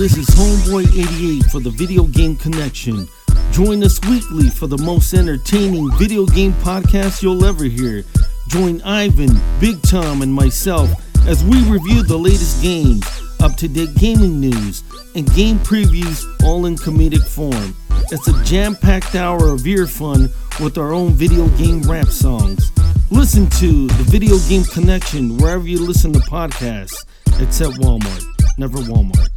[0.00, 3.06] This is Homeboy88 for the Video Game Connection.
[3.52, 8.02] Join us weekly for the most entertaining video game podcast you'll ever hear.
[8.48, 10.88] Join Ivan, Big Tom, and myself
[11.28, 13.04] as we review the latest games,
[13.40, 14.84] up to date gaming news,
[15.16, 17.76] and game previews all in comedic form.
[18.10, 22.72] It's a jam packed hour of ear fun with our own video game rap songs.
[23.10, 27.04] Listen to the Video Game Connection wherever you listen to podcasts,
[27.38, 28.24] except Walmart.
[28.56, 29.28] Never Walmart.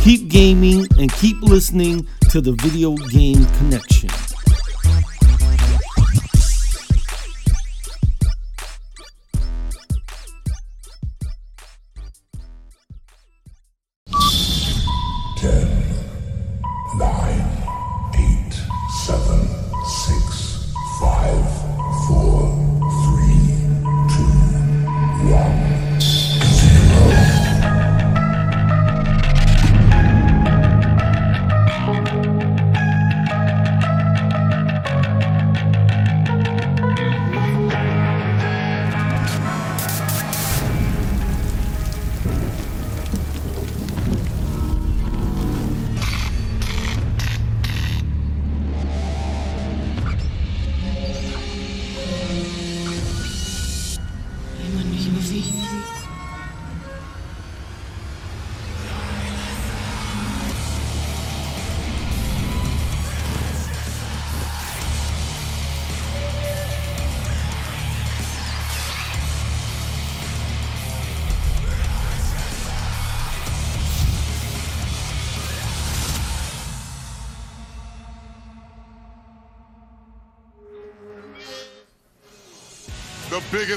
[0.00, 4.08] Keep gaming and keep listening to the Video Game Connection.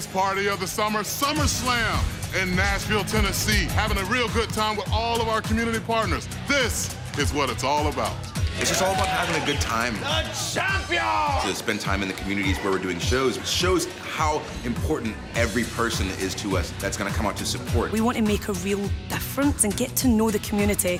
[0.01, 3.65] Biggest party of the summer, SummerSlam in Nashville, Tennessee.
[3.75, 6.27] Having a real good time with all of our community partners.
[6.47, 8.15] This is what it's all about.
[8.57, 9.93] It's just all about having a good time.
[9.93, 10.23] The
[10.53, 11.47] champion!
[11.47, 13.85] To spend time in the communities where we're doing shows It shows
[14.15, 17.91] how important every person is to us that's going to come out to support.
[17.91, 20.99] We want to make a real difference and get to know the community.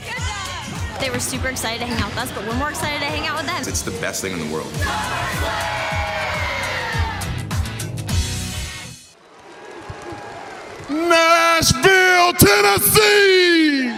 [1.00, 3.26] They were super excited to hang out with us, but we're more excited to hang
[3.26, 3.64] out with them.
[3.68, 4.72] It's the best thing in the world.
[10.92, 13.90] Nashville, Tennessee!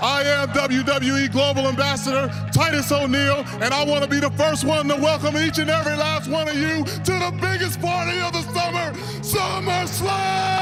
[0.00, 4.86] I am WWE Global Ambassador Titus O'Neil, and I want to be the first one
[4.88, 8.42] to welcome each and every last one of you to the biggest party of the
[8.42, 8.92] summer,
[9.22, 10.52] SummerSlam!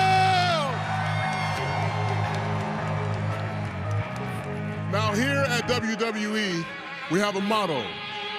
[4.90, 6.64] Now, here at WWE,
[7.10, 7.84] we have a motto,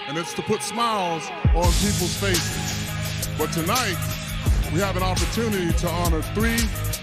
[0.08, 2.90] and it's to put smiles on people's faces.
[3.38, 3.98] But tonight,
[4.74, 6.58] we have an opportunity to honor three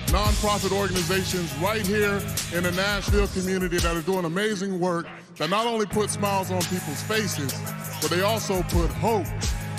[0.06, 2.15] nonprofit organizations right here
[2.55, 5.06] in the Nashville community that are doing amazing work
[5.37, 7.53] that not only put smiles on people's faces,
[8.00, 9.26] but they also put hope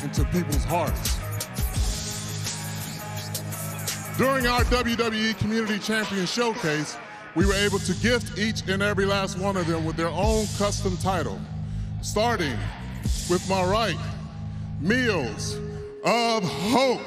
[0.04, 1.18] into people's hearts.
[4.20, 6.96] During our WWE Community Champion Showcase,
[7.36, 10.46] we were able to gift each and every last one of them with their own
[10.58, 11.40] custom title,
[12.02, 12.58] starting
[13.30, 13.98] with my right,
[14.80, 15.58] Meals
[16.04, 17.02] of Hope.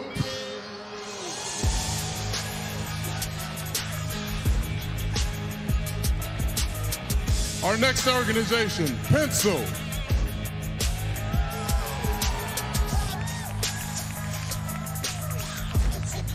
[7.65, 9.65] Our next organization, Pencil.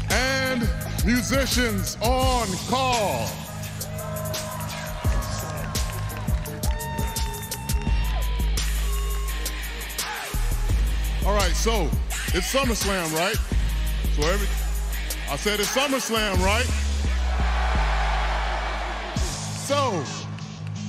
[0.10, 0.62] And
[1.06, 3.30] musicians on call.
[11.26, 11.90] All right, so
[12.28, 13.36] it's SummerSlam, right?
[14.16, 14.48] So every,
[15.30, 16.66] I said it's SummerSlam, right?
[19.68, 20.06] So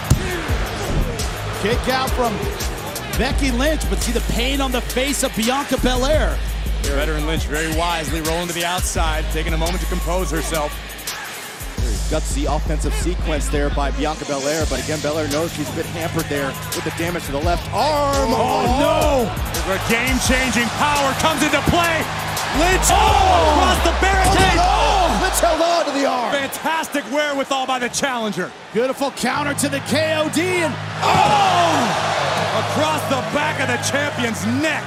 [1.61, 2.33] Kick out from
[3.19, 6.39] Becky Lynch, but see the pain on the face of Bianca Belair.
[6.83, 10.73] Veteran Lynch very wisely rolling to the outside, taking a moment to compose herself.
[12.13, 16.27] Gutsy offensive sequence there by Bianca Belair, but again, Belair knows she's a bit hampered
[16.27, 18.29] there with the damage to the left arm.
[18.31, 19.25] Oh, oh no!
[19.65, 22.05] The game-changing power comes into play.
[22.61, 24.61] Lynch oh, across the barricade.
[24.61, 26.31] Oh, oh, Lynch held on to the arm.
[26.31, 28.53] Fantastic wherewithal by the challenger.
[28.73, 32.15] Beautiful counter to the KOD and oh!
[32.69, 34.85] Across the back of the champion's neck.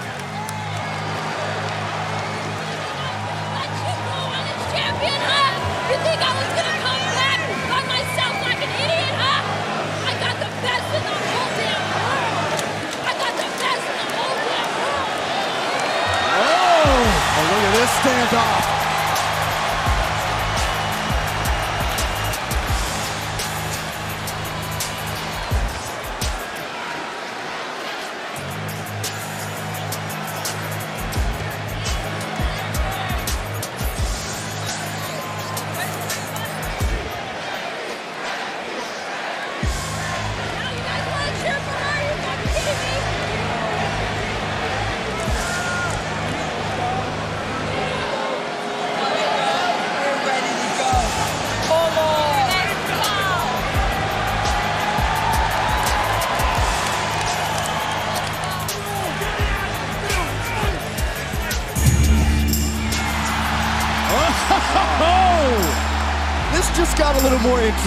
[3.52, 5.92] I think won it's champion, huh?
[5.92, 6.67] You think I was gonna
[17.58, 18.77] look at this standoff.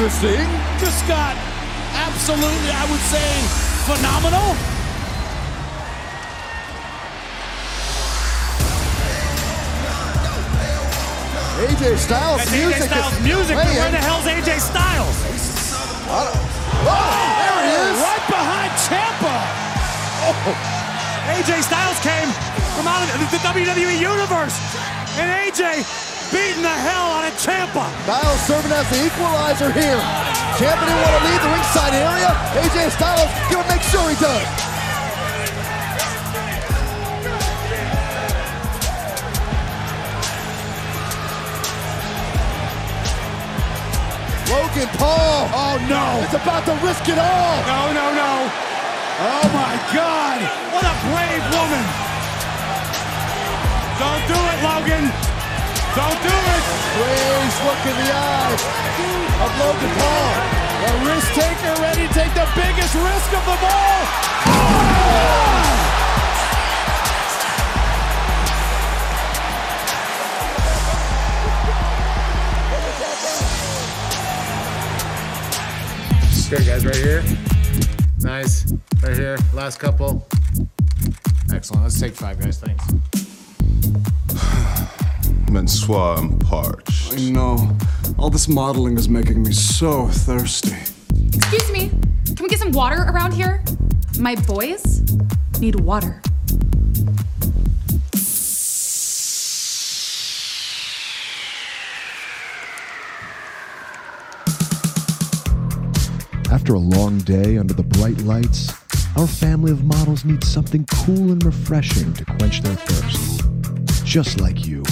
[0.01, 0.49] Interesting.
[0.81, 1.37] Just got
[1.93, 3.21] absolutely, I would say,
[3.85, 4.57] phenomenal.
[11.69, 12.81] AJ Styles That's music.
[12.81, 13.77] AJ Styles music, but playing.
[13.77, 15.17] where the hell's AJ Styles?
[16.09, 16.33] Oh,
[17.37, 18.01] there he is.
[18.01, 19.37] Right behind Ciampa.
[20.25, 21.37] Oh.
[21.37, 22.33] AJ Styles came
[22.73, 24.57] from out of the WWE Universe,
[25.21, 25.85] and AJ
[26.31, 27.85] beating the hell out of Ciampa.
[28.07, 30.01] Styles serving as the equalizer here.
[30.59, 32.31] Ciampa didn't want to leave the ringside area.
[32.63, 34.71] AJ Styles gonna make sure he does.
[44.51, 45.51] Logan Paul.
[45.51, 46.23] Oh no.
[46.25, 47.57] It's about to risk it all.
[47.67, 48.33] No, no, no.
[49.23, 50.39] Oh my God.
[50.75, 51.85] What a brave woman.
[53.99, 55.30] Don't do it, Logan.
[55.97, 56.63] Don't do it.
[56.95, 58.63] Please look in the eyes
[59.43, 60.31] of Logan Paul.
[60.81, 64.07] The risk taker ready to take the biggest risk of them all.
[64.47, 65.41] Oh!
[76.51, 77.23] Great guys, right here.
[78.21, 78.73] Nice.
[79.03, 79.39] Right here.
[79.55, 80.27] Last couple.
[81.53, 81.85] Excellent.
[81.85, 82.59] Let's take five, guys.
[82.59, 82.85] Thanks.
[85.51, 87.13] Mansoor, I'm parched.
[87.13, 87.77] I know.
[88.19, 90.77] All this modeling is making me so thirsty.
[91.35, 91.91] Excuse me,
[92.25, 93.65] can we get some water around here?
[94.19, 95.03] My boys
[95.59, 96.23] need water.
[106.53, 108.73] After a long day under the bright lights,
[109.17, 114.05] our family of models needs something cool and refreshing to quench their thirst.
[114.05, 114.85] Just like you.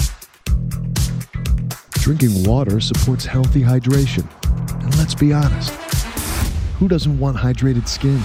[2.01, 4.25] Drinking water supports healthy hydration.
[4.83, 5.71] And let's be honest,
[6.79, 8.17] who doesn't want hydrated skin?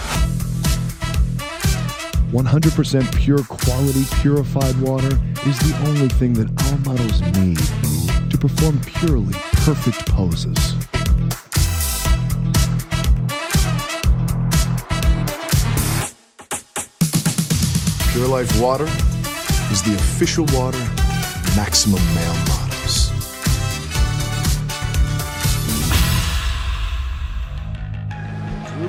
[2.33, 7.59] 100% pure quality purified water is the only thing that our models need
[8.31, 10.75] to perform purely perfect poses.
[18.13, 18.85] Pure Life Water
[19.73, 20.79] is the official water
[21.57, 22.54] Maximum Male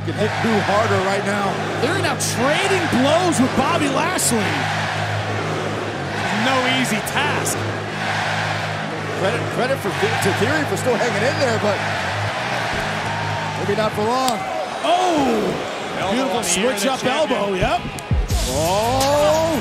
[0.06, 1.50] can hit Drew harder right now.
[1.82, 4.38] They're now trading blows with Bobby Lashley.
[6.46, 7.58] No easy task.
[9.18, 11.78] Credit, credit for to Theory for still hanging in there, but
[13.58, 14.38] maybe not for long.
[14.86, 15.42] Oh!
[16.14, 17.82] Beautiful switch up elbow, yep.
[18.54, 19.58] Oh!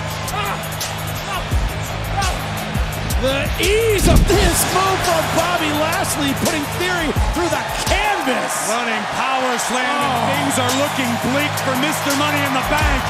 [3.25, 8.53] The ease of this move from Bobby Lashley, putting Theory through the canvas.
[8.71, 10.31] Running power slam, and Oh.
[10.33, 12.11] things are looking bleak for Mr.
[12.19, 13.03] Money in the Bank.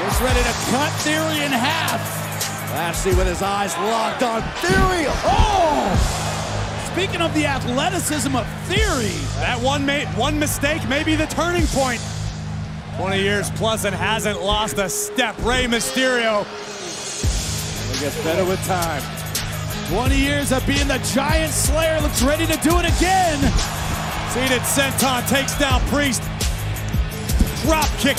[0.00, 2.00] He's ready to cut Theory in half.
[2.74, 5.06] Lashley with his eyes locked on Theory.
[5.24, 6.16] Oh!
[6.92, 11.66] Speaking of the athleticism of Theory, That one made one mistake may be the turning
[11.68, 12.00] point.
[12.98, 15.34] 20 years plus and hasn't lost a step.
[15.42, 16.42] Rey Mysterio.
[17.94, 19.02] It gets better with time.
[19.90, 23.38] 20 years of being the giant slayer, looks ready to do it again.
[24.30, 26.22] Seated senton takes down Priest.
[27.62, 28.16] Drop kick.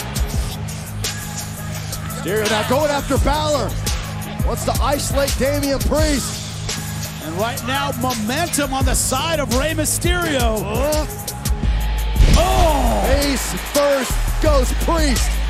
[2.19, 3.71] Mysterio now going after Balor.
[4.45, 7.23] Wants to isolate Damian Priest.
[7.23, 10.57] And right now, momentum on the side of Rey Mysterio.
[12.35, 13.21] Oh!
[13.23, 14.11] Ace first
[14.43, 15.40] goes Priest.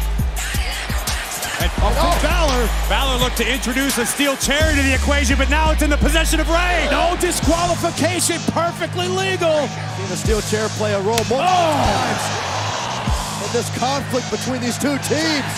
[1.62, 2.65] And oh, Balor.
[2.89, 5.98] Balor looked to introduce a steel chair to the equation, but now it's in the
[5.98, 6.88] possession of Rey.
[6.89, 9.70] No disqualification, perfectly legal.
[9.70, 11.77] Seen the steel chair play a role multiple oh.
[11.86, 12.25] times
[13.46, 15.53] in this conflict between these two teams.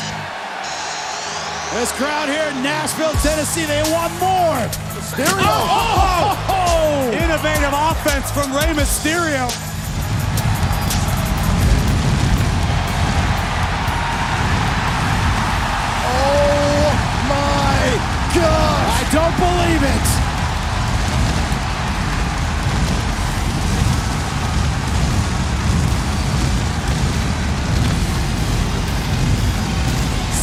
[1.71, 4.59] This crowd here in Nashville, Tennessee, they want more.
[4.99, 5.39] Mysterio.
[5.39, 5.71] Oh!
[5.71, 6.51] oh!
[6.51, 7.15] oh, oh.
[7.15, 9.47] Innovative offense from Rey Mysterio.
[19.13, 20.05] Don't believe it.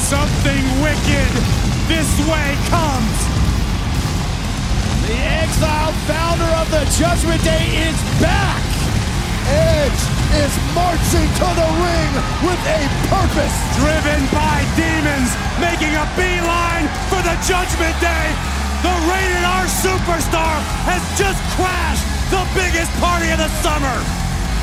[0.07, 1.31] Something wicked
[1.91, 3.19] this way comes.
[5.03, 8.63] The exiled founder of the Judgment Day is back.
[9.51, 10.03] Edge
[10.47, 12.13] is marching to the ring
[12.47, 13.57] with a purpose.
[13.83, 18.60] Driven by demons, making a beeline for the Judgment Day.
[18.81, 20.57] The Rated R Superstar
[20.89, 23.93] has just crashed the biggest party of the summer.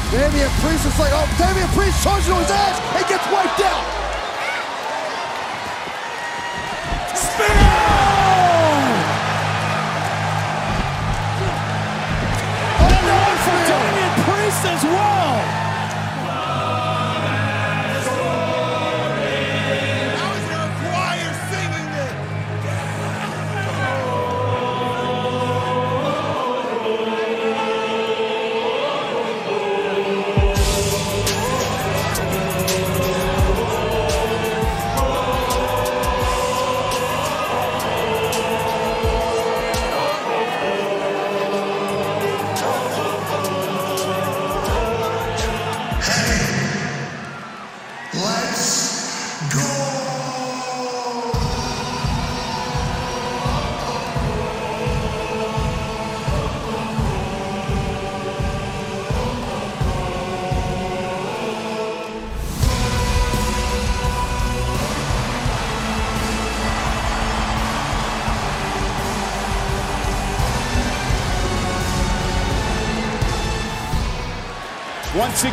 [0.09, 3.85] Damian Priest is like, oh, Damian Priest charging to his ass and gets wiped out.
[7.39, 8.06] And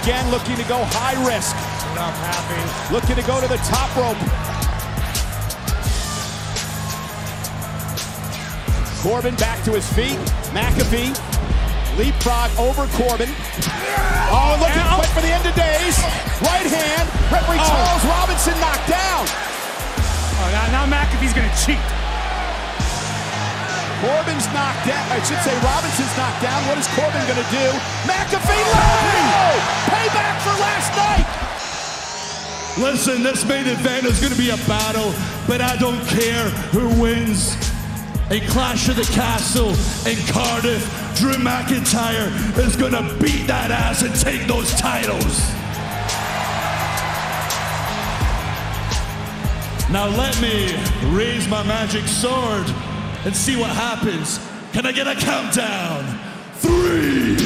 [0.04, 1.56] again, looking to go high risk.
[1.96, 2.60] I'm happy.
[2.92, 4.20] Looking to go to the top rope.
[9.00, 10.20] Corbin back to his feet.
[10.52, 11.16] McAfee
[11.96, 13.32] leapfrog over Corbin.
[14.28, 15.00] Oh, looking Ow.
[15.00, 15.96] quick for the end of days.
[16.44, 17.08] Right hand.
[17.32, 17.64] Referee Oh.
[17.64, 19.24] Charles Robinson knocked down.
[19.24, 21.80] Oh, now, now McAfee's going to cheat.
[24.04, 25.00] Corbin's knocked down.
[25.08, 26.60] I should say Robinson's knocked down.
[26.68, 27.66] What is Corbin going to do?
[28.04, 29.28] McAfee landing!
[29.88, 31.24] Payback for last night.
[32.76, 35.14] Listen, this main event is going to be a battle,
[35.48, 37.56] but I don't care who wins.
[38.30, 39.70] A Clash of the Castle
[40.04, 40.84] in Cardiff,
[41.16, 45.38] Drew McIntyre is gonna beat that ass and take those titles.
[49.92, 50.74] Now let me
[51.14, 52.66] raise my magic sword
[53.24, 54.38] and see what happens.
[54.72, 56.04] Can I get a countdown?
[56.56, 57.36] Three.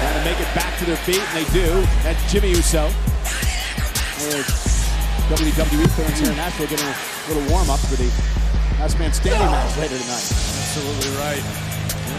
[0.00, 1.86] Trying to make it back to their feet, and they do.
[2.06, 2.90] And Jimmy Uso.
[5.28, 6.96] WWE fans here in Nashville getting a
[7.28, 8.10] little warm up for the
[8.80, 10.32] last man standing match later tonight.
[10.32, 11.67] Absolutely right.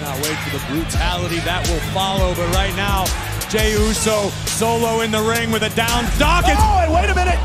[0.09, 2.33] Cannot wait for the brutality that will follow.
[2.33, 3.05] But right now,
[3.45, 6.57] Jey Uso solo in the ring with a down Dawkins.
[6.57, 7.37] Oh, and wait a minute.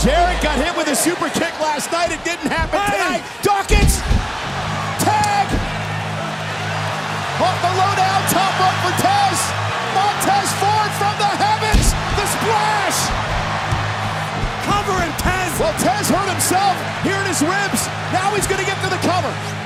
[0.00, 2.08] Jarrett got hit with a super kick last night.
[2.08, 3.20] It didn't happen tonight.
[3.44, 4.00] Dawkins.
[5.04, 5.44] Tag.
[7.36, 8.20] Off the low down.
[8.32, 9.36] Top up for Tez.
[9.92, 11.92] Montez Ford from the heavens.
[12.16, 12.98] The splash.
[14.64, 15.52] Covering Tez.
[15.60, 17.84] Well, Tez hurt himself here in his ribs.
[18.16, 19.57] Now he's going to get to the cover.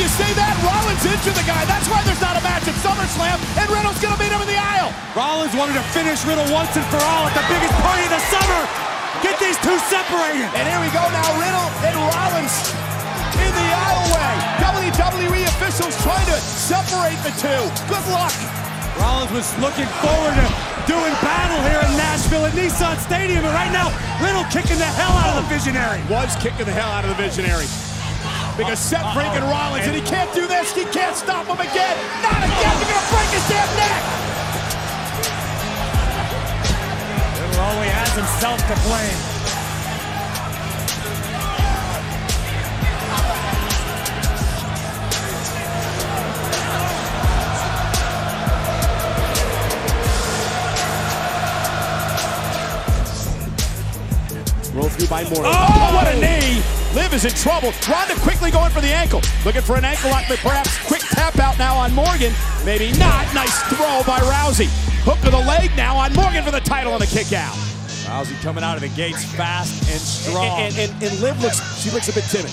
[0.00, 0.56] You say that?
[0.64, 1.60] Rollins injured the guy.
[1.68, 4.48] That's why there's not a match at SummerSlam, and Riddle's going to beat him in
[4.48, 4.96] the aisle.
[5.12, 8.22] Rollins wanted to finish Riddle once and for all at the biggest party of the
[8.32, 8.60] summer.
[9.20, 10.48] Get these two separated.
[10.56, 12.54] And here we go now, Riddle and Rollins
[13.44, 14.32] in the aisleway.
[14.64, 17.60] WWE officials trying to separate the two.
[17.84, 18.32] Good luck.
[18.96, 20.46] Rollins was looking forward to
[20.88, 23.92] doing battle here in Nashville at Nissan Stadium, and right now,
[24.24, 26.00] Riddle kicking the hell out of the Visionary.
[26.08, 27.68] Was kicking the hell out of the Visionary.
[28.60, 30.74] Because Seth freaking Rollins, and he can't do this.
[30.74, 31.96] He can't stop him again.
[32.20, 32.76] Not again.
[32.76, 34.02] They're going to break his damn neck.
[37.40, 39.16] Riddle only has himself to blame.
[54.76, 55.44] Roll through by Morgan.
[55.46, 56.79] Oh, what a knee!
[56.94, 57.72] Liv is in trouble.
[57.88, 59.22] Ronda quickly going for the ankle.
[59.44, 62.32] Looking for an ankle lock, but perhaps quick tap out now on Morgan.
[62.64, 63.32] Maybe not.
[63.32, 64.66] Nice throw by Rousey.
[65.04, 67.54] Hook of the leg now on Morgan for the title and the kick out.
[68.10, 70.58] Rousey coming out of the gates fast and strong.
[70.58, 72.50] And, and, and, and Liv looks, she looks a bit timid.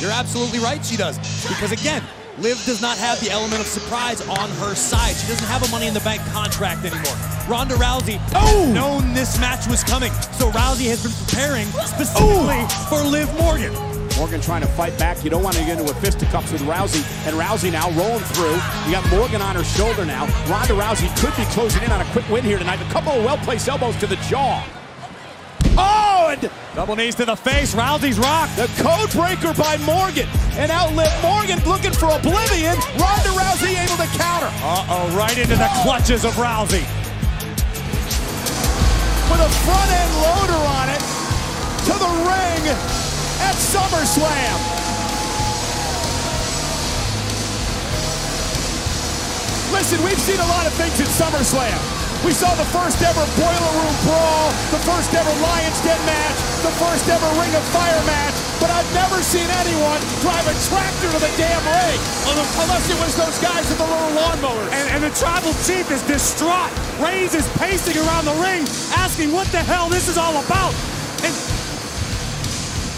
[0.00, 1.18] You're absolutely right, she does.
[1.48, 2.02] Because again,
[2.38, 5.14] Liv does not have the element of surprise on her side.
[5.14, 7.14] She doesn't have a Money in the Bank contract anymore.
[7.48, 8.70] Ronda Rousey oh!
[8.74, 12.86] known this match was coming, so Rousey has been preparing specifically oh!
[12.90, 13.72] for Liv Morgan.
[14.18, 15.22] Morgan trying to fight back.
[15.22, 17.02] You don't want to get into a fisticuffs with Rousey.
[17.26, 18.54] And Rousey now rolling through.
[18.86, 20.26] You got Morgan on her shoulder now.
[20.50, 22.80] Ronda Rousey could be closing in on a quick win here tonight.
[22.80, 24.64] A couple of well-placed elbows to the jaw.
[25.76, 26.34] Oh,
[26.74, 27.74] double knees to the face.
[27.74, 28.56] Rousey's rocked.
[28.56, 30.28] The code breaker by Morgan.
[30.56, 32.76] And outlive Morgan looking for oblivion.
[32.98, 34.50] Ronda Rousey able to counter.
[34.62, 36.84] Uh-oh, right into the clutches of Rousey.
[39.30, 41.02] With a front end loader on it
[41.90, 42.62] to the ring
[43.42, 44.58] at SummerSlam.
[49.72, 52.03] Listen, we've seen a lot of things at SummerSlam.
[52.24, 56.72] We saw the first ever Boiler Room Brawl, the first ever Lion's Den match, the
[56.80, 61.20] first ever Ring of Fire match, but I've never seen anyone drive a tractor to
[61.20, 62.00] the damn ring,
[62.32, 64.72] unless it was those guys with the little lawnmowers.
[64.72, 66.72] And, and the tribal chief is distraught.
[66.96, 68.64] Reigns is pacing around the ring,
[68.96, 70.72] asking what the hell this is all about.
[71.28, 71.34] And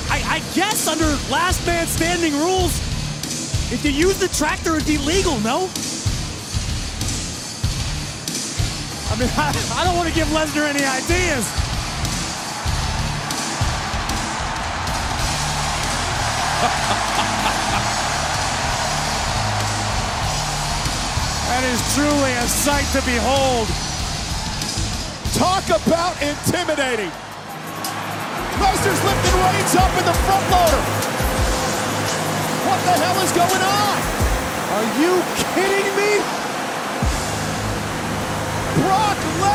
[0.06, 2.78] I, I guess under last man standing rules,
[3.74, 5.68] if you use the tractor, it's illegal, no?
[9.08, 11.46] I mean, I, I don't want to give Lesnar any ideas.
[21.46, 23.70] that is truly a sight to behold.
[25.38, 27.12] Talk about intimidating.
[28.58, 30.82] Lesnar's lifting Reigns up in the front loader.
[32.66, 33.96] What the hell is going on?
[34.74, 35.22] Are you
[35.54, 36.45] kidding me?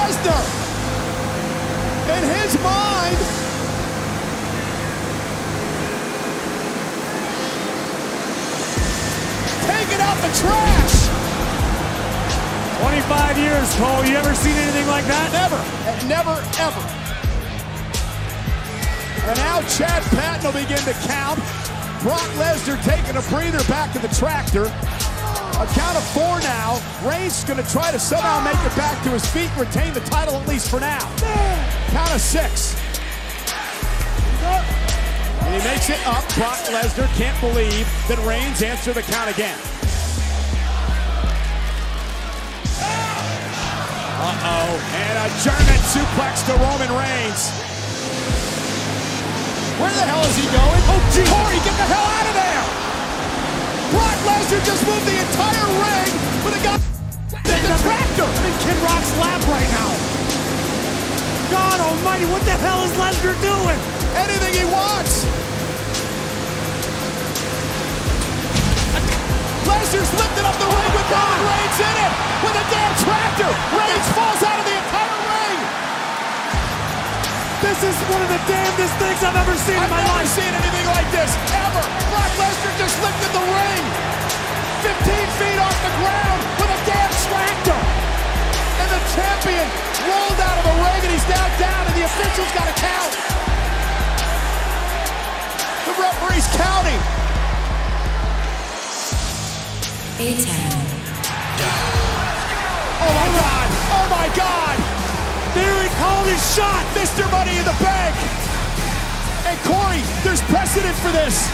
[0.02, 0.42] Lesnar,
[2.10, 3.22] in his mind,
[9.70, 10.98] taking out the trash.
[12.82, 14.04] 25 years, Cole.
[14.06, 15.30] You ever seen anything like that?
[15.38, 15.62] Never.
[16.08, 16.82] Never, ever.
[19.30, 21.38] And now Chad Patton will begin to count.
[22.02, 24.66] Brock Lesnar taking a breather back to the tractor.
[25.62, 26.82] A count of four now.
[27.06, 30.02] Reigns is going to try to somehow make it back to his feet retain the
[30.10, 31.06] title at least for now.
[31.94, 32.74] Count of six.
[34.42, 36.26] And he makes it up.
[36.34, 39.60] Brock Lesnar can't believe that Reigns answered the count again.
[44.18, 44.82] Uh-oh.
[44.98, 47.54] And a German suplex to Roman Reigns.
[49.78, 50.82] Where the hell is he going?
[50.90, 51.22] Oh, gee.
[51.30, 52.81] Corey, get the hell out of there!
[53.92, 56.12] Brock Lesnar just moved the entire ring
[56.48, 56.82] with a guy
[57.44, 59.92] the tractor in Kid Rock's lap right now.
[61.52, 63.80] God almighty, what the hell is Lesnar doing?
[64.16, 65.24] Anything he wants.
[69.68, 73.52] Lesnar's lifted up the ring with Roman Reigns in it with a damn tractor.
[73.76, 74.91] Reigns falls out of the.
[77.72, 80.36] This is one of the damnedest things I've ever seen I've in my never life.
[80.36, 81.80] seen anything like this ever.
[82.12, 83.84] Brock Lesnar just lifted the ring
[84.84, 84.92] 15
[85.40, 87.80] feet off the ground with a damn tractor.
[88.76, 89.64] And the champion
[90.04, 93.14] rolled out of the ring and he's now down and the officials got to count.
[95.88, 97.02] The referee's counting.
[103.00, 103.68] Oh my God!
[103.96, 104.91] Oh my God!
[105.54, 107.28] There he called his shot, Mr.
[107.32, 108.16] Money in the Bank.
[109.48, 111.50] And Corey, there's precedent for this.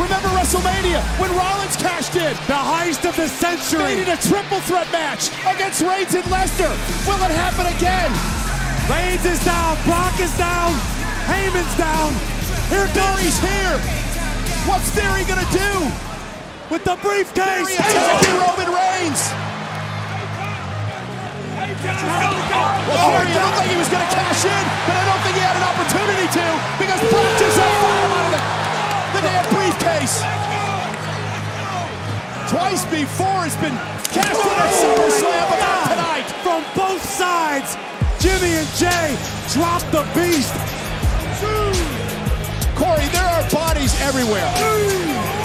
[0.00, 2.32] Remember WrestleMania when Rollins cashed in?
[2.48, 4.00] The heist of the century.
[4.00, 6.72] Made it a triple threat match against Reigns and Lesnar.
[7.04, 8.08] Will it happen again?
[8.88, 9.76] Reigns is down.
[9.84, 10.72] Brock is down.
[11.28, 12.16] Heyman's down.
[12.72, 13.76] Here Theory's here.
[14.64, 15.92] What's Theory gonna do?
[16.72, 17.68] with the briefcase.
[17.68, 19.51] Theory attacking Roman Reigns.
[21.82, 25.66] Well, don't think he was gonna cash in, but I don't think he had an
[25.66, 26.46] opportunity to
[26.78, 28.40] because Brock just fired him out of the,
[29.18, 30.22] the damn briefcase.
[32.46, 33.74] Twice before it's been
[34.14, 36.28] cashed in at SummerSlam, but not tonight.
[36.46, 37.74] From both sides,
[38.22, 39.18] Jimmy and Jey
[39.50, 40.54] drop the beast.
[42.78, 45.41] Corey, there are bodies everywhere.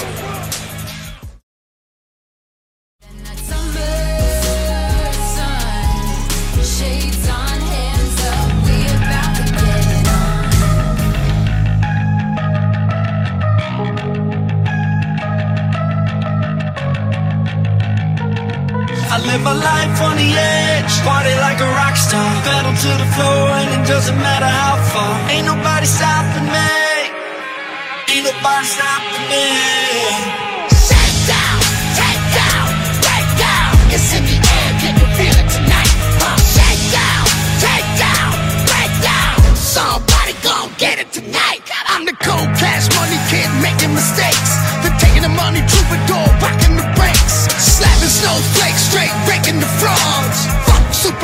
[19.48, 22.28] A life on the edge, party like a rock star.
[22.44, 25.14] Pedal to the floor and it doesn't matter how far.
[25.32, 26.72] Ain't nobody stopping me.
[28.12, 29.48] Ain't nobody stopping me.
[30.88, 31.58] Shake down,
[31.96, 32.68] take down,
[33.00, 33.72] break down.
[33.96, 35.96] It's in the air, can you feel it tonight?
[36.56, 37.26] Shake down,
[37.64, 38.32] take down,
[38.68, 39.40] break down.
[39.56, 41.64] Somebody gon' get it tonight.
[41.88, 44.47] I'm the cold cash money kid making mistakes.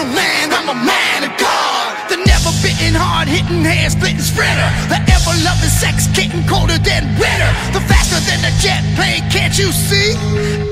[0.03, 2.09] Fuck Superman, I'm a man of God.
[2.09, 4.69] The never bitten, hard hitting, hair splitting sprinter.
[4.91, 7.51] The ever loving sex kitten colder than winter.
[7.71, 10.11] The faster than a jet plane, can't you see?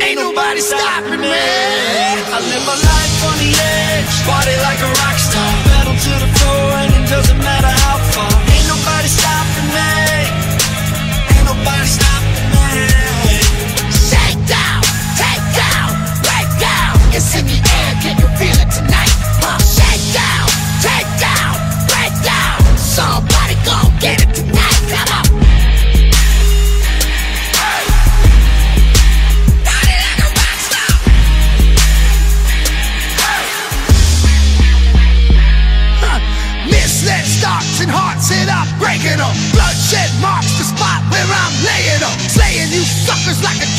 [0.04, 1.32] Ain't nobody stopping me.
[1.32, 5.52] I live a life on the edge, party like a rock star.
[5.64, 8.51] Pedal to the floor and it doesn't matter how far.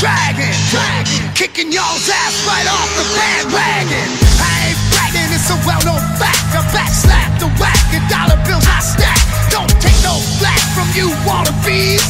[0.03, 0.51] A dragon.
[0.71, 1.35] Dragon.
[1.35, 4.09] Kicking y'all's ass right off the bandwagon.
[4.43, 6.43] I ain't bragging, it's a well known fact.
[6.55, 9.23] I backslap the whack and dollar bills I stack.
[9.51, 12.03] Don't take no flack from you wannabes.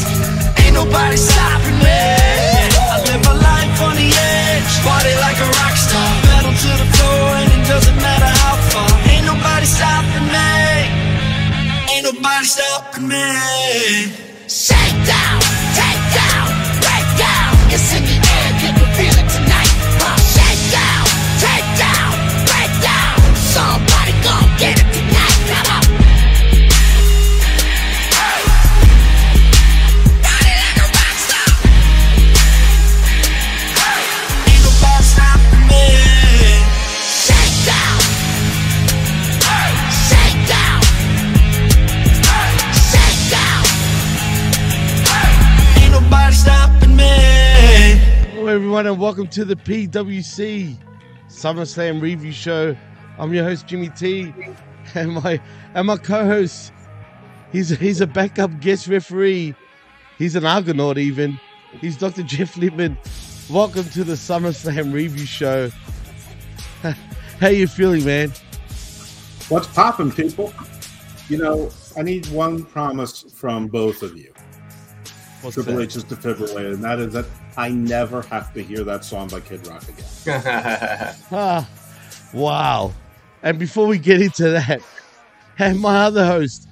[0.65, 2.01] Ain't nobody stopping me.
[2.81, 6.11] I live my life on the edge, party like a rock star.
[6.33, 8.91] Pedal to the floor and it doesn't matter how far.
[9.13, 10.53] Ain't nobody stopping me.
[11.93, 13.29] Ain't nobody stopping me.
[14.49, 15.41] Shake down,
[17.73, 17.81] down.
[17.81, 18.02] It's
[48.83, 50.77] everyone, and welcome to the PWC
[51.29, 52.77] SummerSlam Review Show.
[53.17, 54.35] I'm your host Jimmy T,
[54.97, 55.41] and my
[55.75, 56.73] and my co-host.
[57.53, 59.55] He's he's a backup guest referee.
[60.19, 61.39] He's an Argonaut, even.
[61.81, 62.25] He's Dr.
[62.25, 62.99] Jeff Lippman.
[63.49, 65.71] Welcome to the SummerSlam review show.
[67.39, 68.33] How you feeling, man?
[69.49, 70.53] What's popping, people?
[71.29, 74.32] You know, I need one promise from both of you.
[75.43, 75.83] What's Triple that?
[75.83, 77.27] H's defibrillator, and that is that
[77.57, 81.15] I never have to hear that song by Kid Rock again.
[81.33, 81.69] Ah,
[82.33, 82.93] wow.
[83.43, 84.81] And before we get into that,
[85.59, 86.69] and my other host,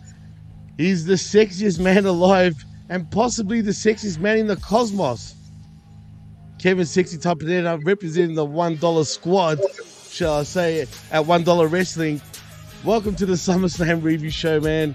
[0.76, 2.54] he's the sexiest man alive
[2.88, 5.35] and possibly the sexiest man in the cosmos.
[6.61, 9.61] Kevin Sexy Topanetta representing the $1 squad,
[10.11, 10.88] shall I say, at
[11.24, 12.20] $1 Wrestling.
[12.85, 14.94] Welcome to the SummerSlam review show, man.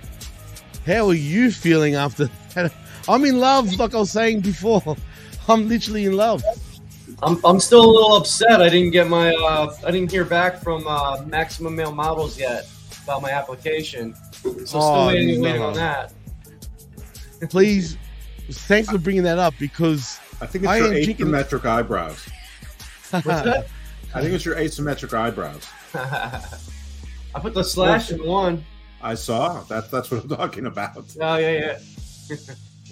[0.86, 2.72] How are you feeling after that?
[3.08, 4.96] I'm in love, like I was saying before.
[5.48, 6.44] I'm literally in love.
[7.22, 8.62] I'm, I'm still a little upset.
[8.62, 12.68] I didn't get my uh, I didn't hear back from uh, Maximum Male Models yet
[13.04, 14.16] about my application.
[14.32, 15.68] So still Oh, waiting, waiting no.
[15.68, 16.14] on that.
[17.50, 17.98] Please,
[18.50, 22.28] thanks for bringing that up because I think it's your am drinking- asymmetric eyebrows.
[23.12, 23.68] What's that?
[24.14, 25.68] I think it's your asymmetric eyebrows.
[25.94, 28.66] I put the slash in one.
[29.02, 29.62] I saw.
[29.64, 31.06] That, that's what I'm talking about.
[31.22, 31.78] Oh yeah,
[32.30, 32.38] yeah.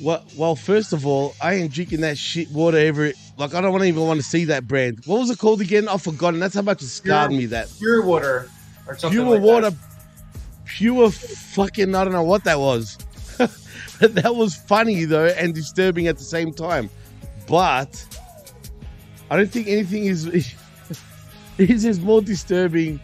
[0.02, 3.12] Well, well, first of all, I ain't drinking that shit water ever.
[3.38, 5.02] Like, I don't want even want to see that brand.
[5.06, 5.88] What was it called again?
[5.88, 6.40] I've forgotten.
[6.40, 7.46] That's how much it scarred Pure- me.
[7.46, 8.50] That Pure water
[8.88, 9.80] or something pure like water, that.
[10.66, 11.94] pure fucking.
[11.94, 12.98] I don't know what that was.
[13.38, 16.90] but that was funny though and disturbing at the same time.
[17.48, 18.06] But
[19.30, 20.26] I don't think anything is
[21.58, 23.00] is as more disturbing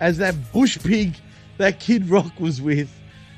[0.00, 1.14] as that bush pig
[1.56, 2.90] that Kid Rock was with.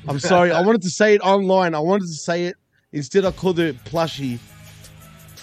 [0.07, 0.51] I'm sorry.
[0.51, 1.73] I wanted to say it online.
[1.75, 2.55] I wanted to say it.
[2.93, 4.39] Instead, I called it plushie.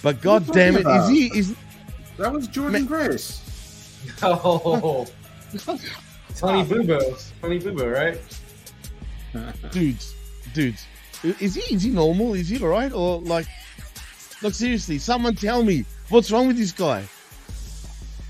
[0.02, 1.38] But god What are you damn it, is he?
[1.38, 1.56] Is
[2.16, 3.40] That was Jordan Grace.
[4.22, 5.06] Oh,
[6.36, 8.20] Tony Boo Boo, Tony Boo Boo, right?
[9.70, 10.14] dudes,
[10.52, 10.84] dudes,
[11.22, 11.74] is he?
[11.74, 12.34] Is he normal?
[12.34, 12.92] Is he all right?
[12.92, 13.46] Or like,
[14.42, 17.08] look seriously, someone tell me what's wrong with this guy.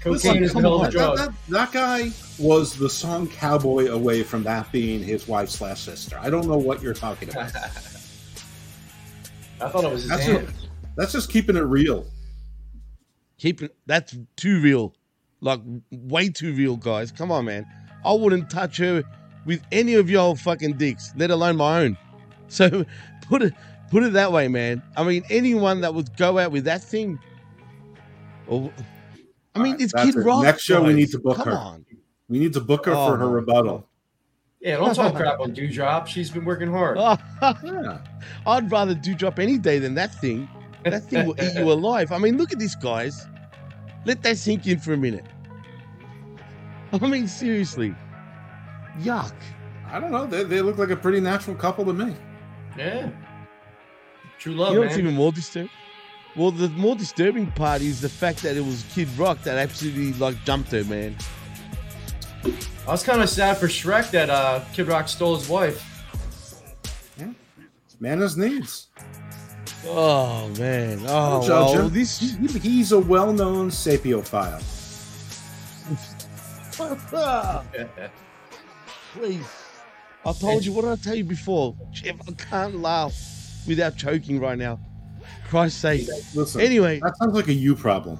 [0.01, 0.91] Cocaine is come hell of a on.
[0.93, 1.17] drug.
[1.17, 5.81] That, that, that guy was the song Cowboy away from that being his wife slash
[5.81, 6.17] sister.
[6.21, 7.51] I don't know what you're talking about.
[9.61, 10.47] I thought it was his That's, hand.
[10.49, 12.07] just, that's just keeping it real.
[13.39, 14.95] Keeping that's too real,
[15.41, 17.11] like way too real, guys.
[17.13, 17.67] Come on, man.
[18.05, 19.03] I wouldn't touch her
[19.45, 21.99] with any of your fucking dicks, let alone my own.
[22.49, 22.85] So
[23.27, 23.55] put it
[23.91, 24.83] put it that way, man.
[24.99, 27.19] I mean, anyone that would go out with that thing,
[28.47, 28.71] or
[29.55, 30.25] I mean, it's That's Kid it.
[30.25, 30.43] Rock.
[30.45, 31.53] Next show, we need to book Come her.
[31.57, 31.87] on.
[32.29, 33.89] We need to book her Oh, for her my rebuttal.
[34.65, 36.07] Yeah, don't talk crap on Dewdrop.
[36.07, 36.97] She's been working hard.
[38.47, 40.49] I'd rather do drop any day than that thing.
[40.85, 42.13] That thing will eat you alive.
[42.13, 43.27] I mean, look at this, guys.
[44.07, 45.27] Let that sink in for a minute.
[46.93, 47.95] I mean, seriously.
[49.01, 49.35] Yuck.
[49.87, 50.27] I don't know.
[50.27, 52.17] They, they look like a pretty natural couple to me.
[52.79, 53.11] Yeah.
[54.39, 55.71] True love, you know what's even more disturbing?
[56.37, 60.15] Well, the more disturbing part is the fact that it was Kid Rock that absolutely
[60.15, 61.17] like jumped her, man.
[62.87, 65.91] I was kind of sad for Shrek that uh, Kid Rock stole his wife.
[68.01, 68.89] Man has needs.
[69.87, 71.01] Oh man.
[71.07, 71.95] Oh Don't judge well, him.
[71.95, 74.61] this he's a well-known sapiophile.
[79.13, 79.47] Please.
[80.27, 81.77] I told you, what did I tell you before?
[81.93, 83.15] Jeff, I can't laugh
[83.69, 84.81] without choking right now.
[85.49, 86.09] Christ's sake.
[86.35, 87.01] Listen, Anyway.
[87.01, 88.19] that sounds like a you problem.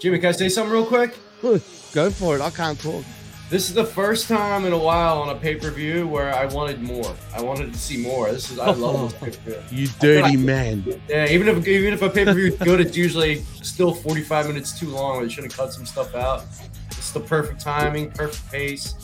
[0.00, 1.14] Jimmy, can I say something real quick?
[1.42, 2.40] Go for it.
[2.40, 3.04] I can't talk.
[3.50, 6.44] This is the first time in a while on a pay per view where I
[6.44, 7.16] wanted more.
[7.34, 8.30] I wanted to see more.
[8.30, 9.84] This is I love this pay per view.
[9.84, 10.84] You dirty man.
[11.08, 14.20] Yeah, even if even if a pay per view is good, it's usually still forty
[14.20, 15.22] five minutes too long.
[15.22, 16.44] They should have cut some stuff out.
[16.90, 18.94] It's the perfect timing, perfect pace.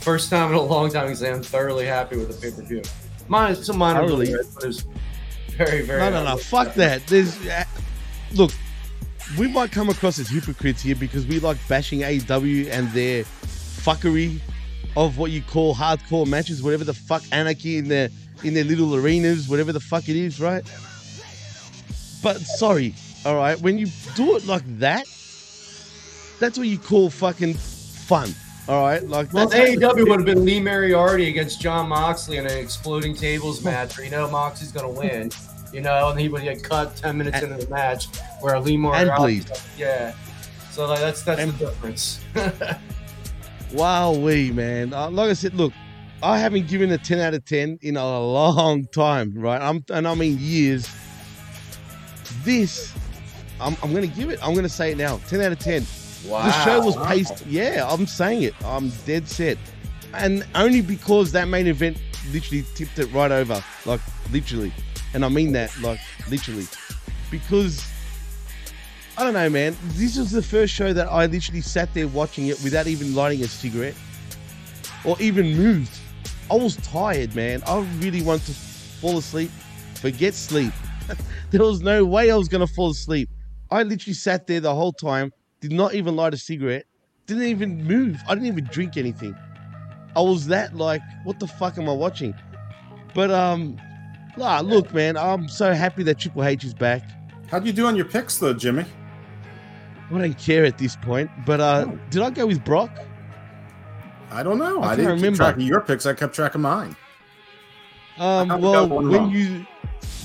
[0.00, 2.80] First time in a long time, because I'm thoroughly happy with the pay per view.
[3.28, 4.86] Mine, some minor, delays, but it was
[5.50, 6.00] very, very.
[6.00, 6.36] No, no, no.
[6.38, 7.06] Fuck that.
[7.08, 7.64] There's uh,
[8.32, 8.52] look.
[9.38, 14.40] We might come across as hypocrites here because we like bashing AEW and their fuckery
[14.96, 18.08] of what you call hardcore matches, whatever the fuck anarchy in their
[18.44, 20.64] in their little arenas, whatever the fuck it is, right?
[22.22, 25.04] But sorry, all right, when you do it like that,
[26.38, 28.34] that's what you call fucking fun.
[28.68, 32.58] All right, like Well, AEW would have been Lee Moriarty against Jon Moxley in an
[32.58, 35.30] exploding tables match, where you know Moxley's to win,
[35.72, 38.06] you know, and he would get cut ten minutes into the match,
[38.40, 39.50] where Lee Moriarty, bleed.
[39.76, 40.14] yeah.
[40.70, 42.20] So like, that's that's the difference.
[43.72, 44.92] Wow, we man.
[44.92, 45.72] Uh, like I said, look,
[46.22, 49.60] I haven't given a ten out of ten in a long time, right?
[49.60, 50.88] I'm and I mean years.
[52.44, 52.94] This,
[53.60, 54.38] I'm, I'm gonna give it.
[54.42, 55.18] I'm gonna say it now.
[55.28, 55.84] Ten out of ten.
[56.26, 56.44] Wow.
[56.44, 57.44] The show was paced.
[57.46, 58.54] Yeah, I'm saying it.
[58.64, 59.58] I'm dead set,
[60.14, 62.00] and only because that main event
[62.32, 63.62] literally tipped it right over.
[63.84, 64.00] Like
[64.32, 64.72] literally.
[65.14, 66.66] And I mean that like literally,
[67.30, 67.84] because
[69.18, 69.76] I don't know, man.
[69.94, 73.42] This was the first show that I literally sat there watching it without even lighting
[73.42, 73.94] a cigarette
[75.04, 75.96] or even moved.
[76.50, 77.62] I was tired, man.
[77.66, 79.50] I really wanted to fall asleep.
[79.94, 80.72] Forget sleep.
[81.50, 83.30] there was no way I was gonna fall asleep.
[83.70, 86.84] I literally sat there the whole time, did not even light a cigarette,
[87.26, 88.20] didn't even move.
[88.28, 89.34] I didn't even drink anything.
[90.14, 92.34] I was that like, what the fuck am I watching?
[93.14, 93.76] But um,
[94.36, 97.02] nah, look, man, I'm so happy that Triple H is back.
[97.50, 98.84] How'd you do on your picks, though, Jimmy?
[100.12, 101.30] I don't care at this point.
[101.44, 101.98] But uh, Oh.
[102.10, 102.90] did I go with Brock?
[104.30, 104.80] I don't know.
[104.82, 105.28] I I, can't didn't remember.
[105.28, 106.06] keep track of your picks.
[106.06, 106.96] I kept track of mine.
[108.18, 109.30] Um, well, when wrong.
[109.30, 109.66] you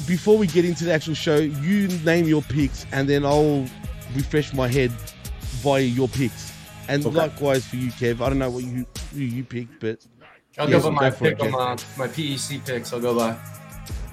[0.08, 3.66] before we get into the actual show, you name your picks, and then I'll
[4.16, 4.92] refresh my head
[5.62, 6.52] via your picks.
[6.88, 7.16] And Okay.
[7.16, 8.22] likewise for you, Kev.
[8.22, 10.06] I don't know what you who you picked, but
[10.58, 12.92] I'll Yes, go by my go it, pick on my, my PEC picks.
[12.94, 13.36] I'll go by.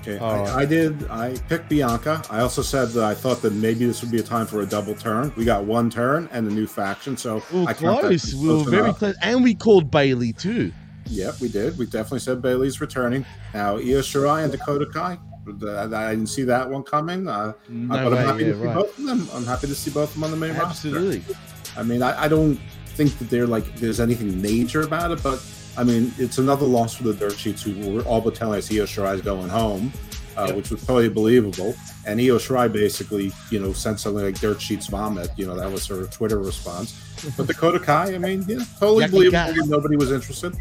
[0.03, 0.49] Okay, All right.
[0.49, 1.11] I, I did.
[1.11, 2.23] I picked Bianca.
[2.31, 4.67] I also said that I thought that maybe this would be a time for a
[4.67, 5.33] double turn.
[5.37, 8.35] We got one turn and a new faction, so Ooh, I count that close.
[8.35, 8.99] We were very enough.
[8.99, 10.73] close, and we called Bayley too.
[11.07, 11.79] Yep, we did.
[11.79, 13.25] We definitely said Bayley's returning.
[13.55, 15.19] Now, Io Shirai and Dakota Kai.
[15.67, 17.27] I I didn't see that one coming.
[17.27, 18.75] Uh, No but way, I'm happy yeah, to see right.
[18.75, 19.29] both of them.
[19.33, 21.21] I'm happy to see both of them on the main Absolutely.
[21.21, 21.35] roster.
[21.81, 22.57] I mean, I, I don't
[22.95, 25.43] think that they're like there's anything major about it, but
[25.79, 28.71] I mean, it's another loss for the Dirt Sheets who were all but telling us
[28.71, 29.93] Io Shirai's going home,
[30.37, 31.75] uh, which was totally believable.
[32.05, 35.31] And Io Shirai basically, you know, sent something like Dirt Sheets vomit.
[35.37, 37.01] You know, that was her Twitter response.
[37.37, 39.55] But Dakota Kai, I mean, yeah, totally Yucky believable.
[39.55, 39.67] guy.
[39.67, 40.57] Nobody was interested.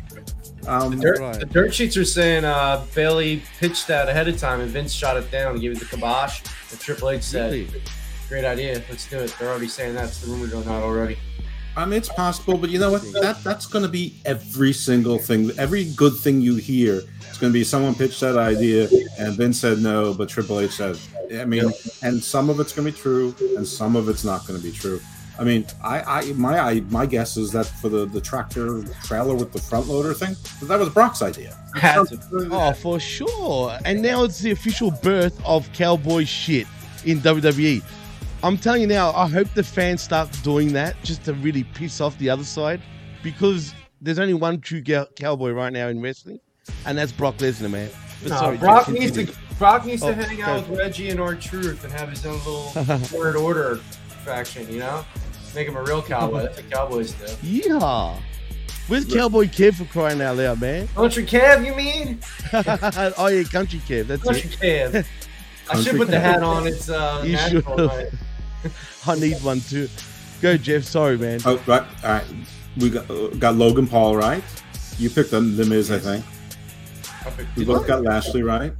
[0.67, 4.69] Um, Dirt, The dirt sheets are saying uh, Bayley pitched that ahead of time and
[4.69, 6.41] Vince shot it down and gave it the kibosh.
[6.71, 7.81] And Triple H said, Really?
[8.27, 11.17] "Great idea, let's do it." They're already saying that's the rumor going out already.
[11.77, 13.03] I mean, it's possible, but you know what?
[13.21, 15.51] That that's going to be every single thing.
[15.59, 19.59] Every good thing you hear, it's going to be someone pitched that idea, and Vince
[19.59, 20.97] said no, but Triple H said.
[21.39, 24.47] I mean, and some of it's going to be true, and some of it's not
[24.47, 24.99] going to be true.
[25.39, 29.35] I mean, I, I my I, my guess is that for the the tractor trailer
[29.35, 31.55] with the front loader thing, that was Brock's idea.
[32.49, 33.77] Oh, for sure.
[33.85, 36.65] And now it's the official birth of cowboy shit
[37.05, 37.83] in WWE.
[38.47, 41.99] I'm telling you now, I hope the fans start doing that just to really piss
[41.99, 42.81] off the other side
[43.21, 46.39] because there's only one true cow- cowboy right now in wrestling,
[46.85, 47.89] and that's Brock Lesnar, man.
[48.23, 49.27] But No, sorry, Brock Jeff, needs to.
[49.57, 50.43] Brock needs Oh, to hang go.
[50.43, 52.61] out with Reggie and R-Truth and have his own little
[53.07, 53.75] third order
[54.23, 54.71] faction.
[54.71, 55.03] You know,
[55.53, 56.43] make him a real cowboy.
[56.43, 57.25] That's what cowboys do.
[57.45, 58.17] Yeah.
[58.87, 60.87] Where's Cowboy Kev for crying out loud, man?
[60.95, 62.21] Country Kev, you mean?
[63.17, 64.07] oh yeah, Country Kev.
[64.07, 64.93] That's Country it.
[64.93, 65.05] Kev.
[65.69, 66.65] I should put the hat on.
[66.65, 68.17] It's uh, You natural, should.
[68.63, 68.73] Right?
[69.07, 69.89] I need one too.
[70.41, 70.83] Go, Jeff.
[70.83, 71.39] Sorry, man.
[71.45, 72.25] Oh, right, all right.
[72.77, 74.43] We got uh, got Logan Paul right.
[74.97, 76.25] You picked the, the Miz, I think.
[77.55, 78.73] We both got Lashley right.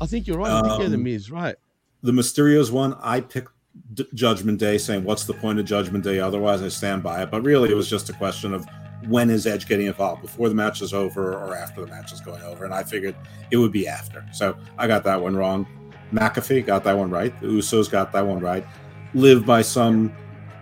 [0.00, 0.50] I think you're right.
[0.50, 1.56] I think you're the Um, Miz, right?
[2.02, 3.52] The Mysterios one, I picked
[3.94, 7.30] D- Judgment Day, saying, "What's the point of Judgment Day?" Otherwise, I stand by it.
[7.30, 8.66] But really, it was just a question of
[9.08, 12.20] when is Edge getting involved, before the match is over or after the match is
[12.20, 12.64] going over.
[12.64, 13.14] And I figured
[13.50, 14.24] it would be after.
[14.32, 15.66] So I got that one wrong.
[16.12, 17.38] McAfee got that one right.
[17.40, 18.66] The Usos got that one right.
[19.14, 20.12] Live by some,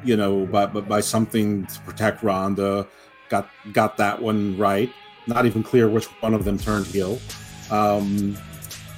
[0.04, 2.86] you know, by by, by something to protect Ronda.
[3.28, 4.90] Got got that one right.
[5.26, 7.18] Not even clear which one of them turned heel.
[7.70, 8.36] Um,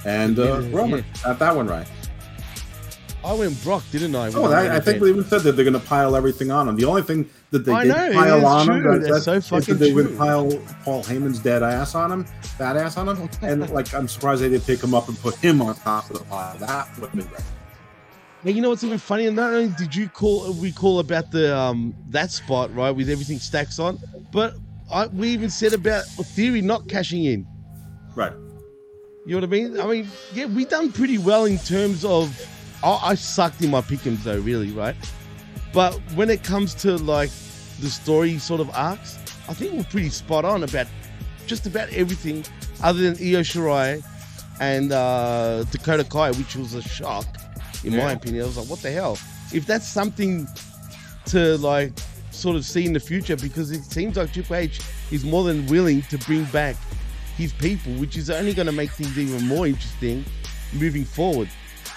[0.05, 1.87] and uh, Yeah, Roman got that one right.
[3.23, 4.31] I went Brock, didn't I?
[4.33, 6.75] Oh, I, I think they even said that they're going to pile everything on him.
[6.75, 9.43] The only thing that they I did know, pile on him that, so is that
[9.43, 10.49] fucking they would pile
[10.83, 14.49] Paul Heyman's dead ass on him, fat ass on him, and like I'm surprised they
[14.49, 16.57] didn't pick him up and put him on top of the pile.
[16.57, 17.43] That would have been great.
[18.43, 19.29] Hey, you know what's even funny?
[19.29, 23.37] Not only did you call we call about the um that spot right with everything
[23.37, 23.99] stacks on,
[24.31, 24.55] but
[24.91, 27.45] I, we even said about Theory not cashing in.
[28.15, 28.33] Right.
[29.27, 29.79] You know what I mean?
[29.79, 32.35] I mean, yeah, we done pretty well in terms of.
[32.83, 34.95] I, I sucked in my pickums though, really, right?
[35.71, 37.29] But when it comes to like
[37.79, 39.19] the story sort of arcs,
[39.49, 40.87] I think we're pretty spot on about
[41.45, 42.43] just about everything,
[42.81, 44.03] other than Io Shirai
[44.59, 47.27] and uh, Dakota Kai, which was a shock
[47.83, 48.43] in my opinion.
[48.43, 49.17] I was like, what the hell?
[49.53, 50.47] If that's something
[51.27, 51.91] to like
[52.31, 55.65] sort of see in the future, because it seems like Triple H is more than
[55.67, 56.75] willing to bring back
[57.37, 60.25] his people, which is only going to make things even more interesting
[60.73, 61.49] moving forward.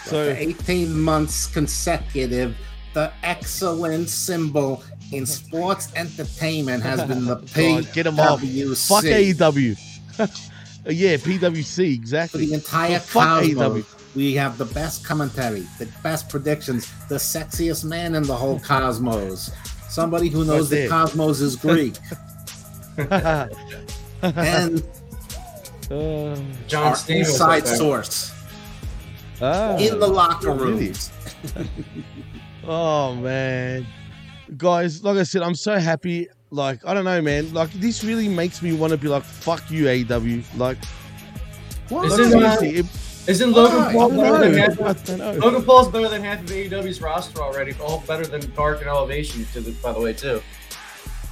[0.05, 2.57] So 18 months consecutive,
[2.93, 4.83] the excellent symbol
[5.13, 8.41] in sports entertainment has been the God, get him off.
[8.41, 8.89] PWC.
[8.89, 9.79] Fuck AEW.
[10.87, 12.41] yeah, PWC, exactly.
[12.41, 17.85] For the entire Fuck cosmos, we have the best commentary, the best predictions, the sexiest
[17.85, 19.51] man in the whole cosmos.
[19.89, 21.95] Somebody who knows the cosmos is Greek.
[24.23, 24.83] and
[26.69, 28.33] John our Stamos inside source.
[29.41, 30.93] Ah, in the locker room.
[32.67, 33.87] Oh man,
[34.57, 36.29] guys, like I said, I'm so happy.
[36.51, 37.53] Like I don't know, man.
[37.53, 40.79] Like this really makes me want to be like, "Fuck you, AW." Like,
[41.91, 42.07] What?
[42.07, 42.87] Isn't, uh, seriously, it-
[43.27, 43.93] isn't Logan Why?
[43.93, 45.13] Paul better than half I.
[45.23, 45.33] Oh.
[45.39, 47.75] Logan Paul's better than half of AEW's roster already.
[47.81, 50.43] All better than Dark and Elevation, to the, by the way, too.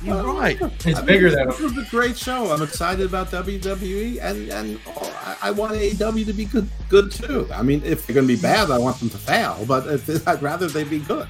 [0.03, 0.61] You're right.
[0.61, 1.75] It's I mean, bigger than This him.
[1.77, 2.51] was a great show.
[2.51, 7.13] I'm excited about WWE, and and oh, I, I want AEW to be good, good
[7.13, 7.49] too.
[7.53, 9.65] I mean, if they're going to be bad, I want them to fail.
[9.67, 11.29] But if, I'd rather they be good.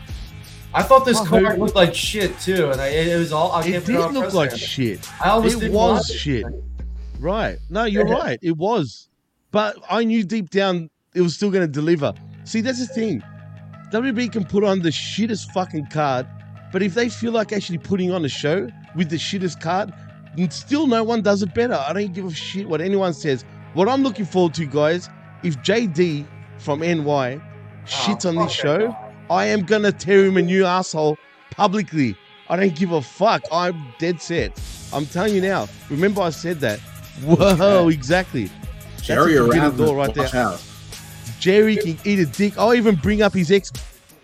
[0.72, 2.70] I thought this I card looked like shit, too.
[2.70, 3.52] And I, it, it was all.
[3.52, 5.06] I It can't put did on look like shit.
[5.20, 6.46] I almost It was shit.
[7.18, 7.58] Right.
[7.68, 8.14] No, you're Yeah.
[8.24, 8.38] right.
[8.40, 9.08] It was.
[9.52, 12.12] But I knew deep down it was still going to deliver.
[12.44, 13.22] See, that's the thing.
[13.92, 16.26] WB can put on the shittest fucking card,
[16.72, 19.92] but if they feel like actually putting on a show with the shittest card,
[20.36, 21.74] then still no one does it better.
[21.74, 23.44] I don't give a shit what anyone says.
[23.74, 25.10] What I'm looking forward to, guys,
[25.42, 26.26] if JD
[26.58, 27.40] from NY
[27.84, 29.12] shits on this show, guy.
[29.30, 31.18] I am going to tear him a new asshole
[31.50, 32.16] publicly.
[32.48, 33.42] I don't give a fuck.
[33.52, 34.58] I'm dead set.
[34.92, 35.68] I'm telling you now.
[35.90, 36.80] Remember, I said that.
[37.22, 38.50] Whoa, exactly.
[39.06, 39.76] That's Jerry a forbidden around.
[39.76, 40.28] door right there.
[40.36, 40.62] out.
[41.40, 42.56] Jerry can eat a dick.
[42.56, 43.72] I'll even bring up his ex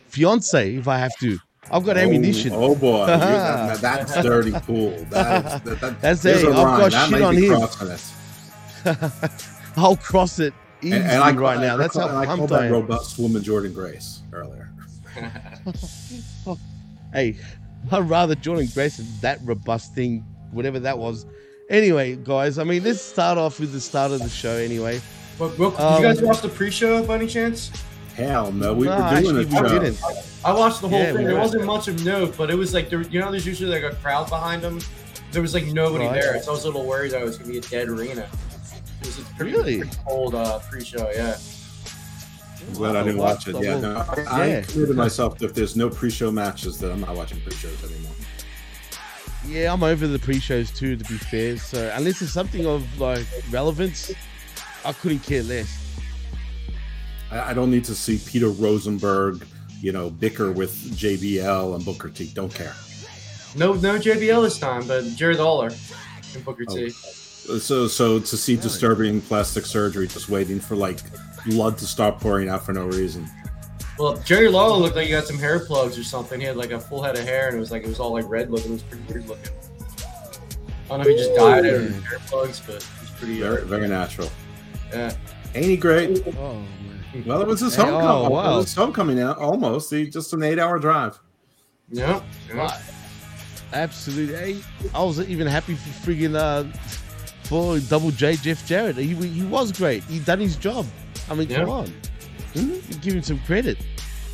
[0.09, 1.39] fiance if I have to.
[1.71, 2.53] I've got oh, ammunition.
[2.53, 4.91] Oh, oh boy, You- that- that's dirty pool.
[5.11, 6.45] That is, that, that, That's it.
[6.45, 9.31] a I've got that shit on be him.
[9.77, 11.75] I'll cross it easily And, and I right call- now.
[11.75, 12.73] I That's call- how I called pumped that I am.
[12.73, 14.71] robust woman Jordynne Grace earlier.
[17.13, 17.37] Hey,
[17.91, 21.27] I'd rather Jordynne Grace than that robust thing, whatever that was.
[21.69, 25.01] Anyway, guys, I mean, let's start off with the start of the show anyway.
[25.39, 27.71] But, real, did Um, you guys watch the pre-show by any chance?
[28.15, 29.63] Hell no, we No, were doing actually, it.
[29.63, 30.03] we didn't.
[30.45, 31.19] I watched the whole Yeah, thing.
[31.19, 33.71] we There wasn't much of note, but it was like there, you know, there's usually
[33.71, 34.81] like a crowd behind them.
[35.31, 36.15] There was like nobody Right.
[36.15, 38.27] there, so I was a little worried that it was gonna be a dead arena.
[39.03, 39.79] It was a pretty, Really?
[39.81, 41.37] pretty cold uh, pre-show, yeah.
[42.67, 43.57] I'm glad I didn't watch it.
[43.63, 44.59] Yeah, no, I, yeah.
[44.59, 45.41] I committed myself.
[45.43, 48.13] If there's no pre-show matches, then I'm not watching pre-shows anymore.
[49.49, 51.57] Yeah, I'm over the pre-shows too, to be fair.
[51.57, 54.13] So unless it's something of like relevance,
[54.85, 55.75] I couldn't care less.
[57.31, 59.45] I, I don't need to see Peter Rosenberg,
[59.81, 62.31] you know, bicker with JBL and Booker T.
[62.35, 62.75] Don't care.
[63.57, 65.71] No, no JBL this time, but Jerry Lawler
[66.35, 66.75] and Booker Oh.
[66.75, 66.91] T.
[66.91, 70.99] So, so to see disturbing plastic surgery, just waiting for like
[71.47, 73.27] blood to stop pouring out for no reason.
[73.99, 76.41] Well, Jerry Lawler looked like he got some hair plugs or something.
[76.41, 78.13] He had like a full head of hair, and it was like it was all
[78.13, 78.71] like red looking.
[78.71, 79.53] It was pretty weird looking.
[80.85, 83.43] I don't know if he just dyed it or hair plugs, but it was pretty.
[83.43, 84.31] Uh, Very, very natural.
[84.93, 85.13] yeah.
[85.55, 86.23] Ain't he great?
[86.39, 87.25] Oh man.
[87.27, 88.07] Well, it was his Hey, homecoming.
[88.09, 88.53] oh, wow.
[88.53, 89.91] It was his homecoming out almost.
[89.91, 91.19] He just an eight-hour drive.
[91.91, 92.23] Yeah.
[92.55, 92.79] yeah.
[93.73, 94.35] Absolutely.
[94.55, 94.61] Hey,
[94.95, 96.65] I was even happy for friggin' uh,
[97.45, 98.97] for Double J Jeff Jarrett.
[98.97, 100.05] He, he was great.
[100.05, 100.87] He done his job.
[101.31, 101.93] I mean, come on.
[102.55, 102.79] Hmm?
[103.01, 103.79] Give him some credit.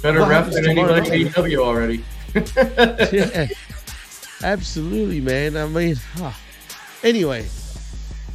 [0.02, 1.36] Better What rep happens than tomorrow anybody night?
[1.36, 2.04] in AEW already.
[3.16, 3.48] yeah,
[4.42, 5.56] absolutely, man.
[5.56, 6.38] I mean, ah.
[7.02, 7.46] anyway,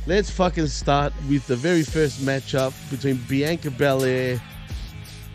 [0.08, 4.42] let's fucking start with the very first matchup between Bianca Belair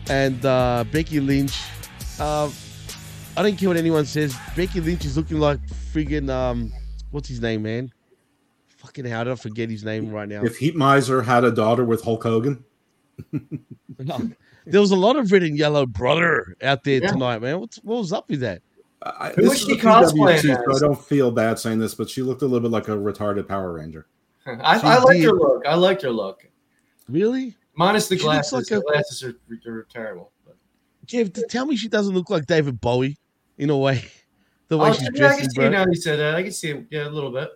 [0.09, 1.57] and uh, Becky Lynch.
[2.19, 2.49] Uh,
[3.37, 4.35] I don't care what anyone says.
[4.55, 5.59] Becky Lynch is looking like
[5.93, 6.71] friggin' um,
[7.11, 7.91] what's his name, man?
[8.77, 10.43] Fucking how did I forget his name right now?
[10.43, 12.63] If Heat Miser had a daughter with Hulk Hogan,
[13.99, 14.29] No.
[14.65, 17.11] There was a lot of red and yellow brother out there Yeah.
[17.11, 17.59] tonight, man.
[17.59, 18.61] What's, what was up with that?
[19.03, 20.75] I, Who was she a PWT, so?
[20.75, 23.47] I don't feel bad saying this, but she looked a little bit like a retarded
[23.47, 24.07] Power Ranger.
[24.47, 25.65] I, She I liked her look.
[25.67, 26.47] I liked her look.
[27.07, 27.55] Really?
[27.75, 28.53] Minus the She glasses.
[28.53, 29.35] like the a- glasses are,
[29.67, 30.31] are terrible.
[30.45, 30.55] But.
[31.05, 33.17] Jeff, tell me she doesn't look like David Bowie
[33.57, 34.05] in a way.
[34.67, 35.69] The way Oh, she's yeah, I can see bro.
[35.69, 36.33] now you said that.
[36.33, 36.87] I can see it.
[36.89, 37.49] Yeah, a little bit.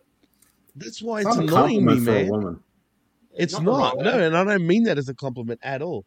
[0.76, 2.60] That's why It's it's, not a annoying me, compliment for a man.
[3.40, 3.44] Woman.
[3.44, 3.96] It's Nothing not.
[3.96, 4.28] wrong No, it.
[4.28, 6.06] and I don't mean that as a compliment at all.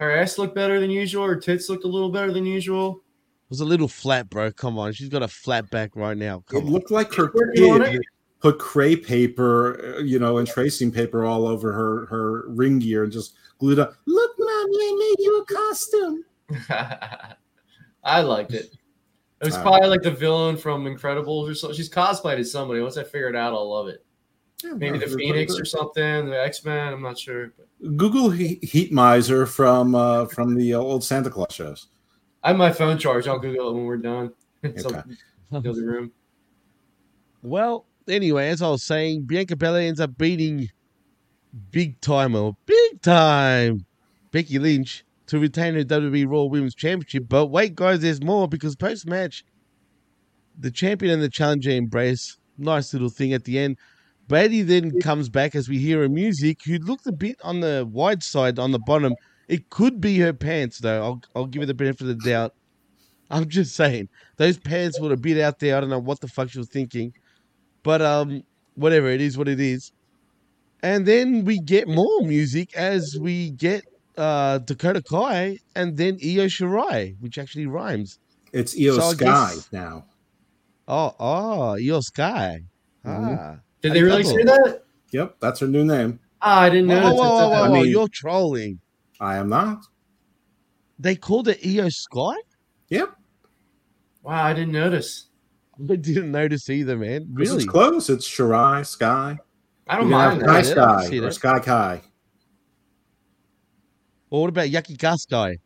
[0.00, 1.26] Her ass looked better than usual.
[1.26, 3.02] Her tits looked a little better than usual.
[3.44, 4.50] It was a little flat, bro.
[4.50, 4.92] Come on.
[4.92, 6.42] She's got a flat back right now.
[6.52, 6.66] It on.
[6.66, 8.00] looked like her Working kid it.
[8.40, 13.04] put cray paper, uh, you know, and tracing paper all over her her ring gear
[13.04, 13.94] and just glued up.
[14.06, 16.24] Look, mommy, I made you a costume.
[18.04, 18.72] I liked it.
[19.40, 21.76] It was probably like the villain from Incredibles or something.
[21.76, 22.80] She's cosplayed as somebody.
[22.80, 24.04] Once I figure it out, I'll love it.
[24.64, 26.92] Maybe the Phoenix or something, the X Men.
[26.92, 27.52] I'm not sure.
[27.56, 31.88] But Google he- Heat Miser from uh, from the old Santa Claus shows.
[32.42, 33.28] I have my phone charged.
[33.28, 34.32] I'll Google it when we're done.
[34.76, 35.02] so,
[35.52, 35.72] Okay.
[35.72, 36.12] the room.
[37.42, 40.70] Well, anyway, as I was saying, Bianca Belair ends up beating
[41.70, 43.84] big time or big time
[44.30, 47.24] Becky Lynch to retain her WWE Raw Women's Championship.
[47.28, 49.44] But wait, guys, there's more because post match,
[50.58, 52.38] the champion and the challenger embrace.
[52.58, 53.78] Nice little thing at the end.
[54.32, 57.86] Brady then comes back as we hear her music, who looked a bit on the
[57.92, 59.14] wide side on the bottom.
[59.46, 61.02] It could be her pants, though.
[61.02, 62.54] I'll I'll give it the benefit of the doubt.
[63.30, 64.08] I'm just saying
[64.38, 65.76] those pants were a bit out there.
[65.76, 67.12] I don't know what the fuck she was thinking,
[67.82, 68.42] but um,
[68.74, 69.92] whatever it is, what it is.
[70.82, 73.84] And then we get more music as we get
[74.16, 78.18] uh Dakota Kai and then Io Shirai, which actually rhymes.
[78.54, 80.06] It's Io So Sky guess- now.
[80.88, 82.60] Oh, oh, Io Sky.
[83.04, 83.38] Mhm.
[83.38, 83.58] Ah.
[83.82, 84.84] Did they really say that?
[85.12, 86.18] Yep, that's her new name.
[86.40, 87.02] Ah, I didn't know.
[87.02, 88.80] whoa, whoa, whoa, whoa, I mean- you're trolling.
[89.20, 89.84] I am not.
[90.98, 92.34] They called it Io Sky?
[92.88, 93.10] Yep.
[94.22, 95.26] Wow, I didn't notice.
[95.78, 97.28] I didn't notice either, man.
[97.32, 97.56] Really?
[97.58, 98.08] is close.
[98.08, 99.38] It's Shirai Sky.
[99.88, 100.76] I don't You mind Sky that.
[100.76, 101.34] Yeah, I Sky or that.
[101.34, 102.02] Sky Kai.
[104.30, 105.58] Or what about Yucky Gas Guy?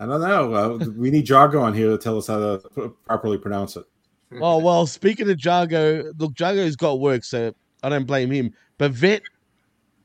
[0.00, 0.52] I don't know.
[0.54, 3.84] Uh, we need Jargo on here to tell us how to properly pronounce it.
[4.40, 8.50] Oh well, speaking of Jargo, look, Jargo's got work, so I don't blame him.
[8.78, 9.22] But Vet,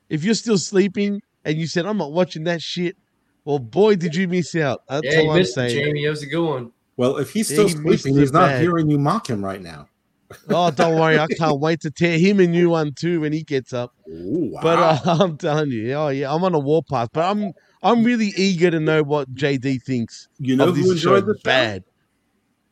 [0.08, 2.96] if you're still sleeping and you said I'm not watching that shit,
[3.44, 4.80] well, boy, did you miss out.
[4.88, 5.84] That's Yeah, you all I'm missed it, saying.
[5.84, 6.04] Jamie.
[6.04, 6.72] That was a good one.
[6.96, 8.62] Well, if he's Yeah, still he sleeping, he's not bad.
[8.62, 9.88] hearing you mock him right now.
[10.48, 13.42] Oh, don't worry, I can't wait to tear him a new one too when he
[13.42, 13.90] gets up.
[14.08, 14.60] Ooh, wow.
[14.62, 17.08] But uh, I'm telling you, oh yeah, I'm on a warpath.
[17.12, 17.52] But I'm
[17.82, 20.28] I'm really eager to know what JD thinks.
[20.38, 21.26] You know of who this enjoyed show.
[21.26, 21.42] the show?
[21.44, 21.82] Bad.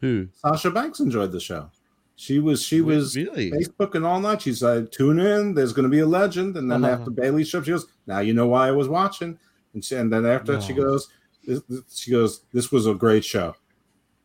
[0.00, 0.28] Who?
[0.32, 1.70] Sasha Banks enjoyed the show.
[2.16, 3.50] She was she Re- was really?
[3.52, 4.42] Facebooking all night.
[4.42, 5.54] She said, "Tune in.
[5.54, 6.94] There's going to be a legend." And then Uh-huh.
[6.94, 9.38] after Bayley's show, she goes, "Now you know why I was watching."
[9.74, 11.08] And, she, and then after that, she goes,
[11.46, 13.54] this, this- "She goes, this was a great show."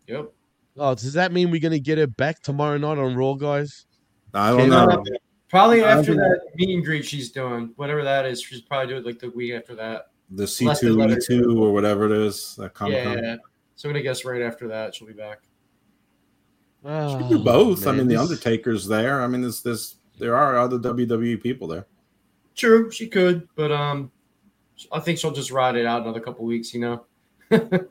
[0.08, 0.32] Yep.
[0.78, 3.86] Oh, does that mean we're gonna get her back tomorrow night on Raw, guys?
[4.34, 4.70] I don't Kevin?
[4.72, 5.04] know.
[5.50, 9.06] Probably after that meet and greet she's doing, whatever that is, she's probably doing it
[9.06, 10.08] like the week after that.
[10.32, 12.56] The C two E two or whatever it is.
[12.58, 13.24] That Comic Yeah, Con.
[13.24, 13.36] yeah.
[13.76, 15.42] So I'm gonna guess right after that she'll be back.
[16.84, 17.88] She could do both.
[17.88, 19.22] I Oh, mean, the Undertaker's there.
[19.22, 19.96] I mean, there's this.
[20.20, 21.86] There are other WWE people there.
[22.56, 24.12] True, she could, but um,
[24.92, 26.74] I think she'll just ride it out another couple weeks.
[26.74, 27.06] You know.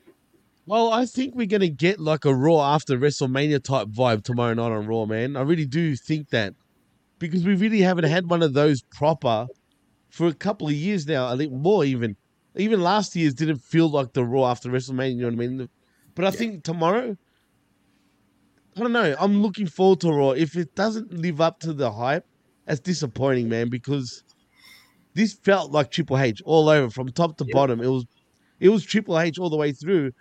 [0.65, 4.71] Well, I think we're gonna get like a Raw after WrestleMania type vibe tomorrow night
[4.71, 5.37] on Raw, man.
[5.37, 6.55] I really do think that
[7.19, 9.49] because we really haven't had one of those proper
[10.11, 11.27] for a couple of years now.
[11.27, 12.17] I think more even.
[12.55, 15.17] Even last year's didn't feel like the Raw after WrestleMania.
[15.17, 15.69] You know what I mean?
[16.15, 17.17] But I think tomorrow,
[18.77, 19.15] I don't know.
[19.19, 20.31] I'm looking forward to Raw.
[20.31, 22.25] If it doesn't live up to the hype,
[22.67, 23.69] that's disappointing, man.
[23.69, 24.23] Because
[25.15, 27.81] this felt like Triple H all over from top to bottom.
[27.81, 28.07] It was,
[28.61, 30.13] it was Triple H all the way through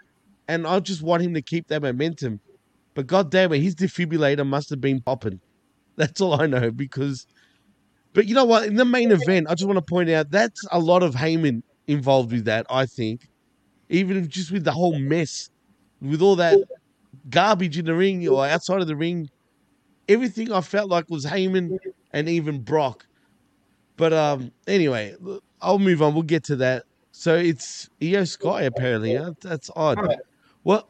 [0.51, 2.41] and I just want him to keep that momentum.
[2.93, 5.39] But god damn it, his defibrillator must have been popping.
[5.95, 7.25] That's all I know because.
[8.13, 8.65] But you know what?
[8.65, 11.61] In the main event, I just want to point out that's a lot of Heyman
[11.87, 12.65] involved with that.
[12.69, 13.29] I think,
[13.87, 15.49] even just with the whole mess,
[16.01, 16.57] with all that
[17.29, 19.29] garbage in the ring or outside of the ring,
[20.07, 21.77] everything I felt like was Heyman
[22.13, 23.05] and even Brock.
[23.97, 25.15] But um, anyway,
[25.61, 26.13] I'll move on.
[26.13, 26.83] We'll get to that.
[27.11, 29.15] So it's Io Sky apparently.
[29.15, 29.33] Huh?
[29.41, 29.99] That's odd.
[30.63, 30.87] Well,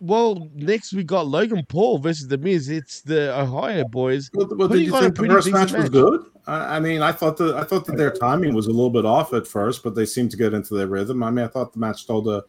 [0.00, 2.68] well, next we got Logan Paul versus The Miz.
[2.68, 4.30] It's the Ohio boys.
[4.34, 6.20] Well, Putting did you think the first decent match was good?
[6.46, 9.06] I, I mean, I thought the I thought that their timing was a little bit
[9.06, 11.22] off at first, but they seemed to get into their rhythm.
[11.22, 12.44] I mean, I thought the match told a.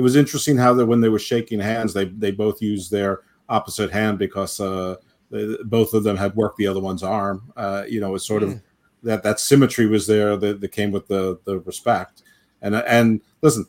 [0.00, 3.20] It was interesting how that when they were shaking hands, they they both used their
[3.50, 4.96] opposite hand because uh,
[5.30, 7.52] they, both of them had worked the other one's arm.
[7.54, 8.62] Uh, you know, it's sort of
[9.02, 12.22] that that symmetry was there that, that came with the the respect.
[12.62, 13.66] And and listen,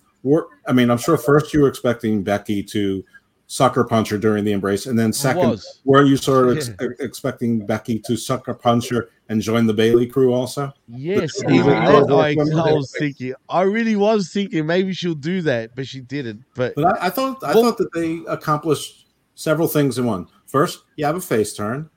[0.65, 3.03] I mean, I'm sure first you were expecting Becky to
[3.51, 5.81] sucker punch her during the embrace, and then second, was.
[5.83, 6.69] were you sort of ex-
[7.01, 10.71] expecting Becky to sucker punch her and join the Bayley crew also?
[10.87, 12.33] Yes, even the- I, I
[12.73, 13.33] was thinking.
[13.49, 16.45] I really was thinking maybe she'll do that, but she didn't.
[16.55, 20.27] But, But I, I thought I Well- thought that they accomplished several things in one.
[20.47, 21.89] First, you have a face turn.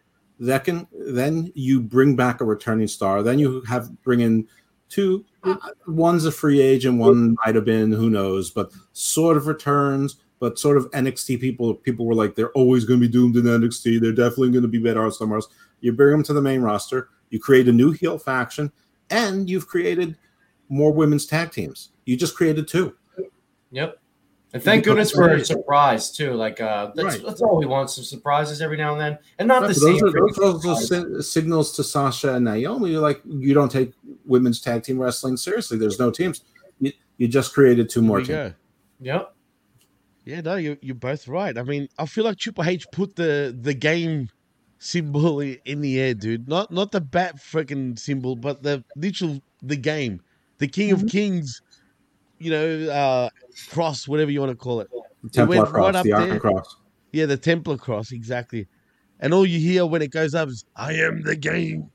[0.44, 3.22] Second, then you bring back a returning star.
[3.22, 4.48] Then you have bring in
[4.88, 5.24] two.
[5.44, 5.54] uh,
[5.86, 6.98] One's a free agent.
[6.98, 10.16] One might have been who knows, but sort of returns.
[10.44, 11.72] But sort of NXT people.
[11.74, 13.98] People were like, they're always going to be doomed in NXT.
[13.98, 15.48] They're definitely going to be better somewhere else.
[15.80, 17.08] You bring them to the main roster.
[17.30, 18.70] You create a new heel faction,
[19.08, 20.16] and you've created
[20.68, 21.92] more women's tag teams.
[22.04, 22.94] You just created two.
[23.70, 23.98] Yep.
[24.52, 26.34] And thank goodness for a surprise too.
[26.34, 27.26] Like uh, that's, Right.
[27.26, 29.92] that's all we want: some surprises every now and then, and not Right, the same.
[29.98, 31.26] those are, those are also surprise.
[31.26, 32.90] si- signals to Sasha and Naomi.
[32.90, 33.92] You're like, you don't take
[34.26, 35.78] women's tag team wrestling seriously.
[35.78, 36.42] There's no teams.
[36.80, 38.36] You, you just created two more we teams.
[38.36, 38.54] go.
[39.00, 39.34] Yep.
[40.24, 41.56] Yeah, no, you're, you're both right.
[41.56, 44.28] I mean, I feel like Triple H put the the game
[44.78, 46.48] symbol in the air, dude.
[46.48, 50.20] Not not the bat freaking symbol, but the literal the game,
[50.58, 51.06] the King Mm-hmm.
[51.06, 51.60] of Kings,
[52.38, 53.28] you know, uh
[53.68, 54.88] cross, whatever you want to call it.
[55.24, 56.76] It Templar went cross, the Arkham cross.
[57.12, 58.66] Yeah, the Templar cross, exactly.
[59.20, 61.90] And all you hear when it goes up is "I am the game."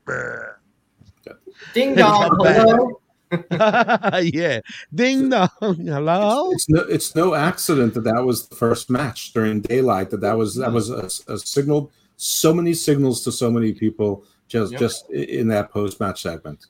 [1.74, 3.00] Ding dong, hello.
[3.52, 4.60] yeah.
[4.94, 5.48] Ding dong.
[5.60, 6.50] Hello.
[6.52, 10.10] It's no, it's no accident that that was the first match during daylight.
[10.10, 11.90] That that was that was a, a signal.
[12.16, 14.80] So many signals to so many people just Yep.
[14.80, 16.66] just in that post match segment.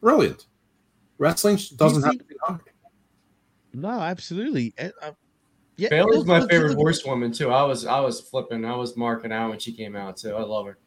[0.00, 0.46] Brilliant.
[1.18, 2.60] Wrestling doesn't have to be hard.
[3.72, 4.74] No, absolutely.
[4.78, 5.12] And, uh,
[5.76, 7.50] yeah, Bayley's look- my favorite the- horsewoman too.
[7.50, 8.64] I was I was flipping.
[8.64, 10.34] I was marking out when she came out too.
[10.34, 10.78] I love her.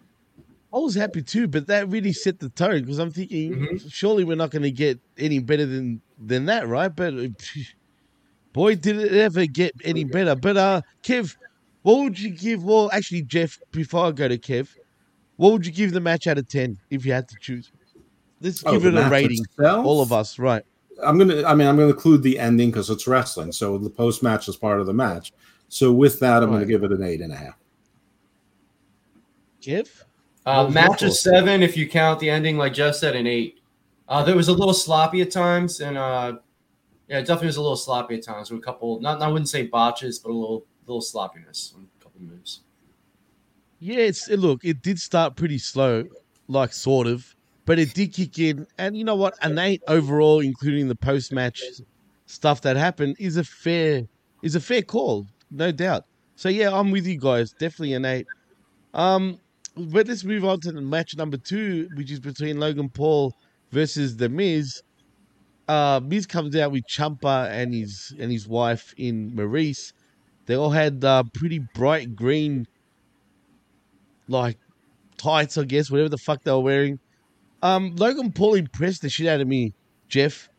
[0.74, 3.88] I was happy too, but that really set the tone because I'm thinking, Mm-hmm.
[3.90, 6.94] surely we're not going to get any better than than that, right?
[6.94, 7.28] But uh,
[8.54, 10.36] boy, did it ever get any better.
[10.36, 11.36] But uh, Kev,
[11.84, 12.64] what would you give?
[12.64, 14.70] Well, actually, Jeff, before I go to Kev,
[15.38, 17.72] what would you give the match out of ten if you had to choose?
[18.42, 19.42] Let's Oh, give it a rating.
[19.42, 19.86] itself?
[19.86, 20.64] All of us, right?
[21.04, 21.44] I'm gonna.
[21.44, 23.52] I mean, I'm gonna include the ending because it's wrestling.
[23.52, 25.32] So the post match is part of the match.
[25.68, 27.58] So with that, I'm gonna give it an eight and a half.
[29.62, 29.88] Kev,
[30.46, 33.60] Uh, match of seven, if you count the ending, like Jeff said, an eight.
[34.10, 36.34] Uh, there was a little sloppy at times, and uh,
[37.08, 39.00] yeah, it definitely was a little sloppy at times with a couple.
[39.00, 42.62] Not, I wouldn't say botches, but a little, little sloppiness on a couple moves.
[43.80, 46.06] Yeah, it's it- look, it did start pretty slow,
[46.48, 47.36] like sort of,
[47.66, 48.68] but it did kick in.
[48.78, 49.36] And you know what?
[49.42, 51.64] An eight overall, including the post match
[52.26, 54.04] stuff that happened, is a fair
[54.42, 56.06] is a fair call, no doubt.
[56.36, 57.52] So yeah, I'm with you guys.
[57.54, 58.28] Definitely an eight.
[58.94, 59.40] Um,
[59.76, 63.34] but let's move on to the match number two, which is between Logan Paul
[63.72, 64.82] versus The Miz.
[65.68, 69.94] Uh, Miz comes out with Ciampa and his and his wife in Maryse.
[70.46, 72.68] They all had uh, pretty bright green
[74.28, 74.58] like
[75.18, 77.00] tights, I guess, whatever the fuck they were wearing.
[77.62, 79.74] Um, Logan Paul impressed the shit out of me,
[80.10, 80.50] Jeff.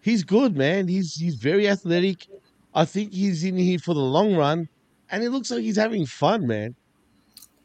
[0.00, 0.86] He's good, man.
[0.86, 2.28] He's he's very athletic.
[2.72, 4.68] I think he's in here for the long run,
[5.10, 6.76] and it looks like he's having fun, man.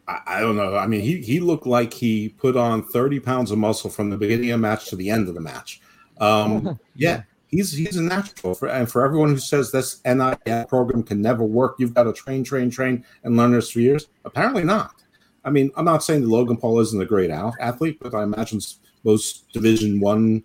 [0.08, 0.76] I, I don't know.
[0.76, 4.18] I mean, he he looked like he put on 30 pounds of muscle from the
[4.18, 5.82] beginning of the match to the end of the match.
[6.20, 8.56] Um, yeah, he's he's a natural.
[8.56, 12.14] For, and for everyone who says this NIL program can never work, you've got to
[12.14, 14.08] train, train, train, and learn this for years.
[14.26, 14.96] Apparently not.
[15.44, 18.60] I mean, I'm not saying that Logan Paul isn't a great athlete, but I imagine
[19.04, 20.44] most Division One,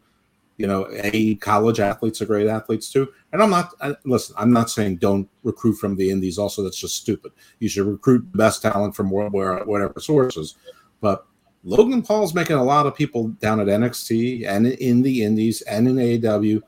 [0.56, 3.08] you know, a college athletes are great athletes too.
[3.32, 4.34] And I'm not I, listen.
[4.38, 6.38] I'm not saying don't recruit from the Indies.
[6.38, 7.32] Also, that's just stupid.
[7.58, 9.28] You should recruit the best talent from where,
[9.64, 10.56] whatever sources.
[11.00, 11.26] But
[11.64, 15.88] Logan Paul's making a lot of people down at NXT and in the Indies and
[15.88, 16.62] in AEW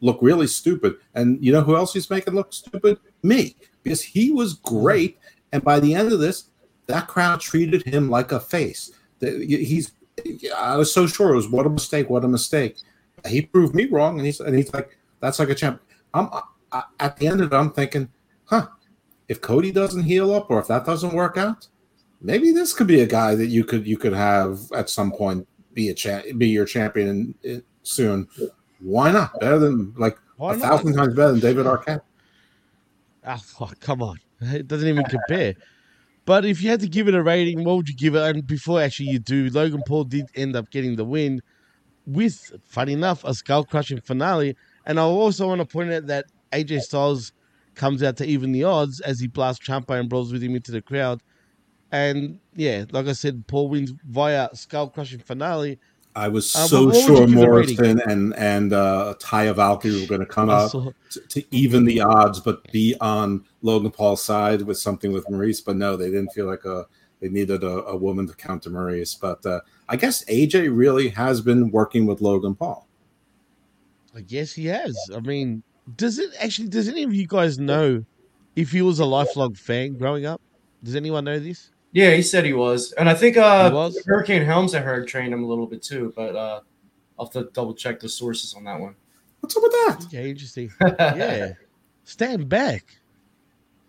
[0.00, 0.96] look really stupid.
[1.14, 2.98] And you know who else he's making look stupid?
[3.22, 5.18] Me, because he was great.
[5.52, 6.50] And by the end of this,
[6.86, 8.92] that crowd treated him like a face.
[9.20, 9.92] He's,
[10.56, 12.76] I was so sure it was what a mistake, what a mistake.
[13.28, 15.82] He proved me wrong, and he's and he's like, that's like a champ.
[16.14, 16.28] I'm
[16.72, 18.08] I, at the end of it, I'm thinking,
[18.44, 18.68] huh?
[19.28, 21.66] If Cody doesn't heal up, or if that doesn't work out,
[22.20, 25.46] maybe this could be a guy that you could you could have at some point
[25.74, 27.34] be a cha- be your champion
[27.82, 28.28] soon.
[28.80, 29.38] Why not?
[29.40, 30.68] Better than like Why a not?
[30.68, 32.02] thousand times better than David Arquette.
[33.24, 34.18] Ah, oh, come on.
[34.40, 35.54] It doesn't even compare.
[36.26, 38.22] But if you had to give it a rating, what would you give it?
[38.22, 41.40] And before actually you do, Logan Paul did end up getting the win
[42.06, 44.56] with, funny enough, a skull crushing finale.
[44.86, 47.32] And I also want to point out that AJ Styles
[47.74, 50.72] comes out to even the odds as he blasts Ciampa and brawls with him into
[50.72, 51.20] the crowd.
[51.92, 55.78] And yeah, like I said, Paul wins via skull crushing finale.
[56.14, 57.76] I was Uh, so what- what would sure you give the rating?
[57.76, 60.70] Morrison and and uh, Taya Valkyrie were going to come out
[61.10, 65.62] to, to even the odds, but be on Logan Paul's side with something with Maryse.
[65.64, 66.86] But no, they didn't feel like a
[67.20, 69.18] they needed a, a woman to counter Maryse.
[69.18, 72.86] But uh, I guess AJ really has been working with Logan Paul.
[74.14, 74.96] I guess he has.
[75.14, 75.62] I mean,
[75.96, 76.68] does it actually?
[76.68, 78.04] Does any of you guys know
[78.54, 80.40] if he was a lifelong fan growing up?
[80.82, 81.70] Does anyone know this?
[81.92, 84.02] Yeah, he said he was, and I think uh, He was?
[84.06, 86.60] Hurricane Helms I heard trained him a little bit too, but uh,
[87.18, 88.94] I'll have to double check the sources on that one.
[89.40, 89.98] What's up with that?
[90.06, 90.70] Okay, interesting.
[90.98, 91.52] yeah,
[92.04, 92.84] stand back.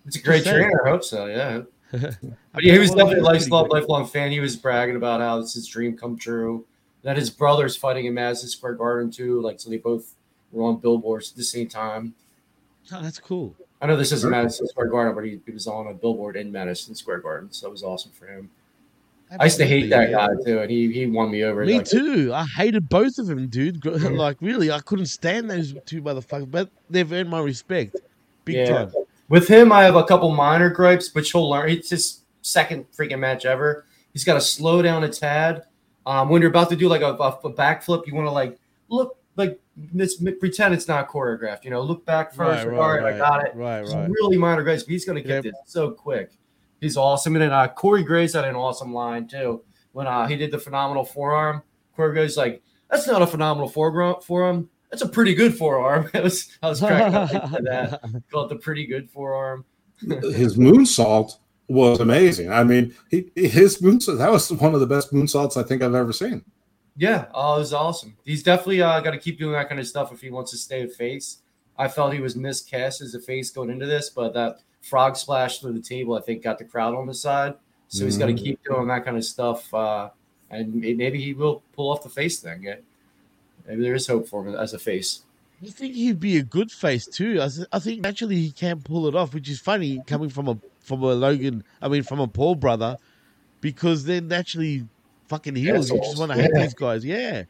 [0.05, 0.83] It's a great trainer.
[0.85, 1.25] I hope so.
[1.25, 1.61] Yeah.
[2.53, 4.31] But yeah, he was definitely a lifelong, lifelong fan.
[4.31, 6.65] He was bragging about how it's his dream come true.
[7.03, 9.41] That his brother's fighting in Madison Square Garden too.
[9.41, 10.15] Like so, they both
[10.51, 12.13] were on billboards at the same time.
[12.91, 13.55] Oh, that's cool.
[13.81, 16.51] I know this isn't Madison Square Garden, but he, he was on a billboard in
[16.51, 18.49] Madison Square Garden, so it was awesome for him.
[19.39, 21.65] I used to hate that guy too, and he he won me over.
[21.65, 22.31] Me Like, too.
[22.33, 23.85] I hated both of them, dude.
[23.85, 26.49] Like really, I couldn't stand those two motherfuckers.
[26.49, 27.97] But they've earned my respect,
[28.45, 28.91] big time.
[29.29, 31.69] With him, I have a couple minor gripes, which he'll learn.
[31.69, 33.85] It's his second freaking match ever.
[34.13, 35.63] He's got to slow down a tad.
[36.05, 38.57] Um, when you're about to do like a, a, backflip, you want to like
[38.87, 41.65] look like this, pretend it's not choreographed.
[41.65, 42.65] You know, look back first.
[42.65, 43.51] Right, right, All right, I got it.
[43.55, 44.09] right, It's right.
[44.09, 45.43] Really minor gripes, but he's going to get Yep.
[45.43, 46.31] this so quick.
[46.79, 47.35] He's awesome.
[47.35, 50.59] And then uh, Corey Graves had an awesome line too when uh, he did the
[50.59, 51.61] phenomenal forearm.
[51.95, 54.91] Corey Graves like, "That's not a phenomenal forearm." Forearm.
[54.91, 56.09] That's a pretty good forearm.
[56.13, 58.01] I was I was cracking up at that.
[58.31, 59.65] Call it the pretty good forearm.
[59.99, 62.51] his moonsault was amazing.
[62.51, 65.95] I mean, he, his moonsault that was one of the best moonsaults I think I've
[65.95, 66.43] ever seen.
[66.95, 68.17] Yeah, oh, it was awesome.
[68.25, 70.57] He's definitely uh, got to keep doing that kind of stuff if he wants to
[70.57, 71.39] stay a face.
[71.77, 75.59] I felt he was miscast as a face going into this, but that frog splash
[75.59, 77.53] through the table, I think, got the crowd on his side.
[77.89, 78.37] So he's got to Mhm.
[78.43, 80.09] keep doing that kind of stuff, uh,
[80.49, 82.65] and maybe he will pull off the face thing.
[83.67, 83.71] Yeah.
[83.73, 85.21] Maybe there is hope for him as a face.
[85.65, 87.41] I think he'd be a good face too.
[87.71, 91.01] I think naturally he can pull it off, which is funny coming from a from
[91.03, 91.63] a Logan.
[91.81, 92.95] I mean, from a Paul brother,
[93.59, 94.87] because they're naturally
[95.27, 95.89] fucking heels.
[95.89, 96.61] You just want to hate yeah.
[96.61, 97.43] these guys, yeah.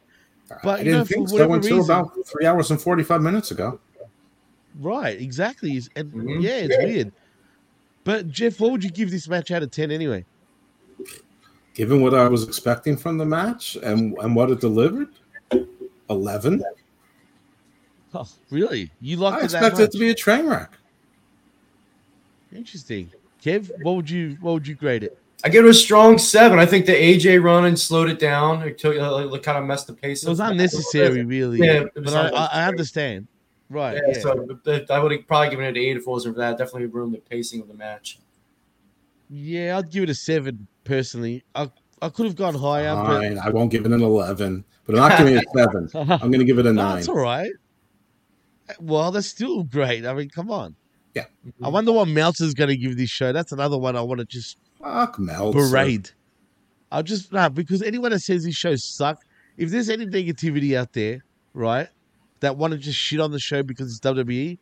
[0.50, 2.80] I But you didn't know, for think so whatever until reason, about three hours and
[2.80, 3.78] forty five minutes ago.
[4.80, 5.20] right?
[5.20, 6.40] Exactly, and Mm-hmm.
[6.40, 7.12] yeah, it's weird.
[8.04, 10.24] But Jeff, what would you give this match out of ten anyway?
[11.74, 15.10] Given what I was expecting from the match and and what it delivered,
[16.10, 16.62] eleven.
[18.14, 18.90] Oh, really?
[19.00, 20.72] You liked I it that expected it to be a train wreck.
[22.54, 23.10] Interesting.
[23.42, 25.18] Kev, what would you what would you grade it?
[25.44, 26.58] I give it a strong seven.
[26.58, 28.62] I think the AJ run and slowed it down.
[28.62, 30.24] It took uh, kind of messed the pace.
[30.24, 30.50] It was up.
[30.50, 31.58] unnecessary, really.
[31.58, 33.28] Yeah, but I, I, I understand.
[33.70, 33.96] Right.
[33.96, 34.20] Yeah, Yeah.
[34.20, 36.58] so but I would have probably given it an eight if it wasn't for that.
[36.58, 38.18] Definitely ruined the pacing of the match.
[39.30, 41.44] Yeah, I'd give it a seven personally.
[41.54, 41.70] I
[42.02, 45.18] I could have gone higher, Fine, I won't give it an eleven, but I'm not
[45.18, 45.90] giving it a seven.
[46.12, 46.94] I'm going to give it a No, nine.
[46.96, 47.50] That's all right.
[48.80, 50.04] Well, that's still great.
[50.04, 50.74] I mean, come on.
[51.14, 51.24] Yeah.
[51.62, 53.32] I wonder what Meltzer's going to give this show.
[53.32, 55.58] That's another one I want to just Fuck Meltzer.
[55.58, 56.14] berate.
[56.92, 59.22] I'll just nah, because anyone that says these shows suck,
[59.56, 61.24] if there's any negativity out there,
[61.54, 61.88] right,
[62.40, 64.58] that want to just shit on the show because it's WWE,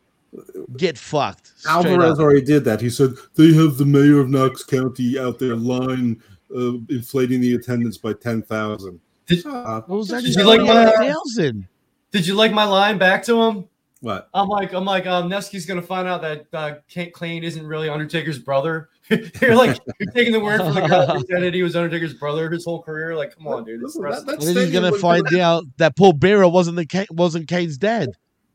[0.75, 1.53] get fucked.
[1.67, 2.19] Alvarez up.
[2.19, 2.81] already did that.
[2.81, 6.21] He said they have the mayor of Knox County out there line
[6.55, 8.99] uh, inflating the attendance by ten thousand.
[9.25, 10.23] Did, What was that?
[10.23, 11.67] Did you like my thousand?
[12.11, 13.65] Did you like my line back to him?
[13.99, 14.29] What?
[14.33, 17.89] I'm like, I'm like, um, Nevsky's gonna find out that uh, Kate Klein isn't really
[17.89, 18.89] Undertaker's brother.
[19.09, 22.13] you're like, you're taking the word from the guy who said that he was Undertaker's
[22.13, 23.15] brother his whole career.
[23.15, 23.81] Like, come on, dude.
[23.81, 24.35] It's wrestling.
[24.37, 28.09] And then he's gonna find out that Paul Bearer wasn't the Ca- wasn't Kane's dad.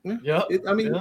[0.05, 0.95] Yeah, It- I mean,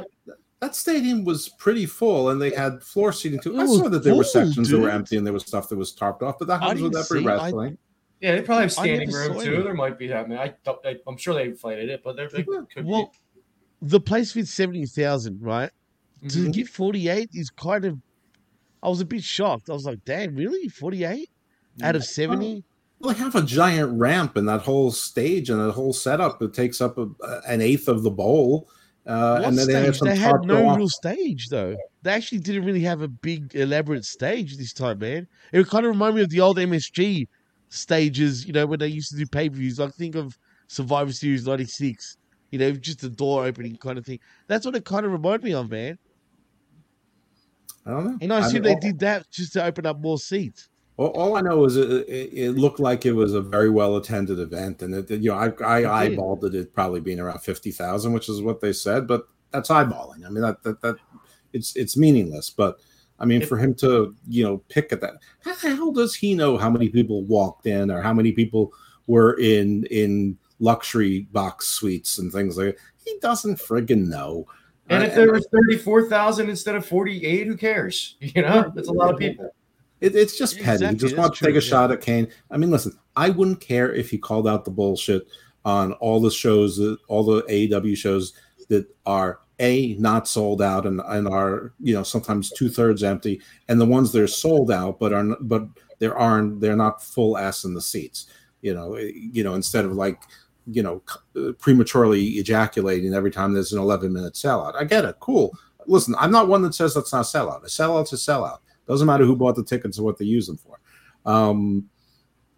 [0.61, 3.59] that stadium was pretty full, and they had floor seating too.
[3.59, 5.75] I saw that there were full, sections that were empty, and there was stuff that
[5.77, 6.37] was tarped off.
[6.39, 7.77] But that I happens with didn't every see- I- wrestling.
[8.21, 9.53] Yeah, they probably have standing room too.
[9.55, 9.63] any.
[9.63, 10.29] There might be that.
[10.29, 13.11] Man, I, don't- I, I'm sure they inflated it, but there they could Well,
[13.81, 15.71] the place fits seventy thousand, right?
[16.29, 16.53] To Mhm.
[16.53, 17.97] get forty eight is kind of.
[18.83, 19.71] I was a bit shocked.
[19.71, 20.67] I was like, "Damn, really?
[20.69, 21.31] Forty eight
[21.81, 22.63] out of 70?
[22.99, 26.53] Well, they have a giant ramp in that whole stage and that whole setup that
[26.53, 27.07] takes up a,
[27.47, 28.69] an eighth of the bowl.
[29.05, 29.97] Uh, and then they have stage?
[29.97, 30.75] some They had no off.
[30.75, 31.77] real stage though.
[32.03, 35.27] They actually didn't really have a big elaborate stage this time, man.
[35.53, 37.27] It kind of reminded me of the old MSG
[37.69, 39.79] stages, you know, when they used to do pay per views.
[39.79, 40.33] Like think of
[40.67, 42.17] Survivor Series '96,
[42.51, 44.19] you know, just a door opening kind of thing.
[44.47, 45.97] That's what it kind of reminded me of, man.
[47.85, 48.19] I don't know.
[48.21, 50.69] And I I assume mean, they did that just to open up more seats.
[51.01, 54.37] All, all I know is it, it, looked like it was a very well attended
[54.37, 57.71] event, and it, you know I, I It eyeballed it at probably being around fifty
[57.71, 60.23] thousand, which is what they said, but that's eyeballing.
[60.25, 60.97] I mean that that, that
[61.53, 62.51] it's it's meaningless.
[62.51, 62.79] But
[63.19, 66.35] I mean, for him to you know pick at that, how the hell does he
[66.35, 68.71] know how many people walked in or how many people
[69.07, 72.77] were in in luxury box suites and things like that?
[73.03, 74.45] He doesn't friggin' know.
[74.89, 78.17] And if there was 34,000 instead of 48, who cares?
[78.21, 79.49] You know, that's a lot of people.
[80.01, 80.85] It, it's just petty.
[80.85, 81.69] Exactly, You just want to take a yeah.
[81.69, 82.27] shot at Kane.
[82.49, 85.27] I mean, listen, I wouldn't care if he called out the bullshit
[85.63, 88.33] on all the shows, all the AEW shows
[88.69, 93.39] that are a not sold out and, and are you know sometimes two thirds empty,
[93.69, 95.67] and the ones that are sold out but are but
[95.99, 98.25] there aren't they're not full ass in the seats.
[98.61, 100.19] You know, eh, you know instead of like
[100.65, 101.03] you know
[101.37, 104.75] uh, prematurely ejaculating every time there's an 11 minute sellout.
[104.75, 105.55] I get it, cool.
[105.85, 107.63] Listen, I'm not one that says that's not sellout.
[107.63, 108.59] A sellout's a sellout.
[108.87, 110.79] Doesn't matter who bought the tickets or what they use them for.
[111.25, 111.89] Um,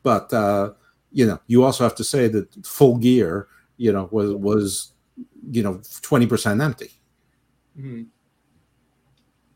[0.04, 0.72] but uh,
[1.12, 3.48] you know, you also have to say that full gear,
[3.78, 4.94] you know, was was
[5.52, 6.90] you know twenty percent empty.
[7.78, 8.08] Mhm.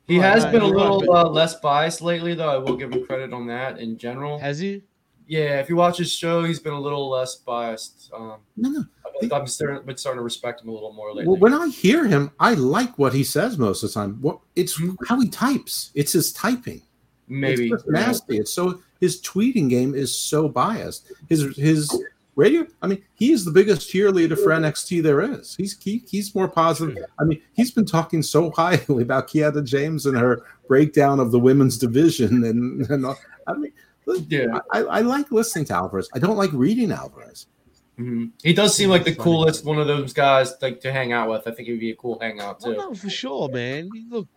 [0.07, 2.49] He Right, has right, been a little but- uh, less biased lately, though.
[2.49, 4.39] I will give him credit on that in general.
[4.39, 4.84] Has he?
[5.28, 8.09] Yeah, if you watch his show, he's been a little less biased.
[8.15, 8.84] Um, no, no.
[9.32, 11.28] I'm starting, been starting to respect him a little more lately.
[11.28, 14.18] Well, when I hear him, I like what he says most of the time.
[14.22, 14.95] What it's hmm.
[15.07, 15.91] how he types.
[15.95, 16.82] It's his typing.
[17.28, 17.70] Maybe.
[17.70, 18.38] it's nasty.
[18.38, 21.11] It's so his tweeting game is so biased.
[21.30, 22.03] His his
[22.36, 22.65] radio.
[22.82, 25.55] I mean, he is the biggest cheerleader for NXT there is.
[25.55, 26.95] He's he, he's more positive.
[26.95, 27.03] Hmm.
[27.20, 31.39] I mean, he's been talking so highly about Kiana James and her breakdown of the
[31.39, 33.72] women's division, and, and all- I mean,
[34.28, 36.09] yeah, I, I like listening to Alvarez.
[36.13, 37.47] I don't like reading Alvarez.
[38.00, 38.32] Mhm.
[38.43, 41.48] He does seem like the coolest one of those guys like to hang out with.
[41.48, 42.78] I think he'd be a cool hangout Well, too.
[42.78, 43.89] no, for sure, man.
[44.10, 44.28] Look,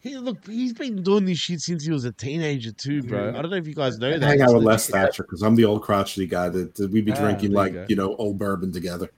[0.00, 3.30] he look, he's been doing this shit since he was a teenager too, bro.
[3.30, 4.22] I don't know if you guys know that.
[4.26, 4.86] hang out with Les.
[4.88, 7.72] Thatcher because I'm the old crotchety guy that, that we'd be Ah, drinking there you
[7.72, 7.86] like go.
[7.88, 9.10] you know old bourbon together.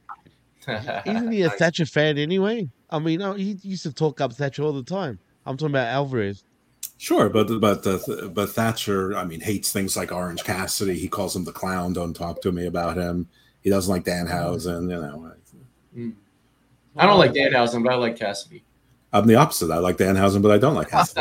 [0.68, 2.68] Isn't he a Thatcher fan anyway?
[2.91, 5.18] I mean, he used to talk up Thatcher all the time.
[5.45, 6.45] I'm talking about Alvarez.
[6.99, 10.97] Sure, but but uh, but Thatcher, I mean, hates things like Orange Cassidy.
[10.99, 11.93] He calls him the clown.
[11.95, 13.26] Don't talk to me about him.
[13.62, 14.82] He doesn't like Danhausen.
[14.90, 15.32] You know,
[15.96, 16.14] Mm.
[16.96, 18.64] I don't like Danhausen, but I like Cassidy.
[19.12, 19.70] I'm the opposite.
[19.70, 21.20] I like Danhausen, but I don't like Cassidy.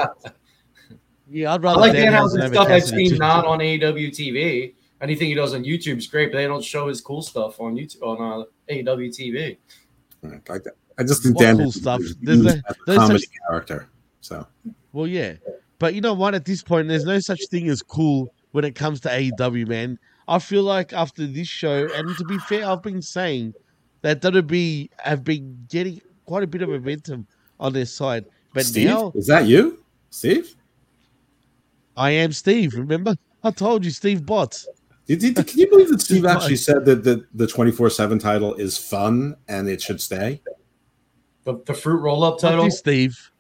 [1.30, 4.10] Yeah, I'd rather I rather like Danhausen Danhausen stuff I've Cassidy, seen not on AEW
[4.10, 4.74] TV.
[5.02, 7.76] Anything he does on YouTube is great, but they don't show his cool stuff on
[7.76, 9.58] YouTube on uh, AEW TV.
[10.24, 10.60] I,
[10.98, 12.00] I just think What Dan cool stuff?
[12.02, 13.90] is There's used a there's comedy such- character.
[14.22, 14.46] So
[14.94, 15.34] Well, yeah,
[15.80, 16.36] but you know what?
[16.36, 19.98] At this point, there's no such thing as cool when it comes to AEW, man.
[20.32, 23.54] I feel like after this show, and to be fair, I've been saying
[24.02, 27.28] that WB have been getting quite a bit of momentum
[27.60, 28.24] on their side,
[28.54, 30.56] but Steve, now is that you, Steve?
[31.98, 32.76] I am Steve.
[32.76, 34.70] Remember, I told you, Steve Bots.
[35.06, 38.18] Did, did, can you believe that Steve Steve actually said that the the 24 seven
[38.18, 40.42] title is fun and it should stay?
[41.44, 43.31] The, the fruit roll up title, this Steve.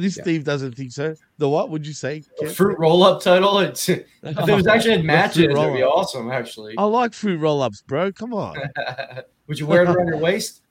[0.00, 1.14] This Steve doesn't think so.
[1.38, 2.22] The what would you say?
[2.40, 2.52] Kev?
[2.52, 3.58] fruit roll up title.
[3.66, 6.30] It's, if there was actually had The matches, it'd be awesome.
[6.30, 8.12] Actually, I like fruit roll-ups, bro.
[8.12, 8.56] Come on.
[9.46, 10.62] would you wear it around your waist?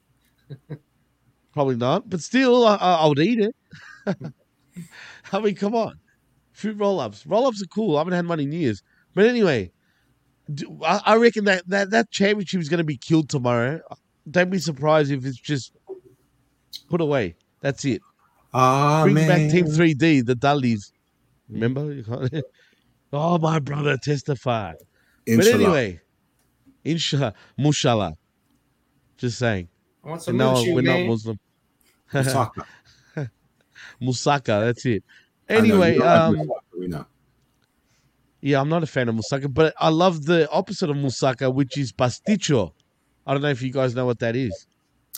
[1.54, 3.56] Probably not, but still, I, I, I would eat it.
[5.32, 6.00] I mean, come on,
[6.52, 7.26] fruit roll-ups.
[7.26, 7.96] Roll-ups are cool.
[7.96, 8.84] I haven't had one in years.
[9.14, 9.72] But anyway,
[10.54, 13.80] do, I, I reckon that, that that championship is going to be killed tomorrow.
[14.30, 15.74] Don't be surprised if it's just
[16.90, 17.36] put away.
[17.62, 18.02] That's it.
[18.58, 19.52] Ah, Bring back.
[19.52, 20.94] Team 3D, the Dudleys.
[21.50, 21.92] Remember?
[21.94, 22.06] You
[23.14, 24.78] oh, my brother testified.
[25.28, 26.00] But anyway,
[26.86, 28.14] inshallah, mushallah.
[29.18, 29.68] Just saying.
[30.06, 31.06] I want some no, we're not.
[31.06, 31.38] Muslim.
[32.14, 32.66] Musaka.
[34.02, 35.04] Musaka, that's it.
[35.50, 37.06] I know, Anyway, you don't like um, Musaka, we know.
[38.40, 41.78] yeah, I'm not a fan of Musaka, but I love the opposite of Musaka, which
[41.78, 42.74] is pasticho.
[43.28, 44.66] I don't know if you guys know what that is.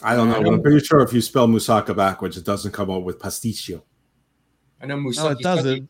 [0.03, 2.71] I don't know, but I'm um, pretty sure if you spell Musaka backwards, it doesn't
[2.71, 3.81] come up with pasticcio.
[4.81, 5.89] I know No, it doesn't.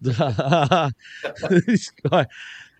[0.00, 2.26] this guy.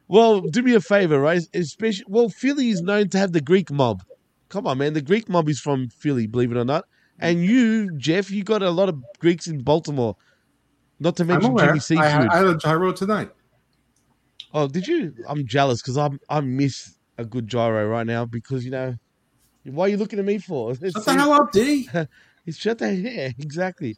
[0.06, 1.40] Well, do me a favor, right?
[1.54, 4.04] Especially, well, Philly is known to have the Greek mob.
[4.48, 4.92] Come on, man.
[4.92, 6.84] The Greek mob is from Philly, believe it or not.
[7.18, 10.16] And you, Jeff, you got a lot of Greeks in Baltimore.
[11.00, 11.66] Not to I'm mention aware.
[11.66, 12.28] Jimmy I, Seafood.
[12.30, 13.30] I had a gyro tonight.
[14.52, 15.14] Oh, did you?
[15.28, 18.94] I'm jealous because I'm I miss a good gyro right now because you know
[19.64, 20.74] why are you looking at me for?
[20.80, 21.88] Shut the hell up, D.
[22.46, 23.96] It's shut the yeah, exactly.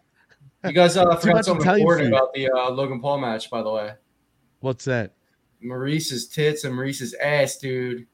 [0.64, 3.70] You guys uh, Too forgot something important about the uh, Logan Paul match, by the
[3.72, 3.92] way.
[4.60, 5.14] What's that?
[5.60, 8.06] Maryse's tits and Maryse's ass, dude.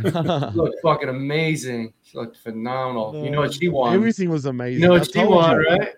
[0.00, 1.94] She looked fucking amazing.
[2.04, 3.24] She looked phenomenal.
[3.24, 3.92] You know what she won?
[3.92, 4.82] Everything was amazing.
[4.82, 5.66] You know I what she told won, you.
[5.68, 5.88] right?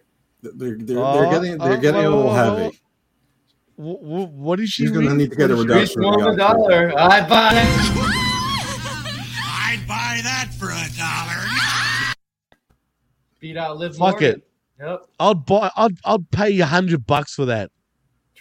[0.43, 2.81] They're, they're, Oh, they're getting they're oh, getting a little whoa, heavy.
[3.77, 3.97] whoa.
[3.97, 4.85] Wh- wh- what is she?
[4.85, 6.01] She's gonna need to get a What is she- reduction.
[6.01, 6.99] Reese won the dollar.
[6.99, 7.51] I buy.
[9.67, 10.87] I'd buy that for a dollar.
[13.45, 14.37] Beat out Liv Fuck Morgan.
[14.37, 14.49] it.
[14.81, 15.01] Yep.
[15.21, 15.71] I'll buy.
[15.77, 17.71] I'll I'd pay you a hundred bucks for that.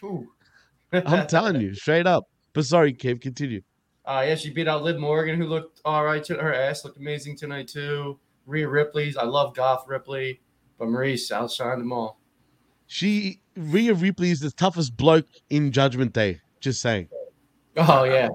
[0.93, 2.29] I'm telling you, straight up.
[2.53, 3.63] But sorry, Kev, continue.
[4.05, 6.23] Uh, yeah, she beat out Liv Morgan, who looked all right.
[6.23, 8.17] To her ass looked amazing tonight too.
[8.45, 9.17] Rhea Ripley's.
[9.17, 10.39] I love Goth Ripley,
[10.79, 12.21] but Maryse outshined them all.
[12.87, 16.39] She Rhea Ripley is the toughest bloke in Judgment Day.
[16.61, 17.09] Just saying.
[17.75, 18.29] Oh yeah.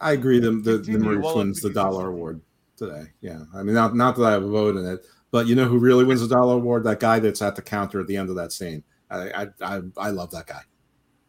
[0.00, 0.38] I agree.
[0.38, 2.42] The the, the Continue Maryse while wins the dollar award
[2.76, 3.06] today.
[3.20, 5.66] Yeah, I mean, not not that I have a vote in it, but you know
[5.66, 6.84] who really wins the dollar award?
[6.84, 8.82] That guy that's at the counter at the end of that scene.
[9.10, 10.62] I I I, I love that guy.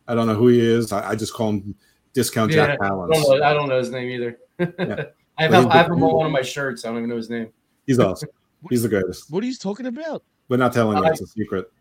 [0.07, 0.91] I don't know who he is.
[0.91, 1.75] I, I just call him
[2.13, 4.39] Discount Yeah, Jack I don't, know, I don't know his name either.
[5.37, 6.83] I have, I have him on one of my shirts.
[6.83, 7.51] I don't even know his name.
[7.85, 8.29] He's awesome.
[8.69, 9.31] He's the greatest.
[9.31, 10.23] What are you talking about?
[10.49, 11.71] We're not telling you; it's a secret.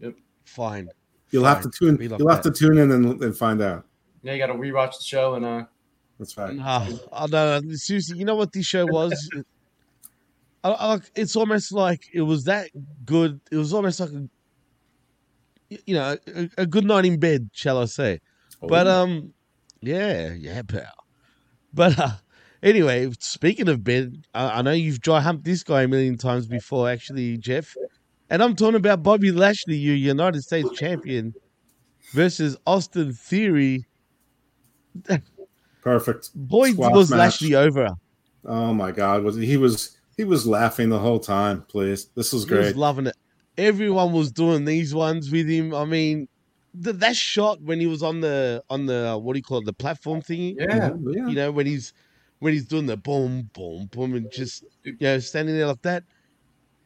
[0.00, 0.14] Yep.
[0.44, 0.88] Fine.
[1.30, 1.98] You'll have to tune.
[2.00, 3.86] You'll have to tune in and, and find out.
[4.22, 5.64] Yeah, you got to rewatch the show and uh.
[6.18, 6.54] That's right.
[6.54, 7.60] Nah, I know.
[7.74, 9.30] Seriously, you know what this show was?
[10.62, 12.70] I, I, it's almost like it was that
[13.04, 13.40] good.
[13.50, 14.28] It was almost like a,
[15.86, 18.20] you know, a, a good night in bed, shall I say?
[18.62, 19.02] But Oh.
[19.02, 19.34] um,
[19.80, 20.92] yeah, yeah, pal.
[21.72, 22.10] But uh,
[22.62, 26.46] anyway, speaking of bed, I, I know you've dry humped this guy a million times
[26.46, 27.74] before, actually, Jeff.
[28.28, 31.34] And I'm talking about Bobby Lashley, your United States champion,
[32.12, 33.86] versus Austin Theory.
[35.82, 36.30] Perfect.
[36.34, 37.18] Boy, was match.
[37.18, 37.88] Lashley over.
[38.44, 39.22] Oh my God!
[39.22, 41.62] Was he was he was laughing the whole time?
[41.68, 42.76] Please, this was He was great.
[42.76, 43.16] loving it.
[43.58, 45.74] Everyone was doing these ones with him.
[45.74, 46.28] I mean,
[46.82, 49.64] th- that shot when he was on the on the what do you call it,
[49.64, 50.56] the platform thingy?
[50.58, 50.90] Yeah.
[50.90, 51.26] Mhm, yeah.
[51.28, 51.92] You know when he's
[52.38, 56.04] when he's doing the boom, boom, boom, and just you know standing there like that.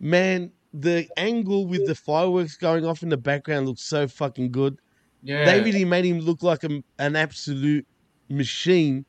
[0.01, 4.79] Man, the angle with the fireworks going off in the background looks so fucking good.
[5.23, 5.45] Yeah.
[5.45, 7.87] They really made him look like a, an absolute
[8.29, 9.07] machine.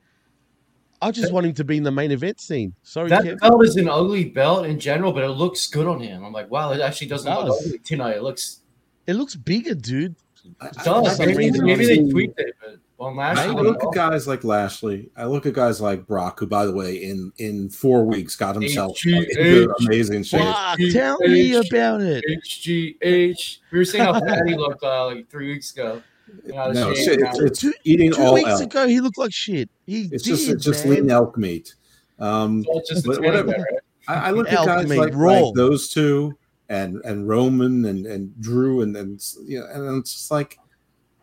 [1.06, 2.74] I just want him to be in the main event scene.
[2.84, 3.39] Sorry, That Kev.
[3.39, 6.24] belt is an ugly belt in general, but it looks good on him.
[6.26, 7.66] I'm like, wow, it actually doesn't look does.
[7.68, 8.18] ugly tonight.
[8.18, 8.62] It looks
[9.08, 10.16] It looks bigger, dude.
[10.62, 11.16] it does.
[11.18, 15.10] some Maybe, maybe they tweaked it, but on last I look at guys like Lashley.
[15.18, 18.56] I look at guys like Brock, who, by the way, in in four weeks got
[18.56, 19.68] himself HGH.
[19.86, 20.41] amazing shape.
[20.41, 22.24] Fuck, tell me about it.
[22.45, 23.58] HGH.
[23.72, 26.01] We were saying how fat he looked uh, like three weeks ago.
[26.46, 27.46] You know, No, the it's, shape it's, now.
[27.46, 28.62] it's eating Two all weeks elk.
[28.64, 29.70] ago, he looked like shit.
[29.86, 31.76] He It's did, just it's just lean elk meat.
[32.20, 33.52] Um, Well, it's just a but teddy whatever.
[33.52, 33.82] bear, right?
[34.08, 36.38] I, I look Elk at guys like, like those two
[36.70, 40.58] and and Roman and and Drew and and you know, and it's just like,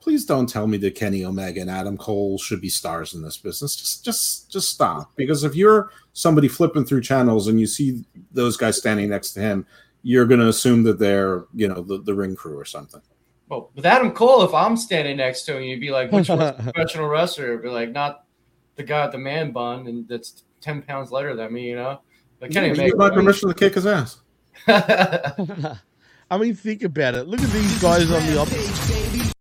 [0.00, 3.36] please don't tell me that Kenny Omega and Adam Cole should be stars in this
[3.38, 3.76] business.
[3.76, 5.12] Just just just stop.
[5.16, 9.40] Because if you're somebody flipping through channels and you see those guys standing next to
[9.40, 9.64] him,
[10.02, 13.00] you're going to assume that they're you know the, the ring crew or something.
[13.52, 16.40] Well, with Adam Cole, if I'm standing next to him, you'd be like, which one's
[16.58, 17.48] a professional wrestler?
[17.48, 18.24] It'd be like, not
[18.76, 22.00] the guy with the man bun and that's 10 pounds lighter than me, you know?
[22.40, 23.14] Like, Kenny You Omega, give my right?
[23.14, 24.22] permission to kick his ass.
[24.66, 27.26] I mean, think about it.
[27.26, 29.34] Look at these guys on the opposite.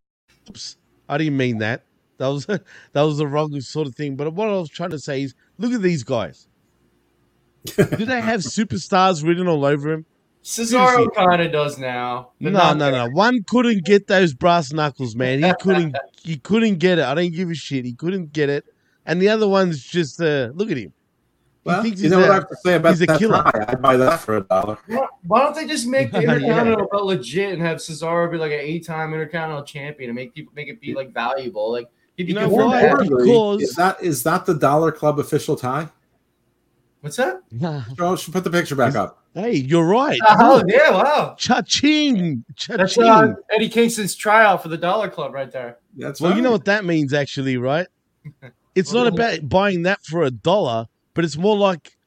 [0.50, 1.86] Oops, I didn't mean that.
[2.18, 2.62] That was that
[2.94, 4.18] was the wrong sort of thing.
[4.18, 6.50] But what I was trying to say is, look at these guys.
[7.64, 10.06] Do they have superstars written all over him?
[10.44, 12.32] Cesaro kind of does now.
[12.42, 13.10] but No, not no, no.
[13.12, 15.44] One couldn't get those brass knuckles, man.
[15.44, 15.96] He couldn't.
[16.24, 17.06] he couldn't get it.
[17.06, 17.86] I don't give a shit.
[17.86, 18.66] He couldn't get it.
[19.06, 20.94] And the other one's just uh, look at him.
[21.64, 23.06] He Well, thinks you he's know what a- I have to say about he's a
[23.06, 23.44] that killer.
[23.44, 23.66] tie?
[23.68, 24.78] I'd buy that for a dollar.
[24.88, 28.52] Why- Why don't they just make the Intercontinental belt legit and have Cesaro be like
[28.52, 31.72] an eight-time Intercontinental champion and make people make it be like valuable?
[31.72, 31.88] Like
[32.18, 32.82] he'd be You know for why?
[32.82, 32.90] that.
[32.92, 35.88] Importantly, Because- is that is that the Dollar Club official tie?
[37.02, 37.42] What's that?
[37.98, 39.24] Joe, should put the picture back up.
[39.34, 40.20] Hey, you're right.
[40.28, 40.66] Oh Look.
[40.70, 41.36] yeah, wow.
[41.38, 42.44] Cha-ching.
[42.68, 43.04] That's Cha-ching.
[43.10, 45.78] uh, Eddie Kingston's trial for the Dollar Club right there.
[45.98, 47.88] That's well, you know what that means, actually, right?
[48.74, 51.98] It's not about buying that for a dollar, but it's more like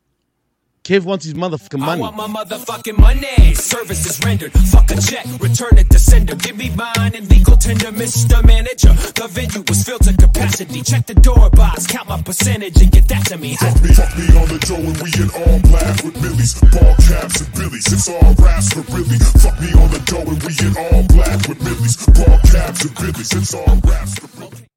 [0.85, 2.01] Kev wants his motherfucking I money.
[2.03, 3.55] want my motherfucking money.
[3.55, 4.53] Service is rendered.
[4.53, 5.25] Fuck a check.
[5.41, 6.35] Return it to sender.
[6.35, 8.45] Give me mine and legal tender, Mr.
[8.45, 8.93] Manager.
[9.17, 10.83] The venue was filled to capacity.
[10.83, 11.87] Check the door box.
[11.87, 13.57] Count my percentage and get that to me.
[13.57, 16.95] Fuck me, fuck me on the dough and we in all black with millies, ball
[17.09, 17.89] caps and billies.
[17.91, 19.17] It's all raps for really.
[19.41, 22.95] Fuck me on the dough and we in all black with millies, ball caps and
[23.01, 23.33] billies.
[23.33, 24.69] It's all raps for really.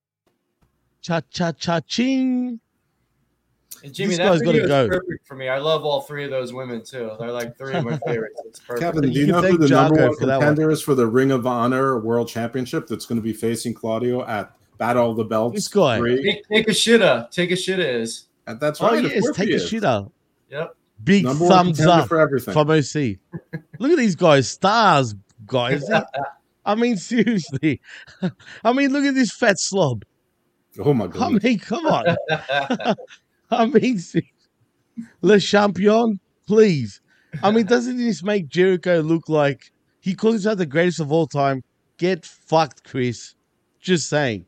[1.01, 2.61] Cha cha cha ching.
[3.87, 4.99] And Jimmy, These that guys video gotta is go.
[4.99, 5.47] perfect for me.
[5.47, 7.11] I love all three of those women too.
[7.19, 8.41] They're like three of my favorites.
[8.45, 8.81] It's perfect.
[8.81, 10.39] Kevin, do You you know who thank the number Jocko one for one.
[10.39, 14.25] contender is for the Ring of Honor World Championship that's going to be facing Claudio
[14.25, 15.55] at Battle of the Belts?
[15.55, 15.97] This guy.
[15.99, 16.21] three?
[16.21, 17.31] Take, take a shitta.
[17.31, 18.25] Take a shitta is.
[18.45, 19.05] And That's Oh right.
[19.05, 19.67] of yes, take a is.
[19.69, 19.83] shit.
[19.83, 20.75] Yep.
[21.03, 22.53] Big Number one thumbs up for everything.
[22.53, 23.17] from OC.
[23.79, 25.15] Look at these guys, stars,
[25.45, 25.83] guys.
[26.65, 27.79] I mean, seriously.
[28.65, 30.03] I mean, look at this fat slob.
[30.79, 31.15] Oh my god!
[31.15, 31.43] I god!
[31.43, 32.05] mean, come on.
[33.51, 33.99] I mean,
[35.21, 37.01] Le Champion, please.
[37.43, 41.27] I mean, doesn't this make Jericho look like he calls himself the greatest of all
[41.27, 41.63] time?
[41.97, 43.35] Get fucked, Chris.
[43.79, 44.45] Just saying.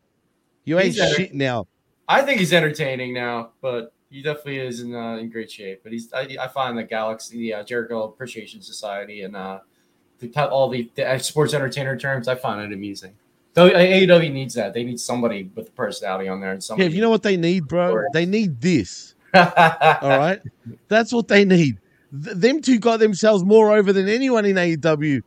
[0.65, 1.67] You ain't He's enter- shit now.
[2.07, 5.81] I think he's entertaining now, but he definitely is in uh, in great shape.
[5.83, 9.59] But he's I, I find the Galaxy, the uh, Jericho Appreciation Society, and uh,
[10.19, 13.15] the, all the, the sports entertainer terms, I find it amusing.
[13.59, 14.73] Though AEW needs that.
[14.73, 17.67] They need somebody with a personality on there and Yeah, you know what they need,
[17.67, 17.89] bro?
[17.89, 18.07] Sorry.
[18.13, 19.15] They need this.
[19.33, 19.43] All
[20.01, 20.39] right?
[20.87, 21.77] That's what they need.
[22.23, 25.21] Th- them two got themselves more over than anyone in AEW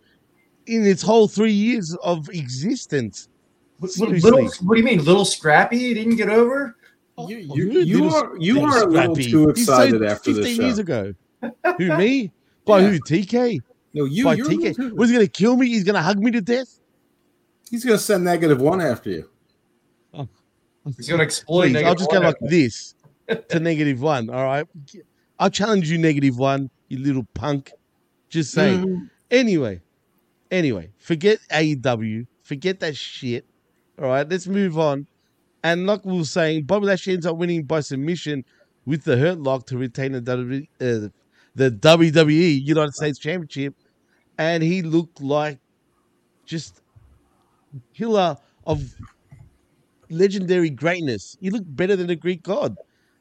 [0.66, 3.28] in its whole three years of existence.
[3.78, 4.30] What, what- Seriously.
[4.30, 5.78] little, what do you mean, little Scrappy?
[5.78, 6.76] He didn't get over?
[7.18, 10.42] You, Oh, you, you are you are a little too He's so excited after 15
[10.42, 10.62] this show.
[10.62, 11.14] years ago.
[11.78, 12.32] Who, me?
[12.64, 12.88] By Yeah.
[12.88, 13.00] who?
[13.00, 13.60] TK?
[13.92, 14.24] No, you.
[14.24, 14.74] By You're TK?
[14.76, 15.66] too- Was he going to kill me?
[15.68, 16.78] He's going to hug me to death?
[17.72, 19.30] He's going to send negative one after you.
[20.98, 21.70] He's going to exploit.
[21.70, 22.94] Please, I'll just go like this
[23.48, 24.28] to negative one.
[24.28, 24.66] All right.
[25.38, 27.72] I'll challenge you, negative one, you little punk.
[28.28, 28.84] Just saying.
[28.84, 29.10] Mm.
[29.30, 29.80] Anyway,
[30.50, 32.26] anyway, forget AEW.
[32.42, 33.46] Forget that shit.
[33.98, 35.06] All right, let's move on.
[35.64, 38.44] And like we were saying, Bobby Lashley ends up winning by submission
[38.84, 41.08] with the Hurt Lock to retain the WWE, uh,
[41.54, 43.74] the WWE United States Championship.
[44.36, 45.58] And he looked like
[46.44, 46.81] just
[47.94, 48.82] killer of
[50.10, 51.36] legendary greatness.
[51.40, 52.76] He looked better than the Greek god.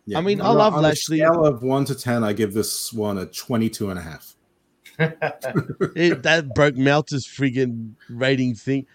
[0.05, 0.17] Yeah.
[0.17, 1.17] I mean, I On a- love on a Lashley.
[1.19, 4.35] scale of one to ten, I give this one a 22 and a half.
[4.99, 8.85] it, that broke Meltzer's friggin' rating thing.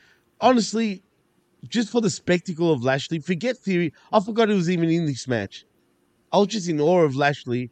[0.41, 1.03] Honestly,
[1.69, 3.93] just for the spectacle of Lashley, forget theory.
[4.13, 5.65] I forgot he was even in this match.
[6.33, 7.71] I was just in awe of Lashley.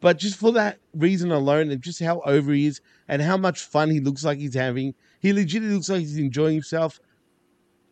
[0.00, 3.60] But just for that reason alone, and just how over he is, and how much
[3.62, 7.00] fun he looks like he's having, he legitimately looks like he's enjoying himself.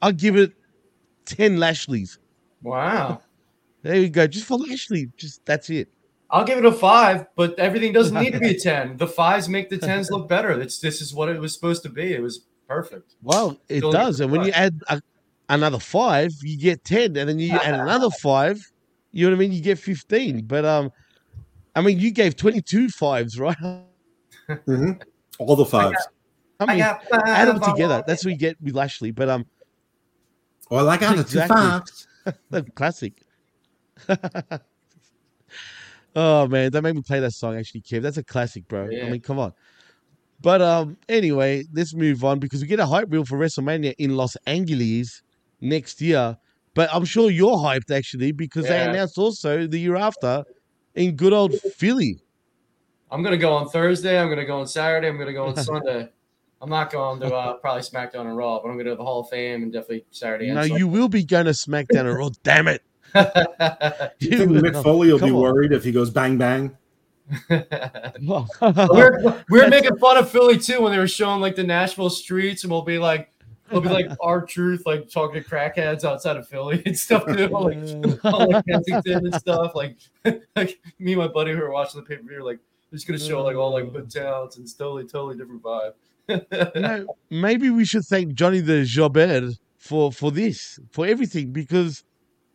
[0.05, 0.53] I'll give it
[1.25, 2.19] ten Lashleys.
[2.63, 3.21] Wow.
[3.83, 4.27] There you go.
[4.27, 5.11] Just for Lashley.
[5.19, 5.89] Just that's it.
[6.31, 8.97] I'll give it a five, but everything doesn't need to be a ten.
[8.97, 10.59] The fives make the tens look better.
[10.59, 12.15] It's this is what it was supposed to be.
[12.15, 13.17] It was perfect.
[13.23, 14.21] Well, it Still does.
[14.21, 15.03] And when a you add a,
[15.51, 18.59] another five, you get ten, and then you add another five.
[19.13, 19.53] You know what I mean?
[19.53, 20.47] You get fifteen.
[20.47, 20.91] But um,
[21.77, 23.57] I mean, you gave 22 fives, right?
[24.49, 24.93] Mm-hmm.
[25.39, 26.09] All the fives.
[26.61, 28.03] I mean, got add them together.
[28.07, 29.11] That's what you get with Lashley.
[29.11, 29.45] But um,
[30.71, 32.09] Well, I got it two fives.
[32.51, 33.12] The Classic.
[36.17, 37.57] oh man, don't make me play that song.
[37.57, 38.85] Actually, Kev, that's a classic, bro.
[38.85, 39.53] I mean, come on.
[40.41, 44.17] But um, anyway, let's move on because we get a hype reel for WrestleMania in
[44.17, 45.23] Los Angeles
[45.61, 46.37] next year.
[46.75, 50.45] But I'm sure you're hyped actually because they announced also the year after
[50.95, 52.21] in good old Philly.
[53.11, 54.19] I'm gonna go on Thursday.
[54.19, 55.09] I'm gonna go on Saturday.
[55.09, 56.09] I'm gonna go on Sunday.
[56.63, 59.05] I'm not going to uh, probably SmackDown and Raw, but I'm gonna go to the
[59.05, 60.49] Hall of Fame and definitely Saturday.
[60.49, 62.31] and No, you will be going to SmackDown and Raw.
[62.43, 62.83] Damn it!
[63.15, 65.43] Do you think Mick Foley will be Come on.
[65.43, 66.77] worried if he goes bang bang?
[67.51, 72.65] we're we're making fun of Philly too when they were showing like the Nashville streets,
[72.65, 73.31] and we'll be like,
[73.71, 77.77] we'll be like R-Truth, like talking to crackheads outside of Philly and stuff too, like,
[78.25, 79.75] on, like Kensington and stuff.
[79.75, 79.97] Like,
[80.57, 82.59] like me and my buddy who were watching the pay per view, like,
[82.91, 85.93] they're just gonna show like all like hood towns and it's totally, totally different vibe.
[86.29, 86.41] you
[86.77, 92.03] know, maybe we should thank Johnny the Jobber for for this, for everything, because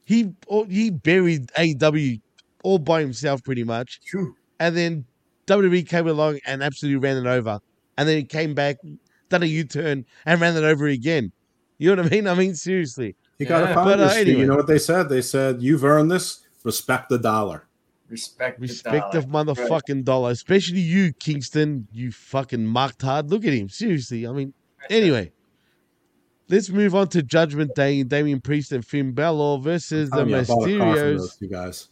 [0.06, 2.20] he oh, he buried AEW
[2.64, 4.00] all by himself pretty much.
[4.06, 4.36] True.
[4.60, 5.06] And then
[5.48, 7.60] WWE came along and absolutely ran it over.
[7.98, 8.78] And then he came back,
[9.30, 11.32] done a U turn, and ran it over again.
[11.78, 12.28] You know what I mean?
[12.28, 13.16] I mean, seriously.
[13.38, 13.74] You got to Yeah.
[13.76, 14.18] find But, uh, this.
[14.18, 14.40] anyway.
[14.42, 15.08] You know what they said?
[15.08, 16.40] They said, "You've earned this.
[16.66, 17.69] Respect the dollar."
[18.10, 19.46] Respect, Respect the the dollar.
[19.46, 21.88] motherfucking dollar, especially you, Kingston.
[21.92, 23.30] You fucking marked hard.
[23.30, 23.70] Look at him.
[23.70, 24.26] Seriously.
[24.26, 24.54] I mean,
[24.90, 25.32] anyway,
[26.48, 28.02] let's move on to Judgment Day.
[28.04, 31.52] Damian Priest and Finn Balor versus the Telling you, I bought a car from Mysterios.
[31.52, 31.90] guys.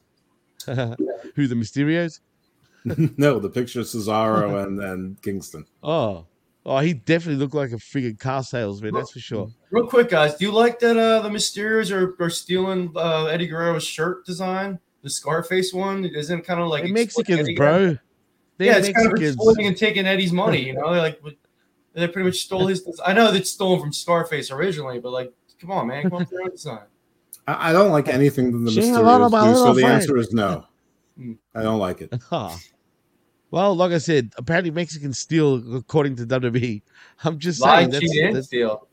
[1.35, 2.19] Who the Mysterios?
[3.17, 5.65] no, the picture of Cesaro and, and Kingston.
[5.83, 6.25] Oh,
[6.65, 8.93] oh, he definitely looked like a freaking car salesman.
[8.95, 9.49] That's for sure.
[9.69, 13.47] Real quick, guys, do you like that uh, the Mysterios are, are stealing uh, Eddie
[13.47, 14.79] Guerrero's shirt design?
[15.07, 17.71] The Scarface one isn't kind of like They're exploiting Mexicans, Eddie bro.
[17.71, 17.97] Guerrero?
[18.57, 20.65] They're yeah, it's kind of exploiting and taking Eddie's money.
[20.67, 21.21] You know, they like
[21.93, 22.85] they pretty much stole his.
[23.05, 25.31] I know it's stolen from Scarface originally, but like,
[25.61, 26.41] come on, man, come on with your
[26.73, 26.79] own.
[27.47, 29.95] I, I don't like anything that the Say hello to Mysterios do, so the friend.
[29.95, 30.65] answer is no.
[31.17, 31.33] Hmm.
[31.55, 32.13] I don't like it.
[32.33, 32.59] Ah.
[33.49, 36.81] Well, like I said, apparently Mexicans steal according to WWE.
[37.23, 38.89] I'm just Lie, saying that's, cheat, and that's steal.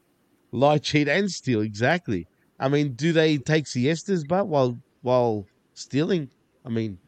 [0.52, 1.62] lie, cheat, and steal.
[1.62, 2.28] Exactly.
[2.60, 5.44] I mean, do they take siestas, but while while
[5.74, 6.30] stealing?
[6.64, 6.98] I mean,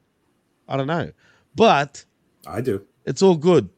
[0.69, 1.11] I don't know,
[1.55, 2.05] but
[2.47, 2.85] I do.
[3.07, 3.69] it's all good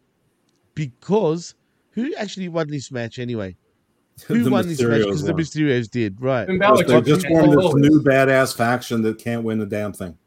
[0.74, 1.55] because
[1.93, 3.57] who actually won this match anyway?
[4.26, 5.03] Who The won this match?
[5.03, 5.41] Because the won.
[5.43, 6.45] Mysterios did, right?
[6.49, 10.18] Finn Balor They just formed this new badass faction that can't win a damn thing.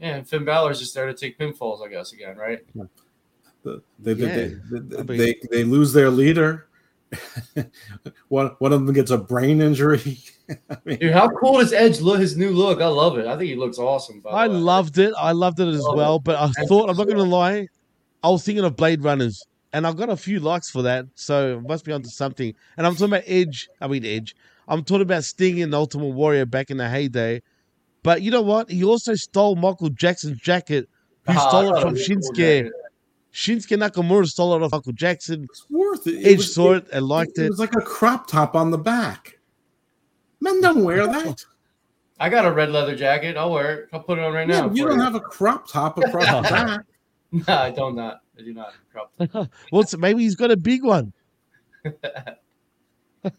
[0.00, 2.64] Yeah, and Finn Balor's just there to take pinfalls, I guess, again, right?
[3.62, 6.65] The- They, they, Yeah, they, I mean- they, they lose their leader.
[8.28, 10.18] one, one of them gets a brain injury.
[10.70, 12.20] I mean, Dude, how cool does Edge look?
[12.20, 13.26] His new look, I love it.
[13.26, 14.20] I think he looks awesome.
[14.20, 14.54] By I way.
[14.54, 15.12] loved it.
[15.18, 16.18] I loved it as Love well.
[16.18, 17.68] But I thought I'm not going to lie.
[18.22, 21.06] I was thinking of Blade Runners, and I've got a few likes for that.
[21.14, 22.54] So it must be onto something.
[22.76, 23.68] And I'm talking about Edge.
[23.80, 24.34] I mean Edge.
[24.68, 27.42] I'm talking about Sting and Ultimate Warrior back in the heyday.
[28.02, 28.70] But you know what?
[28.70, 30.88] He also stole Michael Jackson's jacket,
[31.26, 32.62] who Ah, stole it from Shinsuke?
[32.64, 32.70] cool
[33.36, 33.76] Shinsuke.
[33.78, 35.44] Nakamura stole it off Michael Jackson.
[35.50, 36.24] it's worth it.
[36.26, 37.50] Edge was- saw it and liked it it.
[37.50, 39.38] was like a crop top on the back.
[40.40, 41.44] Men don't wear that.
[42.18, 43.36] I got a red leather jacket.
[43.36, 43.88] I'll wear it.
[43.92, 44.70] I'll put it on right Yeah, now.
[44.72, 46.80] you don't have a crop top across the back.
[47.30, 48.20] No, I don't not.
[48.38, 48.72] I do not.
[48.90, 49.50] Crop.
[49.70, 51.12] What's maybe he's got a big one.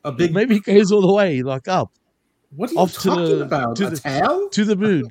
[0.03, 0.33] A big.
[0.33, 1.91] Maybe he goes all the way, like up.
[2.55, 3.75] What are you Off to talking the- about?
[3.77, 4.49] to a the- tail?
[4.49, 5.09] To the moon.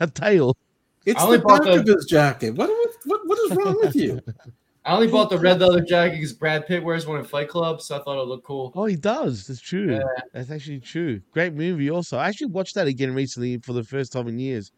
[0.00, 0.56] a tail.
[1.04, 2.54] It's the bought back the- of his jacket.
[2.54, 2.70] What,
[3.06, 4.20] what, what is wrong with you?
[4.84, 7.82] I only bought the red leather jacket because Brad Pitt wears one in Fight Club,
[7.82, 8.72] so I thought it looked cool.
[8.76, 9.48] Oh, he does.
[9.48, 9.94] That's true.
[9.94, 10.02] Yeah.
[10.32, 11.20] That's actually true.
[11.32, 11.90] Great movie.
[11.90, 14.70] Also, I actually watched that again recently for the first time in years.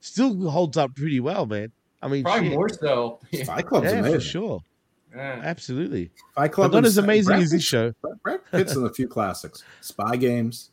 [0.00, 1.72] Still holds up pretty well, man.
[2.02, 2.54] I mean, Probably shit.
[2.58, 3.20] more so.
[3.46, 4.18] Fight Club's yeah, amazing.
[4.18, 4.60] for sure.
[5.16, 5.40] Yeah.
[5.42, 6.10] Absolutely.
[6.34, 7.94] Fight Club But not as amazing Brad as this show.
[8.22, 9.64] Brad Pitt's in a few classics.
[9.80, 10.72] Spy Games.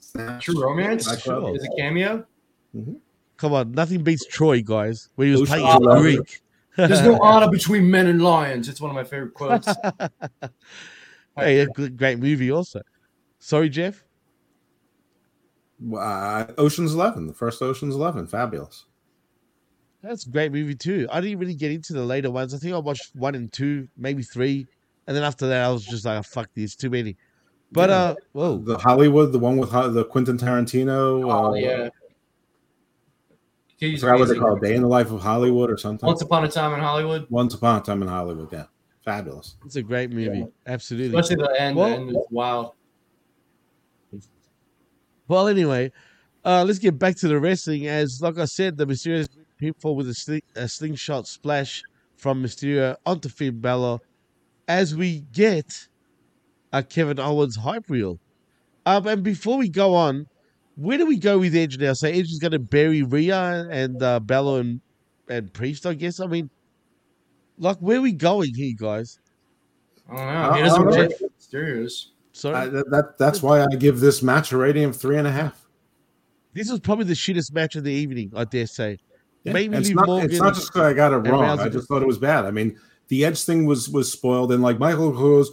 [0.00, 1.42] Snatch, True Romance Fight Club.
[1.44, 1.56] Sure.
[1.56, 2.26] is a cameo.
[2.74, 2.94] Mm-hmm.
[3.36, 5.10] Come on, nothing beats Troy, guys.
[5.14, 6.02] When he was Ocean's playing Eleven.
[6.02, 6.42] Greek.
[6.76, 8.68] There's no honor between men and lions.
[8.68, 9.68] It's one of my favorite quotes.
[11.36, 12.50] hey, a great movie.
[12.50, 12.80] Also,
[13.38, 14.04] sorry, Jeff.
[15.96, 18.86] Uh, Ocean's Eleven, the first Ocean's Eleven, fabulous.
[20.02, 21.06] That's a great movie too.
[21.12, 22.54] I didn't really get into the later ones.
[22.54, 24.66] I think I watched one and two, maybe three,
[25.06, 27.16] and then after that, I was just like, oh, "Fuck these, too many."
[27.72, 27.96] But Yeah.
[27.96, 31.24] uh, whoa, The Hollywood, the one with the Quentin Tarantino.
[31.24, 31.88] Oh uh, yeah.
[33.82, 34.40] I He's forgot what they amazing.
[34.42, 36.06] call Day in the Life of Hollywood or something.
[36.06, 38.48] Once upon a time in Hollywood, Once upon a time in Hollywood.
[38.52, 38.64] Yeah,
[39.04, 39.56] fabulous.
[39.64, 40.46] it's a great movie.
[40.66, 41.18] Absolutely.
[41.18, 41.76] especially the end.
[41.76, 42.72] Well- the end is wild.
[45.28, 45.92] Well, anyway,
[46.44, 47.86] uh, let's get back to the wrestling.
[47.86, 51.82] As like I said, the mysterious people with a, sling, a slingshot splash
[52.16, 53.98] from Mysterio onto Finn Balor,
[54.68, 55.88] as we get
[56.72, 58.18] a Kevin Owens hype reel.
[58.84, 60.26] Um, and before we go on,
[60.76, 61.92] where do we go with Edge now?
[61.92, 64.80] So Edge is going to bury Rhea and uh, Balor and,
[65.28, 66.20] and Priest, I guess.
[66.20, 66.50] I mean,
[67.58, 69.18] like, where are we going here, guys?
[70.10, 70.52] I don't know.
[70.54, 71.12] He doesn't work.
[72.32, 72.56] Sorry.
[72.56, 75.30] I, that, that that's why I give this match a rating of three and a
[75.30, 75.66] half.
[76.54, 78.98] This was probably the shittest match of the evening, I dare say.
[79.44, 81.58] Yeah, Maybe it's Liv not, it's not just 'cause I got it wrong.
[81.58, 82.44] I just thought it was bad.
[82.44, 82.78] I mean,
[83.08, 85.50] the Edge thing was was spoiled, and like Michael goes,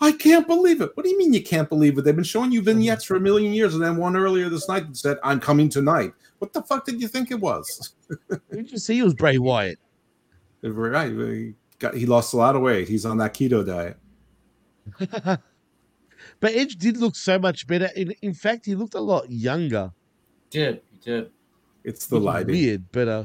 [0.00, 2.02] "I can't believe it." What do you mean you can't believe it?
[2.02, 4.86] They've been showing you vignettes for a million years, and then one earlier this night
[4.86, 7.94] that said, "I'm coming tonight." What the fuck did you think it was?
[8.50, 9.78] Did you see it was Bray Wyatt?
[10.62, 12.88] right, he got he lost a lot of weight.
[12.88, 13.98] He's on that keto diet.
[16.40, 17.90] But Edge did look so much better.
[17.94, 19.92] In, in fact, he looked a lot younger.
[20.50, 21.30] Did he did?
[21.84, 22.54] It's the Which lighting.
[22.54, 23.24] Weird, but uh,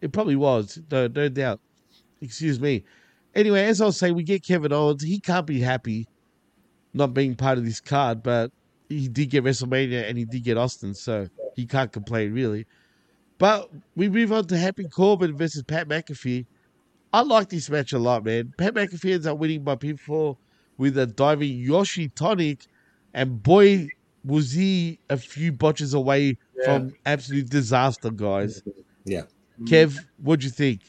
[0.00, 0.80] it probably was.
[0.90, 1.60] No, no doubt.
[2.20, 2.84] Excuse me.
[3.34, 5.02] Anyway, as I was saying, we get Kevin Owens.
[5.02, 6.06] He can't be happy
[6.94, 8.50] not being part of this card, but
[8.88, 12.66] he did get WrestleMania and he did get Austin, so he can't complain really.
[13.38, 16.46] But we move on to Happy Corbin versus Pat McAfee.
[17.12, 18.54] I like this match a lot, man.
[18.56, 20.36] Pat McAfee ends up winning by pinfall
[20.78, 22.66] with a diving Yoshi tonic,
[23.12, 23.88] and boy,
[24.24, 28.62] was he a few botches away from absolute disaster, guys.
[29.04, 29.22] Yeah.
[29.64, 30.80] Kev, what'd you think?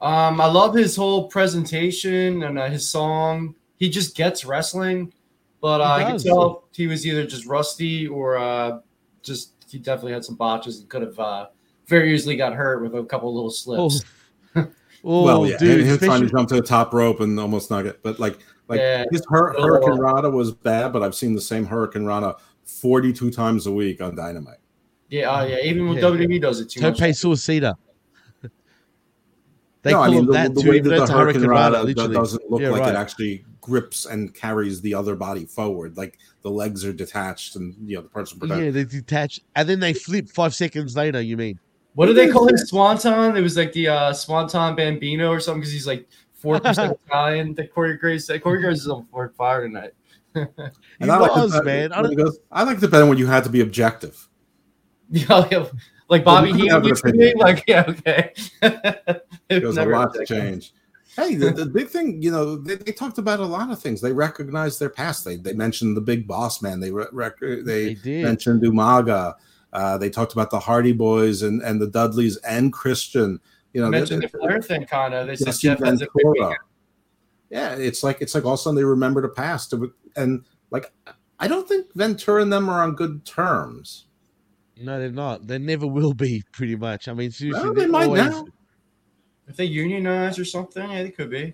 [0.00, 3.54] Um, I love his whole presentation and uh, his song.
[3.76, 5.12] He just gets wrestling,
[5.62, 8.80] but uh, I could tell he was either just rusty or uh,
[9.22, 11.46] just he definitely had some botches and could have uh,
[11.86, 14.04] very easily got hurt with a couple little slips.
[15.04, 17.40] Oh, well, yeah, dude, and him trying especially- to jump to the top rope and
[17.40, 19.04] almost not get, but like, like Yeah.
[19.10, 19.62] his Hur- Oh.
[19.64, 24.58] Hurricanrana was bad, but I've seen the same Hurricanrana forty-two times a week on Dynamite.
[25.10, 25.58] Yeah, uh, yeah.
[25.64, 26.04] Even when Yeah.
[26.04, 26.98] WWE does it too much.
[27.00, 27.74] Tope Suicida.
[29.82, 31.02] They no, call I mean him the, that the too, way even that though the
[31.02, 32.14] it's Hurricane Hurricane Rana Rana, literally.
[32.14, 32.94] doesn't look Yeah, like right.
[32.94, 35.96] it actually grips and carries the other body forward.
[35.96, 39.80] Like the legs are detached and you know the person Yeah, they detach and then
[39.80, 41.22] they flip five seconds later.
[41.22, 41.58] You mean?
[41.94, 43.36] What do they call his Swanton?
[43.36, 47.54] It was like the uh, Swanton Bambino or something because he's like four percent Italian.
[47.54, 49.06] That Corey Graves, that Corey Graves is on
[49.38, 49.92] fire tonight.
[50.34, 50.48] And
[51.00, 51.92] He I like the was, man.
[51.92, 54.28] I don't- he goes, I like the better when you had to be objective.
[55.10, 55.66] Yeah, yeah,
[56.08, 57.18] like Bobby Well, we Heenan have an used to be.
[57.18, 57.38] opinion.
[57.38, 58.32] Like, yeah, okay.
[59.48, 60.26] There's a lot to objective.
[60.26, 60.72] change.
[61.16, 64.00] Hey, the, the big thing, you know, they, they talked about a lot of things.
[64.00, 65.24] They recognized their past.
[65.24, 66.80] They they mentioned the big boss man.
[66.80, 68.24] They re- rec- they, They did.
[68.24, 69.34] mentioned Umaga.
[69.74, 73.40] Uh, they talked about the Hardy Boys and, and the Dudleys and Christian.
[73.74, 75.26] You know, they- mentioned the they- Flair thing, kind of.
[75.26, 76.32] They said Jeff has a big Ventura.
[76.48, 76.56] weekend.
[77.50, 79.74] Yeah, it's like it's like all of a sudden they remember the past,
[80.16, 80.90] and like
[81.38, 84.06] I don't think Ventura and them are on good terms.
[84.80, 85.46] No, they're not.
[85.46, 86.42] They never will be.
[86.52, 87.06] Pretty much.
[87.08, 88.46] I mean, seriously, Well, they they're might always- now.
[89.52, 91.52] If they unionize or something, yeah, they could be.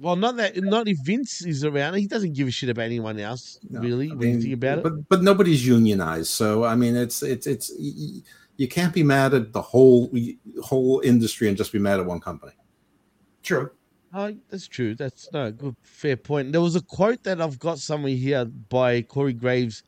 [0.00, 0.56] Well, not that.
[0.56, 1.94] Not if Vince is around.
[1.94, 4.12] He doesn't give a shit about anyone else, really.
[4.12, 4.84] I when you think about it.
[4.84, 8.22] but but nobody's unionized, so I mean, it's it's it's y- y-
[8.56, 10.08] you can't be mad at the whole
[10.62, 12.52] whole industry and just be mad at one company.
[13.42, 13.70] True.
[14.14, 14.94] Oh, that's true.
[14.94, 16.52] That's no good, fair point.
[16.52, 19.82] There was a quote that I've got somewhere here by Corey Graves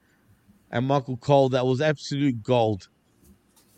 [0.72, 2.88] and Michael Cole that was absolute gold.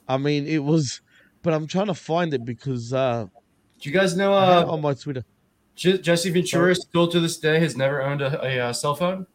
[0.09, 1.02] I mean, it was,
[1.43, 3.27] but I'm trying to find it because uh,
[3.81, 5.25] Do you guys know I had it uh, on my Twitter.
[5.75, 9.27] Je- Jesse Ventura still to this day has never owned a, a, uh, cell phone?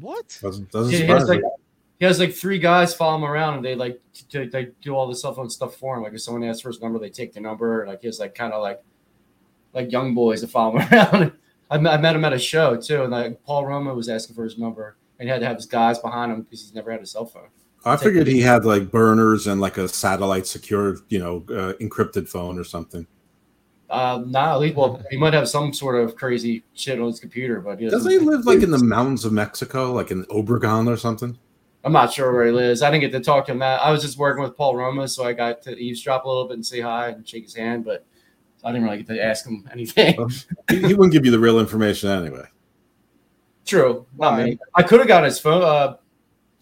[0.00, 0.38] What?
[0.42, 1.42] Doesn't doesn't Yeah, he has like
[1.98, 5.06] he has like three guys follow him around and they like t- they do all
[5.06, 6.02] the cell phone stuff for him.
[6.02, 7.86] Like if someone asks for his number, they take the number.
[7.86, 8.82] Like he's like kind of like
[9.72, 11.32] like young boys that follow him around.
[11.70, 14.36] I met, I met him at a show too, and like Paul Roma was asking
[14.36, 16.90] for his number, and he had to have his guys behind him because he's never
[16.90, 17.48] had a cell phone.
[17.84, 22.28] I figured he had like burners and like a satellite secure, you know, uh, encrypted
[22.28, 23.06] phone or something.
[23.90, 27.20] Uh, nah, at least well, he might have some sort of crazy shit on his
[27.20, 30.88] computer, but he Doesn't he live like in the mountains of Mexico, like in Obregon
[30.88, 31.38] or something?
[31.84, 32.80] I'm not sure where he lives.
[32.80, 33.82] I didn't get to talk to him that.
[33.82, 36.54] I was just working with Paul Roma, so I got to eavesdrop a little bit
[36.54, 38.06] and say hi and shake his hand, but
[38.64, 40.16] I didn't really get to ask him anything.
[40.70, 42.46] he, he wouldn't give you the real information anyway.
[43.66, 44.06] True.
[44.18, 44.58] Not me.
[44.74, 45.62] I could have got his phone.
[45.62, 45.96] Uh,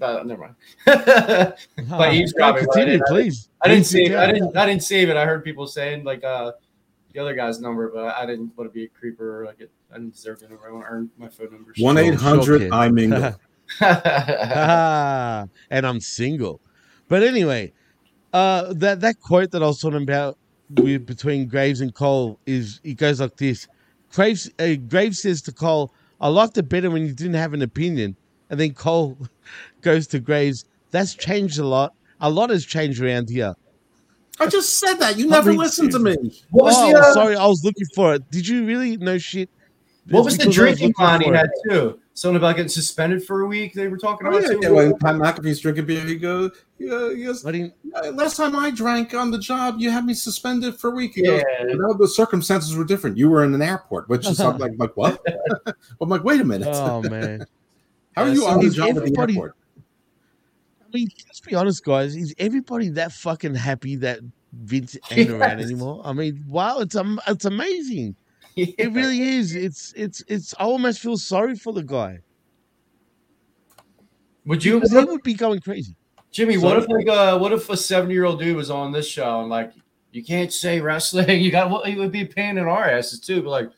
[0.03, 0.55] Uh, never mind.
[1.89, 2.65] but eavesdropping.
[2.67, 3.49] but I continue, didn't- please.
[3.63, 4.09] I didn't Please save.
[4.09, 4.19] do.
[4.19, 4.57] I didn't.
[4.57, 5.17] I didn't save it.
[5.17, 6.53] I heard people saying like uh,
[7.13, 9.43] the other guy's number, but I, I didn't want to be a creeper.
[9.43, 10.69] Or like it, I didn't deserve the number.
[10.69, 11.73] I want to earn my phone number.
[11.79, 12.73] One eight hundred.
[12.73, 13.35] I mingle.
[13.81, 16.61] Ah, and I'm single.
[17.09, 17.73] But anyway,
[18.33, 20.39] uh, that that quote that I was talking about
[20.71, 23.69] with, between Graves and Cole is it goes like this:
[24.13, 27.63] Graves uh, Graves says to Cole, "I liked it better when you didn't have an
[27.63, 28.17] opinion,"
[28.51, 29.17] and then Cole
[29.83, 31.93] goes to Graves, "That's changed a lot.
[32.21, 33.55] A lot has changed around here."
[34.41, 35.19] I just said that.
[35.19, 36.17] You never listened to me.
[36.51, 38.31] What was oh, the, uh, sorry, I was looking for it.
[38.31, 39.51] Did you really know shit?
[40.11, 41.39] What was the drinking looking line he for it.
[41.39, 41.99] had too?
[42.15, 43.73] Something about getting suspended for a week.
[43.73, 46.89] They were talking Oh, about yeah, yeah, when Pat McAfee's drinking beer, he goes, he
[46.89, 47.75] goes, he goes I didn't.
[47.95, 51.13] "Uh, last time I drank on the job, you had me suspended for a week.
[51.15, 51.75] He goes, Yeah.
[51.75, 53.17] "No, the circumstances were different.
[53.17, 55.25] You were in an airport, which is I'm like, like what?
[56.01, 56.69] I'm like, wait a minute.
[56.71, 57.47] Oh man.
[58.17, 59.57] How are Yeah, you so on the job at the airport?
[60.93, 62.17] I mean, let's be honest, guys.
[62.17, 64.21] Is everybody that fucking happy that
[64.53, 66.03] Vince ain't around anymore?
[66.05, 68.17] I mean, wow, it's um, it's amazing.
[68.55, 69.55] It really is.
[69.55, 70.55] It's it's it's.
[70.59, 72.19] I almost feel sorry for the guy.
[74.45, 75.97] Would you, Because he would be going crazy.
[76.33, 76.59] Jimmy?
[76.59, 79.41] What if like uh, what if a seventy year old dude was on this show
[79.41, 79.73] and like
[80.11, 81.41] you can't say wrestling?
[81.43, 81.89] You got what?
[81.89, 83.43] It would be a pain in our asses too.
[83.43, 83.71] But like,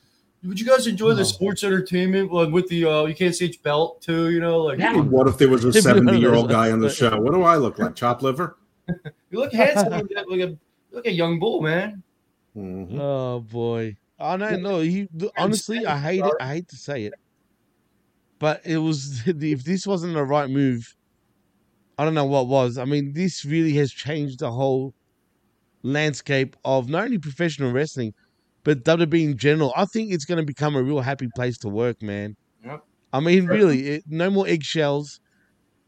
[0.44, 1.14] would you guys enjoy No.
[1.14, 4.30] the sports entertainment like with the uh, you can't see each belt too?
[4.30, 4.78] You know, like
[5.10, 7.18] What if there was a 70 year old guy on the show?
[7.20, 7.94] What do I look like?
[7.94, 8.56] Chop liver?
[9.30, 10.58] you look handsome, like a, like a you
[10.92, 12.02] look a young bull, man.
[12.56, 12.98] Mhm.
[13.00, 13.96] Oh boy.
[14.20, 14.56] I know.
[14.56, 16.32] No, he honestly, I hate it.
[16.40, 17.14] I hate to say it,
[18.38, 19.22] but it was.
[19.26, 20.94] If this wasn't the right move,
[21.98, 22.78] I don't know what was.
[22.78, 24.94] I mean, this really has changed the whole
[25.82, 28.14] landscape of not only professional wrestling,
[28.64, 29.72] but WWE in general.
[29.76, 32.36] I think it's going to become a real happy place to work, man.
[32.64, 32.82] Yep.
[33.12, 35.20] I mean, really, it, no more eggshells.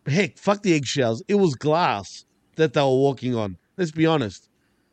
[0.07, 1.23] Heck, fuck the eggshells.
[1.27, 2.25] It was glass
[2.57, 3.57] that they were walking on.
[3.77, 4.49] Let's be honest.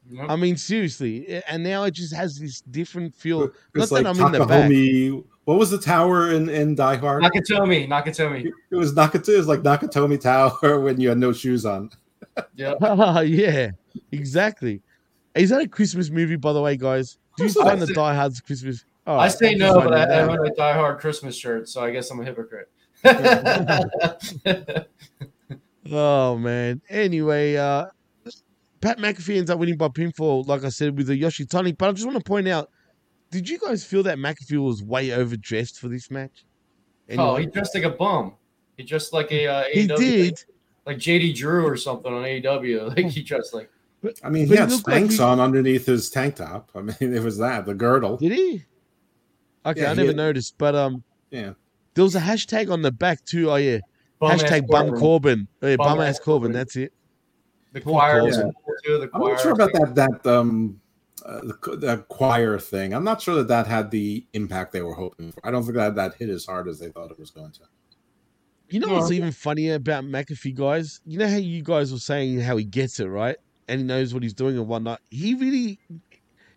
[0.09, 0.25] Yep.
[0.29, 3.41] I mean, seriously, and now it just has this different feel.
[3.41, 5.23] Not It's like that I'm in the back.
[5.45, 7.21] What was the tower in, in Die Hard?
[7.21, 8.45] Nakatomi, Nakatomi.
[8.71, 9.29] It was Nakatomi.
[9.29, 11.89] It was like Nakatomi Tower when you had no shoes on.
[12.55, 12.75] Yeah.
[13.21, 13.71] yeah,
[14.11, 14.81] exactly.
[15.35, 17.17] Is that a Christmas movie, by the way, guys?
[17.37, 18.85] Do you course it find the Die Hard's Christmas?
[19.05, 21.91] Oh, I say no, but I finding have a Die Hard Christmas shirt, so I
[21.91, 22.69] guess I'm a hypocrite.
[25.91, 26.81] Oh man.
[26.89, 27.85] Anyway, uh
[28.81, 31.77] Pat McAfee ends up winning by pinfall, like I said, with the Yoshitani.
[31.77, 32.69] But I just want to point out,
[33.31, 36.45] did you guys feel that McAfee was way overdressed for this match?
[37.17, 38.33] Oh, he dressed like a bum.
[38.77, 40.39] He dressed like a uh, He AEW, did.
[40.85, 42.87] like JD Drake or something on AEW.
[42.95, 43.69] Like he dressed like.
[44.23, 46.69] I mean, he But he had looked like spanks he- on underneath his tank top.
[46.75, 48.17] I mean, it was that the girdle.
[48.17, 48.63] Did he?
[49.65, 51.53] Okay, Yeah, I he never had- noticed, but um, Yeah.
[51.93, 53.49] there was a hashtag on the back too.
[53.51, 53.79] Oh yeah,
[54.19, 54.99] Bum hashtag bum Corbin.
[54.99, 55.47] Corbin.
[55.61, 56.41] Oh, yeah, Bum bum ass ass Corbin.
[56.47, 56.51] Corbin.
[56.53, 56.93] That's it.
[57.71, 58.53] The Poor choir was Corbin.
[58.65, 58.97] cool too.
[58.99, 60.79] The I'm not sure about that that um
[61.25, 62.93] uh, the, the choir thing.
[62.93, 65.39] I'm not sure that that had the impact they were hoping for.
[65.47, 67.61] I don't think that that hit as hard as they thought it was going to.
[68.69, 70.99] You know what's even funnier about McAfee, guys?
[71.05, 73.37] You know how you guys were saying how he gets it right
[73.67, 75.01] and he knows what he's doing and whatnot.
[75.09, 75.79] He really,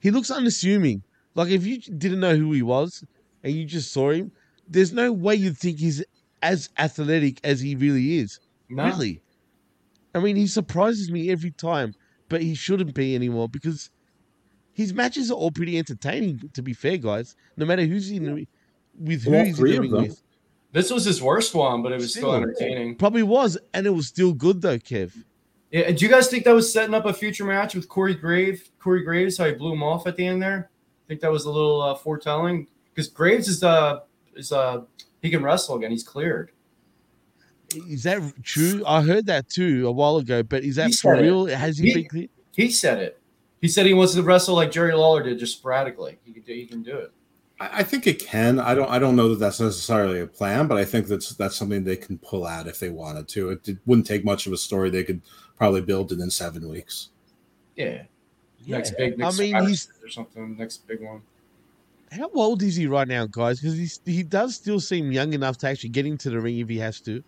[0.00, 1.02] he looks unassuming.
[1.34, 3.04] Like if you didn't know who he was
[3.44, 4.32] and you just saw him,
[4.68, 6.02] there's no way you'd think he's
[6.42, 8.40] as athletic as he really is.
[8.68, 8.86] No.
[8.86, 9.20] Really,
[10.14, 11.94] I mean, he surprises me every time,
[12.28, 13.90] but he shouldn't be anymore because
[14.72, 16.50] his matches are all pretty entertaining.
[16.54, 18.46] To be fair, guys, no matter who's in
[18.98, 20.10] with who All he's three in of the ring them.
[20.10, 20.22] with.
[20.72, 22.34] This was his worst one, but it was still, Still.
[22.34, 22.96] entertaining.
[22.96, 25.12] Probably was, and it was still good though, Kev.
[25.76, 28.70] Yeah, do you guys think that was setting up a future match with Corey Grave?
[28.78, 30.70] Corey Graves, how he blew him off at the end there.
[30.70, 34.00] I think that was a little uh, foretelling because Graves is uh
[34.34, 34.84] is uh
[35.20, 35.90] he can wrestle again.
[35.90, 36.50] He's cleared.
[37.90, 38.82] Is that true?
[38.86, 41.22] I heard that too a while ago, but is that for said it.
[41.22, 41.44] real?
[41.46, 42.30] Has he, He- been cleared?
[42.52, 43.20] He said it.
[43.60, 46.18] He said he wants to wrestle like Jerry Lawler did, just sporadically.
[46.24, 47.12] He can do, he can do it.
[47.60, 48.58] I I think it can.
[48.58, 48.88] I don't.
[48.90, 51.96] I don't know that that's necessarily a plan, but I think that's that's something they
[51.96, 53.50] can pull out if they wanted to.
[53.50, 54.88] It, it wouldn't take much of a story.
[54.88, 55.20] They could
[55.56, 57.10] probably build it in seven weeks.
[57.76, 58.02] Yeah.
[58.66, 58.96] Next Yeah.
[59.10, 59.22] big.
[59.22, 60.56] I mean, he's- or something.
[60.56, 61.22] Next big one.
[62.12, 63.60] How old is he right now, guys?
[63.60, 66.68] Because he's he does still seem young enough to actually get into the ring if
[66.68, 67.22] he has to.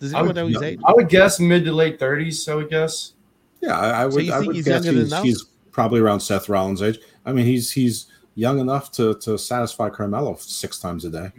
[0.00, 0.80] Does I anyone would, know his age?
[0.84, 2.42] I would guess mid to late thirties.
[2.42, 3.12] So I would guess.
[3.60, 4.24] Yeah, I, I would.
[4.24, 6.98] you I would he's guess he's, he's probably around Seth Rollins' age.
[7.26, 11.30] I mean, he's he's young enough to to satisfy Carmella six times a day.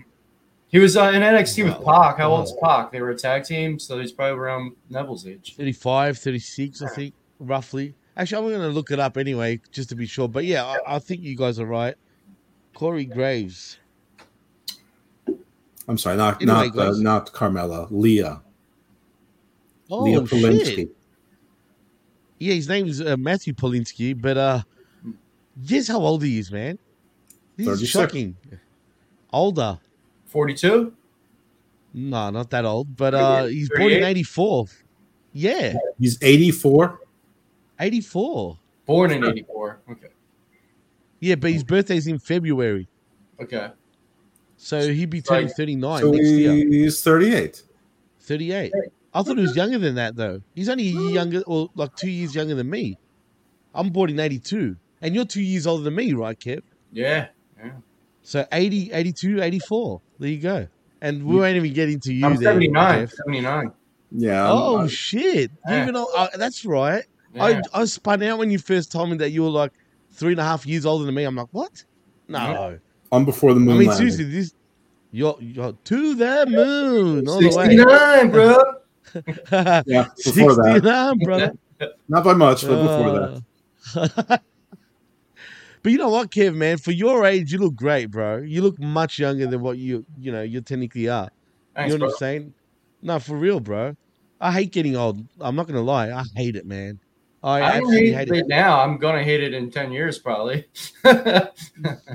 [0.74, 2.18] He was uh, in NXT with Pac.
[2.18, 2.92] How old's Pac?
[2.92, 5.54] They were a tag team, so he's probably around Neville's age.
[5.56, 7.94] 35, 36, I think, roughly.
[8.18, 10.28] Actually, I'm going to look it up anyway, just to be sure.
[10.28, 11.94] But yeah, I, I think you guys are right.
[12.74, 13.78] Corey Graves.
[15.88, 17.00] I'm sorry, not Anyway, not uh, guys.
[17.00, 18.42] not Carmella, Leah.
[19.92, 20.76] Oh, Leo Polinsky.
[20.76, 20.96] shit.
[22.40, 24.62] Yeah, his name is uh, Matthew Polinsky, but uh,
[25.68, 26.80] guess how old he is, man?
[27.58, 28.36] This is shocking.
[29.32, 29.78] Older.
[30.34, 30.92] 42?
[31.94, 34.66] No, not that old, but uh, he's born in 84.
[35.32, 37.00] Yeah, He's 84.
[37.80, 38.58] 84.
[38.88, 39.80] Born in 84.
[39.92, 40.08] Okay.
[41.20, 42.88] Yeah, but his birthday's in February.
[43.40, 43.70] Okay.
[44.58, 45.56] So he'd be turning Right.
[45.56, 46.54] 39 So next year.
[46.68, 47.64] he's 38.
[48.22, 48.74] 38.
[49.14, 50.42] I thought he was younger than that, though.
[50.56, 52.98] He's only a year younger, or like two years younger than me.
[53.76, 54.76] I'm born in 82.
[55.02, 56.62] And you're two years older than me, right, Kev?
[56.92, 57.28] Yeah.
[57.64, 57.72] yeah.
[58.24, 60.02] So 80, 82, 84.
[60.24, 60.68] There you go.
[61.02, 62.54] And we won't even get into you I'm there.
[62.54, 63.00] 79.
[63.02, 63.12] Jeff.
[63.26, 63.72] 79.
[64.12, 64.50] Yeah.
[64.50, 65.52] Oh, I'm- shit.
[65.52, 65.82] You Yeah.
[65.82, 67.04] even know, uh, that's right.
[67.34, 67.44] Yeah.
[67.74, 69.74] I, I spun out when you first told me that you were like
[70.12, 71.26] three and a half years older than me.
[71.26, 71.84] I'm like, what?
[72.30, 72.80] No.
[73.12, 73.76] I'm before the moon.
[73.76, 74.12] I mean, landing.
[74.12, 74.54] seriously, this
[75.12, 77.76] you're, you're to the moon all the way.
[77.76, 78.64] 69, bro.
[79.86, 80.76] Yeah, before that.
[80.76, 81.52] 69, brother.
[82.08, 83.42] Not by much, but before
[84.08, 84.42] that.
[85.84, 86.78] But you know what, Kev, man?
[86.78, 88.38] For your age, you look great, bro.
[88.38, 91.30] You look much younger than what you, you know, you technically are.
[91.76, 92.14] Thanks, you know what.
[92.14, 92.54] I'm saying?
[93.02, 93.94] No, for real, bro.
[94.40, 95.20] I hate getting old.
[95.42, 96.10] I'm not gonna lie.
[96.10, 97.00] I hate it, man.
[97.44, 98.82] I, I hate, hate it now.
[98.82, 100.66] I'm gonna hate it in ten years probably.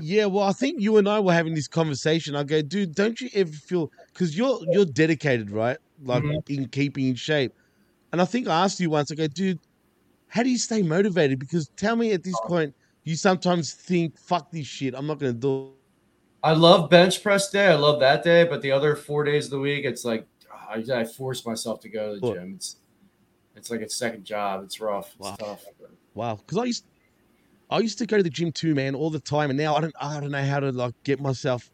[0.01, 2.37] Yeah, well, I think you and I were having this conversation.
[2.37, 5.77] I go, dude, don't you ever feel because you're you're dedicated, right?
[6.03, 6.49] Like Mhm.
[6.49, 7.53] in keeping in shape.
[8.13, 9.11] And I think I asked you once.
[9.11, 9.59] I go, dude,
[10.29, 11.39] how do you stay motivated?
[11.39, 12.75] Because tell me at this point,
[13.09, 14.95] you sometimes think, fuck this shit.
[14.95, 15.69] I'm not gonna do.
[15.69, 15.73] it.
[16.43, 17.69] I love bench press day.
[17.69, 20.75] I love that day, but the other four days of the week, it's like ah,
[20.77, 22.35] I, I force myself to go to the What?
[22.37, 22.53] gym.
[22.57, 22.77] It's
[23.57, 24.63] it's like a second job.
[24.63, 25.15] It's rough.
[25.19, 25.37] It's Wow.
[25.39, 25.65] tough.
[26.15, 26.85] Wow, because I used,
[27.71, 29.81] I used to go to the gym too, man, all the time, and now I
[29.81, 31.71] don't, I don't know how to like get myself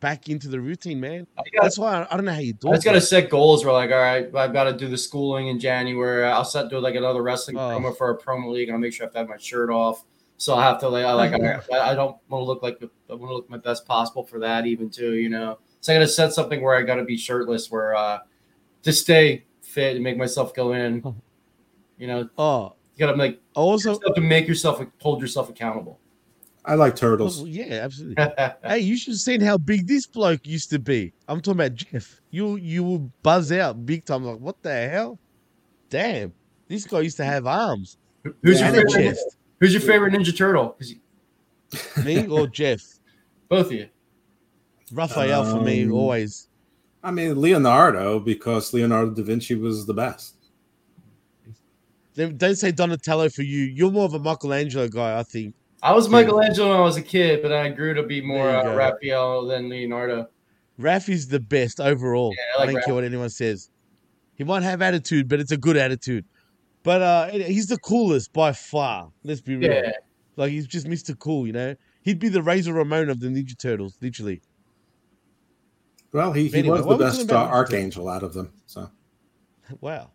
[0.00, 1.26] back into the routine, man.
[1.60, 2.74] That's why I, I don't know how you do I it.
[2.74, 3.64] just got to set goals.
[3.64, 6.24] We're like, all right, I've got to do the schooling in January.
[6.24, 7.60] I'll set do like another wrestling Oh.
[7.60, 9.70] promo for a promo league, and I'll make sure I have to have my shirt
[9.70, 10.04] off.
[10.42, 11.32] So I have to like, I like,
[11.72, 14.40] I, I don't want to look like I want to look my best possible for
[14.40, 15.14] that, even too.
[15.14, 17.94] You know, so I got to set something where I got to be shirtless, where
[17.94, 18.18] uh
[18.82, 21.14] to stay fit and make myself go in.
[21.96, 26.00] You know, Oh, you got to like also have to make yourself hold yourself accountable.
[26.64, 27.38] I like turtles.
[27.38, 28.24] Well, yeah, absolutely.
[28.64, 31.12] hey, you should have seen how big this bloke used to be.
[31.28, 32.20] I'm talking about Jeff.
[32.30, 34.24] You you will buzz out big time.
[34.24, 35.20] Like, what the hell?
[35.88, 36.32] Damn,
[36.66, 37.96] this guy used to have arms.
[38.42, 39.14] Who's and your a favorite?
[39.14, 39.36] chest.
[39.62, 40.76] Who's your favorite Ninja Turtle?
[40.80, 40.96] you-
[42.04, 42.82] Me or Jeff?
[43.48, 43.88] both of you.
[44.90, 46.48] Raphael for me Um, always.
[47.04, 50.34] I mean, Leonardo, because Leonardo da Vinci was the best.
[52.16, 53.62] Don't don't say Donatello for you.
[53.66, 55.54] You're more of a Michelangelo guy, I think.
[55.80, 58.64] I was Michelangelo when I was a kid, but I grew to be more There
[58.64, 58.74] you uh.
[58.74, 60.28] Raphael than Leonardo.
[60.80, 62.34] Raph is the best overall.
[62.36, 63.70] Yeah, I I, don't care what anyone says.
[64.34, 66.24] He might have attitude, but it's a good attitude.
[66.82, 69.10] But uh, he's the coolest by far.
[69.22, 69.70] Let's be real.
[69.72, 69.92] Yeah.
[70.36, 71.16] Like he's just Mr.
[71.18, 71.76] Cool, you know.
[72.02, 74.42] He'd be the Razor Ramon of the Ninja Turtles, literally.
[76.12, 78.52] Well, he, he Anyway, was the are we talking best uh, archangel out of them.
[78.66, 78.90] So
[79.80, 80.10] Wow.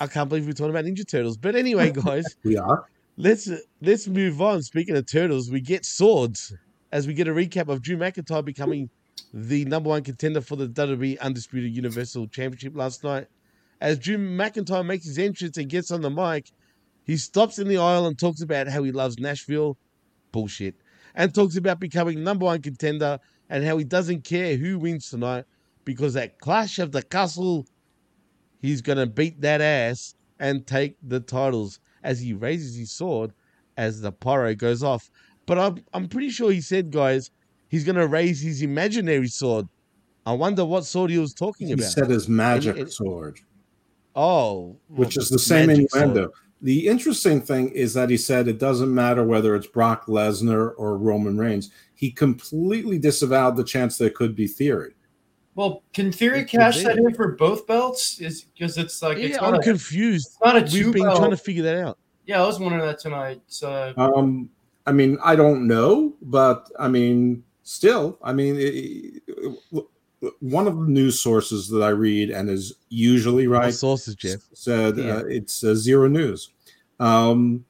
[0.00, 1.36] I can't believe we're talking about Ninja Turtles.
[1.36, 2.86] But anyway, guys, we are.
[3.16, 3.48] let's
[3.80, 4.62] let's move on.
[4.62, 6.52] Speaking of turtles, we get swords
[6.92, 8.90] as we get a recap of Drew McIntyre becoming
[9.32, 13.26] the number one contender for the WWE Undisputed Universal Championship last night.
[13.80, 16.50] As Drew McIntyre makes his entrance and gets on the mic,
[17.04, 19.76] he stops in the aisle and talks about how he loves Nashville.
[20.32, 20.74] Bullshit.
[21.14, 23.18] And talks about becoming number one contender
[23.48, 25.44] and how he doesn't care who wins tonight
[25.84, 27.66] because at Clash of the Castle,
[28.60, 33.32] he's going to beat that ass and take the titles as he raises his sword
[33.76, 35.10] as the pyro goes off.
[35.46, 37.30] But I'm, I'm pretty sure he said, guys,
[37.68, 39.66] he's going to raise his imaginary sword.
[40.26, 41.84] I wonder what sword he was talking He about.
[41.86, 43.40] He said his magic it- sword,
[44.16, 46.02] Oh, which well, is the same magic sword.
[46.04, 46.32] innuendo.
[46.60, 50.98] The interesting thing is that he said it doesn't matter whether it's Brock Lesnar or
[50.98, 51.70] Roman Reigns.
[51.94, 54.94] He completely disavowed the chance there could be theory.
[55.54, 58.20] Well, can Theory It cash that in for both belts?
[58.20, 60.26] Is because it's like Yeah, not I'm a, confused.
[60.28, 61.18] it's not a We've been belt.
[61.18, 61.98] trying to figure that out.
[62.26, 63.40] Yeah, I was wondering that tonight.
[63.48, 64.50] So Um,
[64.86, 69.22] I mean, I don't know, but I mean, still, I mean, it,
[69.72, 69.84] it-
[70.40, 74.40] one of the news sources that I read and is usually right What sources, Jeff?
[74.52, 75.16] said Yeah.
[75.16, 76.50] uh, it's uh, Xero News.
[76.98, 77.64] Um,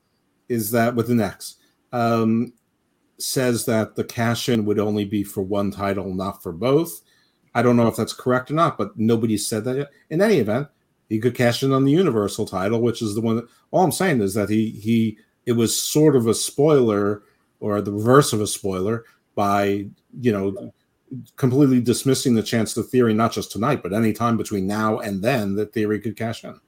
[0.49, 1.57] is that with an X?
[1.93, 2.53] Um,
[3.19, 7.03] says that the cash in would only be for one title, not for both.
[7.55, 9.91] I don't know if that's correct or not, but nobody said that yet.
[10.11, 10.69] In any event,
[11.09, 13.37] he could cash in on the Universal title, which is the one.
[13.37, 17.23] That, all I'm saying is that he he it was sort of a spoiler
[17.61, 19.05] or the reverse of a spoiler
[19.35, 19.87] by
[20.21, 20.73] you know
[21.37, 25.23] completely dismissing the chance to Theory not just tonight, but any time between now and
[25.23, 26.61] then that Theory could cash in.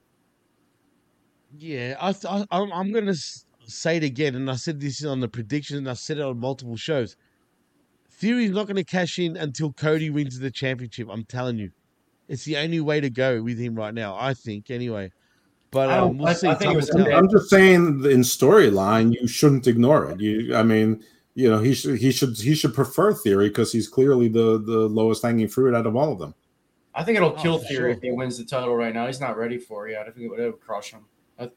[1.57, 3.15] Yeah, I, th- I I'm, I'm going to
[3.65, 6.39] say it again, and I said this on the prediction, and I said it on
[6.39, 7.15] multiple shows.
[8.09, 11.07] Theory's not going to cash in until Cody wins the championship.
[11.11, 11.71] I'm telling you,
[12.27, 14.15] it's the only way to go with him right now.
[14.17, 15.11] I think, anyway.
[15.71, 16.47] But I um, don't- we'll I- see.
[16.47, 17.13] I think Time it was will I'm.
[17.25, 20.19] I'm just saying, in storyline, you shouldn't ignore it.
[20.21, 21.03] You, I mean,
[21.35, 24.87] you know, he should he should he should prefer Theory because he's clearly the the
[24.89, 26.33] lowest hanging fruit out of all of them.
[26.93, 27.89] I think it'll Oh, kill for Theory sure.
[27.89, 29.07] if he wins the title right now.
[29.07, 30.07] He's not ready for it yet.
[30.07, 31.05] I think it would, it would crush him.
[31.39, 31.49] I,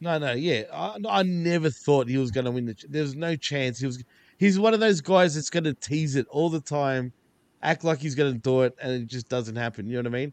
[0.00, 0.64] No, no, yeah.
[0.72, 2.76] I, I never thought he was going to win the.
[2.88, 4.04] There's no chance he was.
[4.36, 7.12] He's one of those guys that's going to tease it all the time,
[7.62, 9.86] act like he's going to do it, and it just doesn't happen.
[9.86, 10.32] You know what I mean?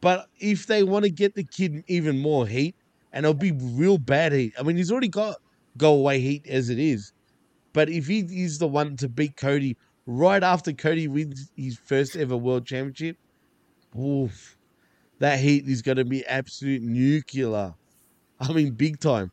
[0.00, 2.76] But if they want to get the kid even more heat,
[3.12, 4.52] and it'll be real bad heat.
[4.60, 5.38] I mean, he's already got
[5.76, 7.12] go away heat as it is.
[7.78, 12.16] But if he is the one to beat Cody right after Cody wins his first
[12.16, 13.16] ever world championship,
[13.96, 14.56] oof,
[15.20, 17.74] that heat is going to be absolute nuclear.
[18.40, 19.30] I mean, big time.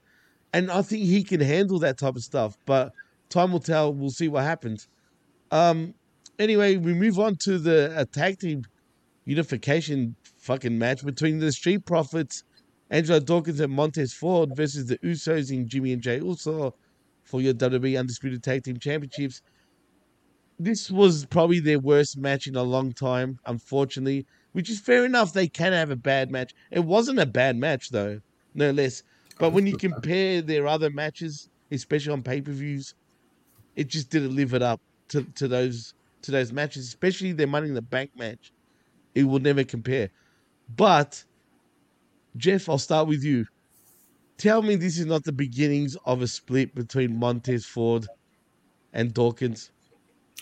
[0.54, 2.56] And I think he can handle that type of stuff.
[2.68, 2.94] But
[3.30, 3.92] time will tell.
[3.92, 4.88] We'll see what happens.
[5.50, 5.96] Um.
[6.38, 8.64] Anyway, we move on to the uh, tag team
[9.26, 12.44] unification fucking match between the Street Profits,
[12.92, 16.76] Angelo Dawkins and Montez Ford versus the Usos and Jimmy and Jey Uso
[17.26, 19.42] for your WWE Undisputed Tag Team Championships.
[20.58, 25.34] This was probably their worst match in a long time, unfortunately, which is fair enough.
[25.34, 26.54] They can have a bad match.
[26.72, 28.22] It wasn't a bad match, though,
[28.54, 29.04] no less.
[29.38, 32.96] But when you compare their other matches, especially on pay per views,
[33.76, 34.80] it just didn't live it up
[35.10, 38.52] to, to those to those matches, especially their Money in the Bank match.
[39.14, 40.10] It will never compare.
[40.76, 41.24] But
[42.38, 43.46] Jeff, I'll start with you.
[44.38, 48.06] Tell me this is not the beginnings of a split between Montez Ford
[48.94, 49.72] and Dawkins.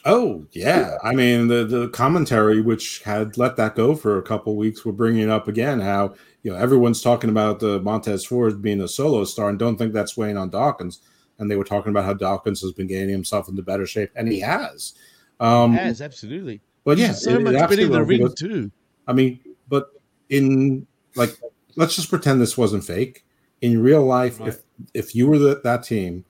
[0.06, 4.56] Oh yeah, I mean the the commentary which had let that go for a couple
[4.58, 5.80] weeks, we're bringing it up again.
[5.80, 9.78] How you know everyone's talking about the Montez Ford being a solo star and don't
[9.78, 11.00] think that's weighing on Dawkins.
[11.40, 14.28] And they were talking about how Dawkins has been getting himself into better shape, and
[14.28, 14.94] he has.
[15.40, 16.62] Um, Has absolutely.
[16.84, 18.72] But yeah, so it- it much better in the ring too.
[19.08, 19.40] I mean,
[19.70, 19.88] but
[20.30, 21.32] in like,
[21.76, 23.26] let's just pretend this wasn't fake.
[23.64, 24.62] In real life, if
[24.94, 26.26] if you were the, that team,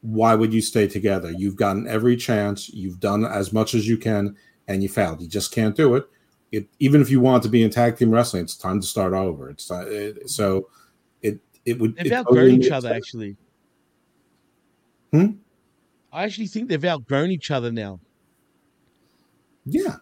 [0.00, 1.30] why would you stay together?
[1.30, 2.70] You've gotten every chance.
[2.70, 4.34] You've done as much as you can,
[4.66, 5.20] and you failed.
[5.20, 6.08] You just can't do it.
[6.52, 9.12] It even if you want to be in tag team wrestling, it's time to start
[9.12, 9.50] over.
[9.50, 10.70] It's ti- it, so
[11.20, 12.96] it it would They've outgrown each other, sense.
[12.96, 13.36] actually.
[15.12, 15.26] Hmm?
[16.12, 18.00] I actually think they've outgrown each other now.
[19.66, 19.96] Yeah,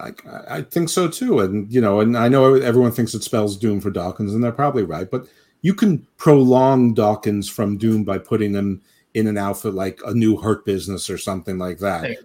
[0.00, 0.12] I,
[0.48, 1.40] I think so too.
[1.40, 4.52] And you know, and I know everyone thinks it spells doom for Dawkins, and they're
[4.52, 5.10] probably right.
[5.10, 5.26] But
[5.64, 8.82] you can prolong Dawkins from doom by putting him
[9.14, 12.04] in an outfit like a new Hurt Business or something like that.
[12.04, 12.16] Hey.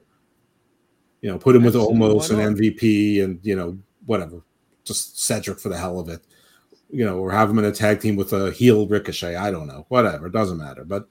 [1.21, 2.39] You know, put him with almost an?
[2.39, 4.41] MVP, and you know, whatever,
[4.83, 6.19] just Cedric for the hell of it.
[6.89, 9.37] You know, or have him in a tag team with a heel Ricochet.
[9.37, 10.83] I don't know, whatever, it doesn't matter.
[10.83, 11.07] But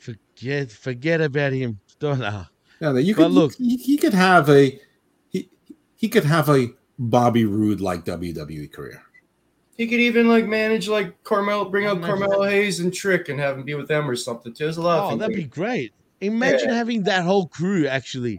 [0.00, 1.80] Forget forget about him.
[1.98, 2.44] Don't know.
[2.80, 4.80] yeah, you But could look- He, he could have a
[5.28, 5.50] he
[5.96, 6.68] he could have a
[6.98, 9.02] Bobby Roode like WWE career.
[9.78, 13.40] He could even like manage like Carmel, bring out Imagine Carmelo Hayes and Trick and
[13.40, 14.64] have him be with them or something too.
[14.64, 15.94] There's a lot of Oh, that'd they be great.
[16.20, 16.74] Imagine Yeah.
[16.74, 18.38] having that whole crew actually.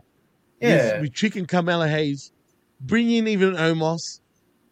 [0.61, 0.99] Yeah.
[0.99, 2.31] With, with and Carmelo Hayes,
[2.81, 4.19] bring in even Omos,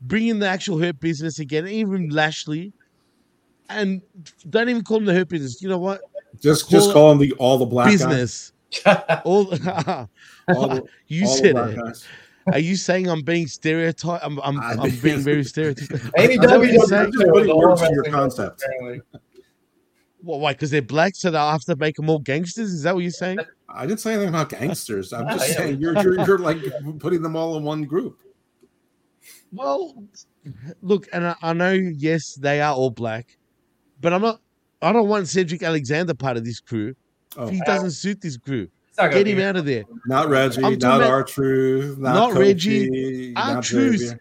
[0.02, 2.74] bring in the actual Hurt Business again, even Lashley,
[3.70, 4.02] and
[4.50, 5.62] don't even call them the Hurt Business.
[5.62, 6.02] You know what?
[6.42, 8.04] Just just call him the all the black guys.
[8.06, 8.52] business.
[9.24, 9.48] all,
[10.50, 11.76] All the- you all the said black it.
[11.78, 12.06] guys.
[12.54, 14.24] Are you saying I'm being stereotyped?
[14.24, 16.12] I'm, I'm, I I'm mean- being very stereotypical.
[16.18, 17.12] AEW Is that what you're does saying?
[17.12, 17.32] that too.
[17.32, 18.64] Putting words in your concept.
[18.64, 19.02] apparently.
[20.22, 20.54] What, why?
[20.54, 22.72] Because they're black, so they'll have to make them all gangsters?
[22.74, 23.40] Is that what you're saying?
[23.70, 25.14] I didn't say anything about gangsters.
[25.14, 26.58] I'm just saying you're, you're you're like
[27.00, 28.20] putting them all in one group.
[29.52, 30.04] Well,
[30.82, 33.38] look, and I, I know, yes, they are all black,
[34.02, 34.42] but I'm not.
[34.82, 36.96] I don't want Cedric Alexander part of this crew.
[37.36, 37.48] Oh.
[37.48, 38.68] he doesn't suit this crew.
[38.98, 39.84] It's not Get him out of there.
[40.08, 44.16] Not Reggie, I'm not talking about- R-Truth, not, not Kofi, Reggie, not R-Truth.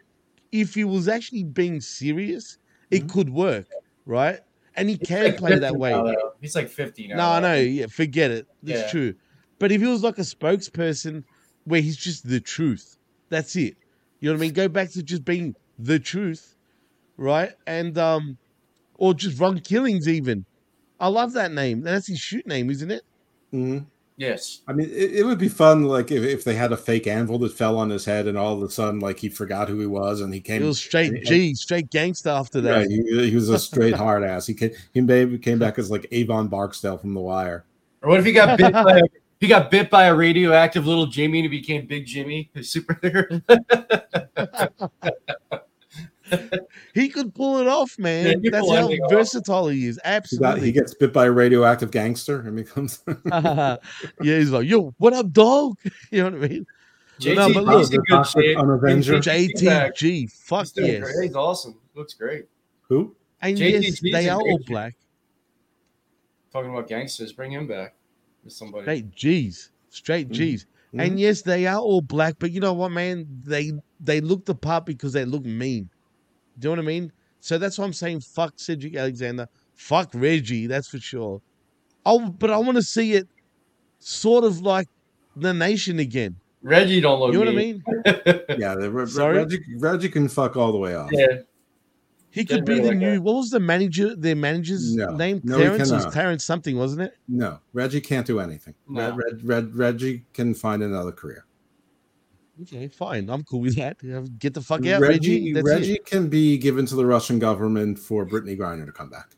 [0.53, 2.59] If he was actually being serious,
[2.91, 3.09] it Mm-hmm.
[3.09, 3.67] could work,
[4.05, 4.41] right?
[4.75, 5.91] And he He's can like play 50 that way.
[5.93, 6.33] now, though.
[6.43, 7.17] He's like 50 now.
[7.17, 7.55] No, I know.
[7.61, 8.47] Yeah, forget it.
[8.63, 8.91] That's Yeah.
[8.91, 9.15] true.
[9.59, 11.25] But if he was like a spokesperson
[11.65, 12.99] where he's just the truth,
[13.31, 13.77] that's it.
[14.21, 14.53] You know what I mean?
[14.53, 16.55] Go back to just being the truth,
[17.17, 17.53] right?
[17.67, 18.37] And um,
[18.97, 20.45] or just Ron Killings even.
[21.01, 21.81] I love that name.
[21.81, 23.03] That's his shoot name, isn't it?
[23.55, 23.87] Mhm.
[24.19, 24.63] Yes.
[24.67, 27.39] I mean, it, it would be fun, like if, if they had a fake anvil
[27.41, 29.87] that fell on his head, and all of a sudden, like he forgot who he
[29.87, 30.63] was, and he came.
[30.63, 32.77] It was straight and- G, straight gangster after that.
[32.77, 34.47] Right, he, he was a straight hard ass.
[34.47, 37.65] He came, he maybe came back as like Avon Barksdale from The Wire.
[38.03, 39.03] Or what if he got bit by a,
[39.39, 43.43] He got bit by a radioactive little Jimmy and he became Big Jimmy, his superhero.
[46.95, 48.41] He could pull it off, man.
[48.43, 49.11] Yeah, That's how anything off.
[49.11, 49.97] versatile he is.
[49.97, 50.61] He, Absolutely.
[50.63, 53.77] he gets bit by a radioactive gangster and becomes yeah,
[54.21, 55.79] he's like, yo, what up, dog?
[56.11, 56.67] You know what I mean?
[57.21, 58.59] JT, but look, he's in good shape.
[58.59, 59.17] Avenger.
[59.17, 59.27] He's.
[59.27, 61.03] JTG, fuck He's doing yes.
[61.03, 61.27] great.
[61.29, 61.79] He's awesome.
[61.95, 62.47] Looks great.
[62.89, 63.17] Who?
[63.41, 64.97] And JTG yes, 's they are all black.
[66.53, 67.95] Talking about gangsters, bring him back.
[68.45, 68.85] With somebody.
[68.85, 70.35] Straight G's, straight mm-hmm.
[70.35, 70.67] G's.
[70.93, 71.19] And mm-hmm.
[71.19, 73.27] yes, they are all black, but you know what, man?
[73.45, 75.91] They they look the part because they look mean.
[76.59, 77.13] Do you know what I mean?
[77.41, 81.41] So that's why I'm saying fuck Cedric Alexander, fuck Reggie, that's for sure.
[82.05, 83.29] Oh, but I want to see it
[83.99, 84.89] sort of like
[85.37, 86.37] the nation again.
[86.63, 87.83] Reggie don't look You know what I mean.
[87.87, 88.41] mean?
[88.59, 89.39] yeah, the, Re- Sorry?
[89.39, 91.11] Reggie, Reggie can fuck all the way off.
[91.13, 91.27] Yeah.
[92.31, 93.23] He Get could be rid the that new.
[93.23, 94.15] What was the manager?
[94.15, 95.15] Their manager's No.
[95.15, 95.41] name?
[95.43, 95.91] No, he Terrence.
[95.91, 96.13] Was cannot.
[96.13, 97.17] Terrence something, wasn't it?
[97.29, 98.75] No, Reggie can't do anything.
[98.89, 99.15] No.
[99.15, 101.46] Red, Red, Red, Reggie can find another career.
[102.63, 103.29] Okay, fine.
[103.29, 103.99] I'm cool with that.
[104.39, 105.53] Get the fuck out, Reggie.
[105.53, 109.11] Reggie, That's Reggie can be given to the Russian government for Brittney Griner to come
[109.11, 109.37] back.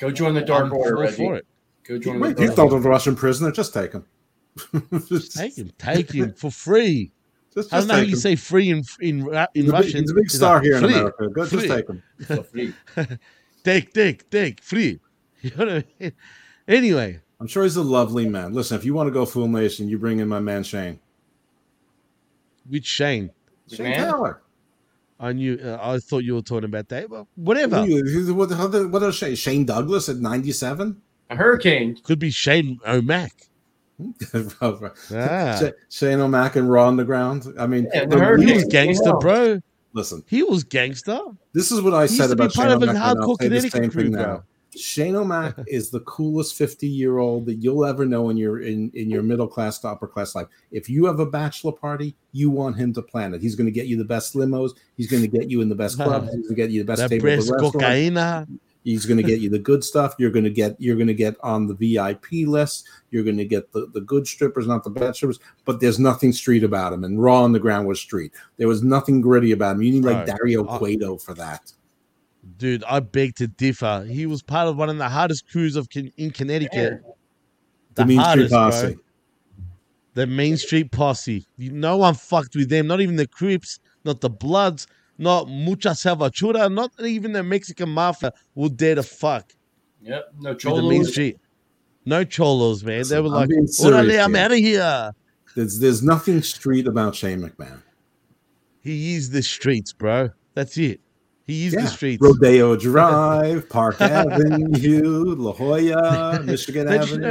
[0.00, 1.16] Go join the Dark I'm Order, Reggie.
[1.16, 1.46] for it.
[1.84, 3.52] Go join Wait, the he's Dark not a Russian prisoner.
[3.52, 4.04] Just take him.
[5.08, 7.12] just Take him, take him for free.
[7.54, 8.20] Just, I don't know how take you him.
[8.20, 10.00] say free in in uh, in He's a big- Russian.
[10.02, 11.28] he's a big star like, here in free, America.
[11.28, 11.68] Go- just free.
[11.68, 12.02] take him.
[12.44, 12.74] free.
[13.64, 15.00] take, take, take, free.
[15.42, 16.12] You know what I mean?
[16.66, 18.52] Anyway, I'm sure he's a lovely man.
[18.52, 20.98] Listen, if you want to go full nation, you bring in my man Shane.
[22.70, 23.30] With Shane,
[23.70, 24.42] Shane Taylor.
[25.18, 25.58] I knew.
[25.62, 27.08] Uh, I thought you were talking about that.
[27.08, 27.82] Well, whatever.
[27.84, 29.16] Who you- What, how what else?
[29.16, 29.34] Shane?
[29.34, 31.00] Shane Douglas at 97.
[31.30, 31.96] A hurricane.
[32.04, 33.32] Could be Shane O'Mac.
[34.60, 35.58] Ah.
[35.58, 37.46] Sh- Shane O'Mac and Raw Underground.
[37.58, 38.48] I mean, Yeah, the the Hurricane.
[38.48, 39.60] He was gangster, bro.
[39.94, 41.18] Listen, He was gangster.
[41.54, 43.16] this is what I He said used to be about part Shane of a O'Mac.
[43.16, 44.22] hardcore say Connecticut crew, thing bro.
[44.22, 44.42] now.
[44.76, 48.90] Shane O'Mac is the coolest 50 year old that you'll ever know in your in,
[48.94, 50.46] in your middle class to upper class life.
[50.70, 53.40] If you have a bachelor party, you want him to plan it.
[53.40, 54.72] He's going to get you the best limos.
[54.96, 56.32] He's going to get you in the best clubs.
[56.32, 57.54] He's going to get you the best table at breast the
[58.86, 60.14] He's going to get you the good stuff.
[60.16, 62.88] You're going to get you're going to get on the VIP list.
[63.10, 65.40] You're going to get the, the good strippers, not the bad strippers.
[65.64, 67.02] But there's nothing street about him.
[67.02, 68.32] And Raw Underground was street.
[68.58, 69.82] There was nothing gritty about him.
[69.82, 70.26] You need like Right.
[70.26, 71.72] Dario Uh, Cueto for that.
[72.58, 74.06] Dude, I beg to differ.
[74.08, 77.02] He was part of one of the hardest crews of in Connecticut.
[77.94, 78.58] The Mean Street hardest, bro.
[78.70, 78.96] Posse.
[80.14, 81.46] The Main Street Posse.
[81.58, 82.86] You- No one fucked with them.
[82.86, 84.86] Not even the Crips, not the Bloods,
[85.18, 89.52] not Mucha Salvachura, not even the Mexican Mafia would dare to fuck
[90.02, 90.34] Yep.
[90.40, 91.04] No with the Main.
[91.04, 91.38] Street.
[92.04, 92.92] No cholos, man.
[92.94, 95.12] they Listen, were I'm like, serious I'm out of here.
[95.56, 97.82] There's there's nothing street about Shane McMahon.
[98.80, 100.30] He is the streets, bro.
[100.54, 101.00] That's it.
[101.46, 101.82] He is Yeah.
[101.82, 102.20] the streets.
[102.20, 107.28] Rodeo Drive, Park Avenue, La Jolla, Michigan Don't you know,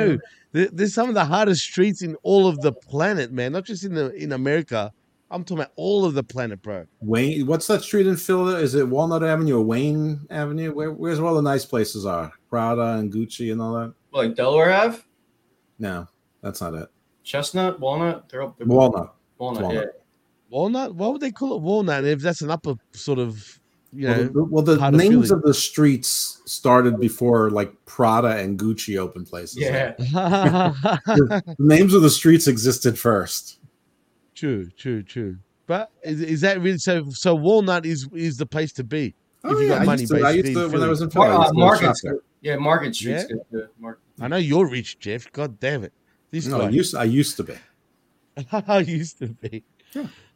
[0.53, 0.69] Avenue.
[0.71, 3.51] there's some of the hardest streets in all of the planet, man.
[3.51, 4.91] Not just in the in America.
[5.31, 6.85] I'm talking about all of the planet, bro.
[7.01, 8.63] Wayne, what's that street in Philadelphia?
[8.63, 10.71] Is it Walnut Avenue or Wayne Avenue?
[10.73, 12.31] Where, where's where all the nice places are?
[12.49, 13.93] Prada and Gucci and all that.
[14.11, 14.99] Like Delaware Ave,
[15.79, 16.07] No,
[16.41, 16.87] that's not it.
[17.23, 18.29] Chestnut, Walnut.
[18.29, 18.57] They're up.
[18.57, 19.15] They're Walnut.
[19.39, 19.63] Walnut.
[19.63, 19.79] It's Yeah.
[20.51, 20.91] Walnut.
[20.91, 20.95] Walnut?
[20.95, 23.59] Why would they call it Walnut if that's an upper sort of,
[23.93, 25.37] you Well, the, well, the names Philly?
[25.37, 29.57] of the streets started before like Prada and Gucci opened places.
[29.57, 29.93] Yeah.
[29.97, 33.59] the, the names of the streets existed first.
[34.33, 35.37] true, true, true.
[35.67, 37.09] But is, is that really so?
[37.09, 40.01] So Walnut is is the place to be Oh, if you yeah, got I money.
[40.01, 41.55] used to- I used to- when I was in Philly, I Mar- used uh, to
[41.55, 41.97] go shop Market.
[42.03, 42.19] there.
[42.41, 43.35] Yeah, Market Street's Yeah?
[43.51, 43.69] good.
[43.79, 44.01] Market.
[44.21, 45.31] I know you're rich, Jeff.
[45.31, 45.93] God damn it,
[46.31, 46.61] this No.
[46.61, 47.55] I used I used to be.
[48.51, 49.63] I used to be.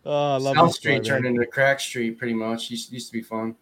[0.05, 2.69] Oh, I love South Street turned into Crack Street pretty much.
[2.71, 3.55] Used, used to be fun.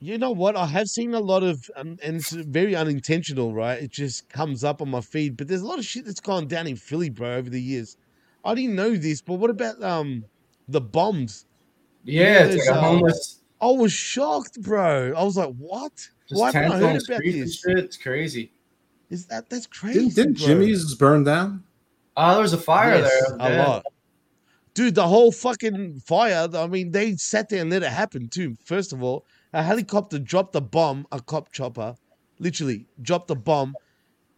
[0.00, 0.56] You know what?
[0.56, 3.80] I have seen a lot of, um, and it's very unintentional, right?
[3.80, 5.36] It just comes up on my feed.
[5.36, 7.96] But there's a lot of shit that's gone down in Philly, bro, over the years.
[8.44, 10.24] I didn't know this, but what about um
[10.66, 11.46] the bombs?
[12.02, 13.42] You know, Yeah, it's like a uh, homeless.
[13.60, 15.14] I was shocked, bro.
[15.16, 15.92] I was like, "What?
[16.28, 17.60] Just Why haven't I heard about this?
[17.60, 17.78] shit.
[17.78, 18.52] It's crazy.
[19.08, 20.00] Is that that's crazy?
[20.00, 20.46] Didn't, didn't bro.
[20.46, 21.62] Jimmy's burn down?
[22.16, 23.36] Oh, there was a fire Yes, there.
[23.38, 23.84] a lot.
[24.74, 28.56] Dude, the whole fucking fire, I mean, they sat there and let it happen too.
[28.64, 31.94] First of all, a helicopter dropped a bomb, a cop chopper,
[32.38, 33.74] literally dropped a bomb,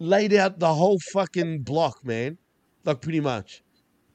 [0.01, 2.39] laid out the whole fucking block, man.
[2.85, 3.62] Like pretty much.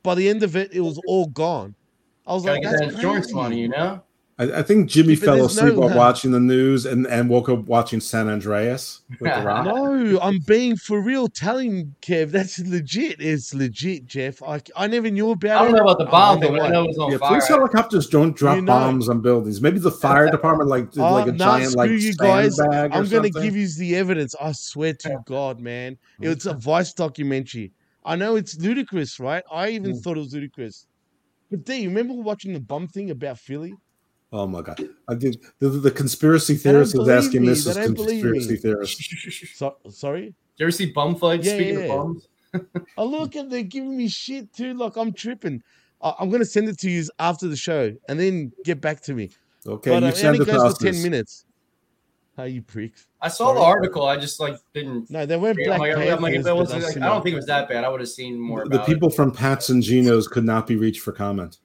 [0.04, 1.76] By the end of it, it was all gone.
[2.28, 4.04] I was Gotta like, get that's that insurance money, you know.
[4.40, 7.50] I, I think Jimmy Yeah, fell asleep no, while watching the news and, and woke
[7.50, 9.66] up watching San Andreas with the rock.
[9.66, 11.28] No, I'm being for real.
[11.28, 13.18] Telling Kev, that's legit.
[13.20, 14.42] It's legit, Jeff.
[14.42, 15.60] I, I never knew about it.
[15.60, 15.78] I don't it.
[15.78, 17.30] know about the I bomb, wonder but I know it was on Yeah, fire.
[17.32, 18.74] police helicopters don't drop You know.
[18.74, 19.62] bombs on buildings.
[19.62, 22.56] Maybe the fire department like did Oh, like a nah, giant screw like you guys.
[22.56, 24.36] sandbag I'm gonna give you the evidence.
[24.40, 25.98] I swear to God, man.
[26.22, 27.74] It's a Vice documentary.
[28.06, 29.44] I know it's ludicrous, right?
[29.52, 30.02] I even Mm.
[30.02, 30.88] thought it was ludicrous.
[31.52, 33.74] But D, you remember watching the bomb thing about Philly?
[34.32, 34.80] Oh my god!
[35.08, 35.42] I did.
[35.60, 37.48] The, the conspiracy They theorist was asking me.
[37.50, 38.58] this They as don't believe conspiracy me.
[38.58, 39.56] theorist.
[39.56, 40.22] So, sorry.
[40.26, 41.48] Did you ever see bum fights?
[41.48, 41.86] Yeah, Speaking yeah.
[41.86, 42.28] of bums,
[42.98, 44.74] I look at they're giving me shit too.
[44.76, 45.64] Like I'm tripping.
[46.02, 49.14] I- I'm gonna send it to you after the show, and then get back to
[49.16, 49.32] me.
[49.66, 50.78] Okay, but you uh, it send only it to goes us.
[50.78, 51.46] for ten minutes.
[52.38, 53.08] How you pricks?
[53.22, 54.06] I saw the article.
[54.08, 55.10] I just like didn't.
[55.10, 57.04] No, they weren't I'm Black like, I'm like, if Panthers, it but wasn't, that's like,
[57.04, 57.84] I don't think it was that bad.
[57.84, 60.78] I would have seen more The about people from Pats and Geno's could not be
[60.78, 61.58] reached for comment.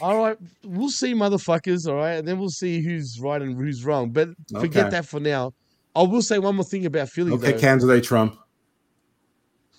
[0.00, 1.86] All right, we'll see, motherfuckers.
[1.86, 4.10] All right, and then we'll see who's right and who's wrong.
[4.10, 4.90] But forget Okay.
[4.90, 5.52] that for now.
[5.94, 7.32] I will say one more thing about Philly.
[7.32, 7.58] Okay, though.
[7.58, 8.38] candidate Trump.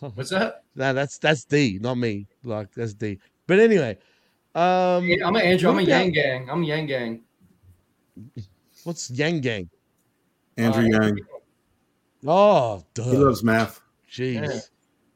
[0.01, 0.11] it.
[0.15, 0.63] What's that?
[0.75, 2.27] No, that's that's D, not me.
[2.43, 3.17] Like that's D.
[3.47, 3.97] But anyway,
[4.53, 5.69] um, Yeah, I'm an Andrew.
[5.69, 6.49] I'm a about- Yang Gang.
[6.49, 7.21] I'm Yang Gang.
[8.83, 9.69] What's Yang Gang?
[10.57, 11.19] Andrew Uh, Yang.
[12.25, 13.03] Oh, duh.
[13.03, 13.81] He loves math.
[14.11, 14.69] Jeez.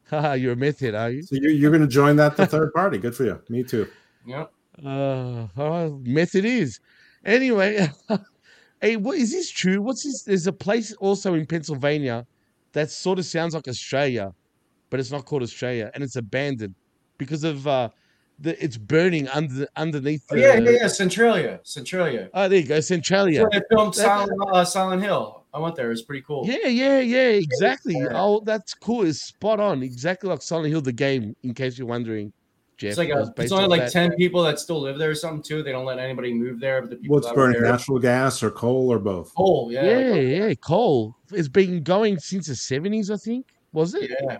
[0.10, 1.22] Haha, you're a meth head, are you?
[1.22, 2.98] So you're, you're going to join that the third party.
[2.98, 3.40] Good for you.
[3.50, 3.88] Me too.
[4.26, 4.52] Yep.
[4.86, 6.80] Uh, oh, meth it is.
[7.26, 7.90] Anyway,
[8.82, 9.82] hey, what is this true?
[9.82, 10.24] What's this?
[10.24, 12.26] There's a place also in Pennsylvania
[12.74, 14.34] that sort of sounds like Australia,
[14.90, 16.76] but it's not called Australia, and it's abandoned
[17.18, 17.90] because of uh,
[18.40, 20.24] the it's burning under underneath.
[20.32, 20.88] Oh, The, yeah, yeah, yeah.
[20.88, 21.60] Centralia.
[21.64, 22.30] Centralia.
[22.34, 23.42] Oh, there you go, Centralia.
[23.42, 25.44] Yeah, they filmed Silent, uh, Silent Hill.
[25.54, 25.92] I went there.
[25.92, 26.46] It's pretty cool.
[26.46, 27.96] Yeah, yeah, yeah, exactly.
[28.12, 29.06] Oh, that's cool.
[29.06, 29.82] It's spot on.
[29.82, 31.36] Exactly like Silent Hill, the game.
[31.42, 32.32] In case you're wondering,
[32.78, 32.90] Jeff.
[32.90, 33.92] It's like a, it's only off like that.
[33.92, 35.64] ten people that still live there or something too.
[35.64, 36.82] They don't let anybody move there.
[36.82, 37.62] But the people What's burning?
[37.62, 39.34] there, Natural gas or coal or both?
[39.36, 39.70] coal.
[39.72, 41.16] Yeah, Yeah, yeah, coal.
[41.32, 43.48] It's been going since the seventies, I think.
[43.74, 44.12] Was it?
[44.22, 44.40] yeah.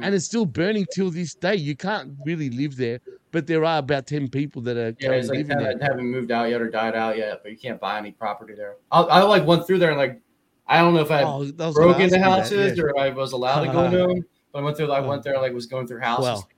[0.00, 1.56] And it's still burning till this day.
[1.56, 3.00] You can't really live there,
[3.32, 5.88] but there are about ten people that are Yeah, currently it's like living ten there.
[5.88, 8.76] haven't moved out yet or died out yet, but you can't buy any property there.
[8.90, 10.20] I, I like went through there and like
[10.66, 12.84] I don't know if I Oh, I broke into ask you that, houses yeah.
[12.84, 14.24] or I was allowed to go into them.
[14.52, 14.92] But I went through.
[14.92, 16.22] I went there like was going through houses.
[16.24, 16.48] Well.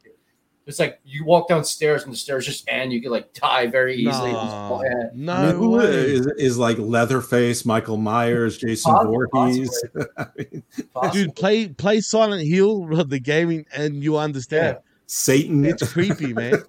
[0.67, 2.93] It's like you walk downstairs and the stairs just end.
[2.93, 4.33] You can like die very easily.
[4.33, 5.85] No, I no mean, who way.
[5.85, 9.85] is, is like Leatherface, Michael Myers, Jason Possibly, Voorhees?
[10.17, 10.63] I mean,
[11.13, 14.79] Dude, play play Silent Hill, the gaming, and you understand.
[15.07, 15.65] Satan.
[15.65, 16.55] It's creepy, man.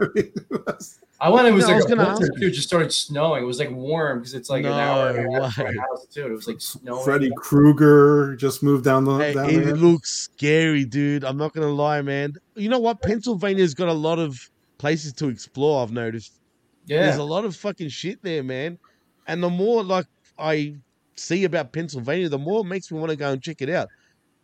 [1.21, 1.47] I went.
[1.47, 2.47] It was No, I like was gonna ask too.
[2.47, 3.43] It just started snowing.
[3.43, 5.81] It was like warm because it's like an hour and a half from No my
[5.81, 6.25] house too.
[6.25, 7.03] It was like snowing.
[7.05, 9.75] Freddy Krueger just moved down the Hey, down it there.
[9.75, 11.23] looks scary, dude.
[11.23, 12.33] I'm not gonna lie, man.
[12.55, 13.01] You know what?
[13.01, 14.37] Pennsylvania's got a lot of
[14.77, 15.81] places to explore.
[15.81, 16.33] I've noticed.
[16.85, 18.77] Yeah, there's a lot of fucking shit there, man.
[19.27, 20.05] And the more like
[20.37, 20.75] I
[21.15, 23.87] see about Pennsylvania, the more it makes me want to go and check it out.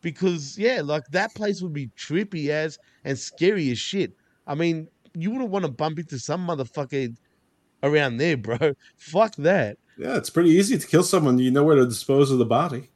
[0.01, 4.13] Because yeah, like that place would be trippy as and scary as shit.
[4.47, 7.15] I mean, you wouldn't want to bump into some motherfucker
[7.83, 8.57] around there, bro.
[8.97, 9.77] Fuck that.
[9.97, 11.37] Yeah, it's pretty easy to kill someone.
[11.37, 12.89] You know where to dispose of the body.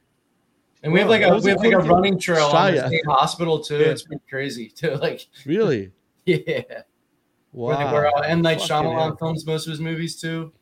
[0.82, 3.06] And we have like what a we have like a running trail on the state
[3.06, 3.78] hospital too.
[3.78, 3.86] Yeah.
[3.86, 4.94] It's pretty crazy too.
[4.94, 5.92] Like Really?
[6.24, 6.62] yeah.
[7.52, 7.68] Wow.
[7.68, 9.16] Where, they, where uh, M Night Fucking Shyamalan hell.
[9.16, 10.52] films most of his movies too.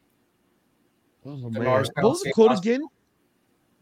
[1.26, 1.64] Oh, man.
[1.64, 2.74] What was State it called Hospital.
[2.74, 2.88] again?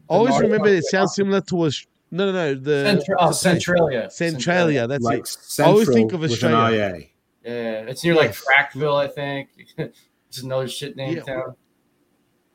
[0.09, 1.71] I always Mars remember it sounds similar to a
[2.13, 2.55] no, no, no.
[2.55, 2.71] The
[3.01, 4.09] Centra- oh, Centralia.
[4.11, 4.87] Centralia.
[4.87, 5.37] That's like it.
[5.59, 6.93] I always think of with an Australia.
[6.95, 7.07] IA.
[7.43, 8.43] Yeah, it's near like Yes.
[8.45, 9.49] Frackville, I think.
[9.77, 11.23] it's another shit name Yeah.
[11.23, 11.55] town.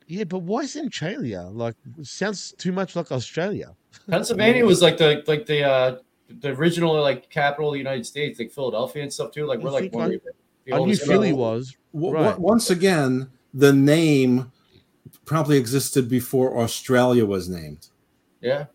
[0.07, 1.43] Yeah, but why Centralia?
[1.43, 3.75] Like, sounds too much like Australia.
[4.09, 5.97] Pennsylvania was like the like the uh
[6.41, 9.45] the original like capital of the United States, like Philadelphia and stuff too.
[9.45, 10.21] Like I we're like one I- the-
[10.65, 11.75] the I knew oldest- Philly was.
[11.93, 12.23] W- Right.
[12.31, 14.51] w- Once again, the name
[15.25, 17.87] probably existed before Australia was named.
[18.41, 18.65] Yeah.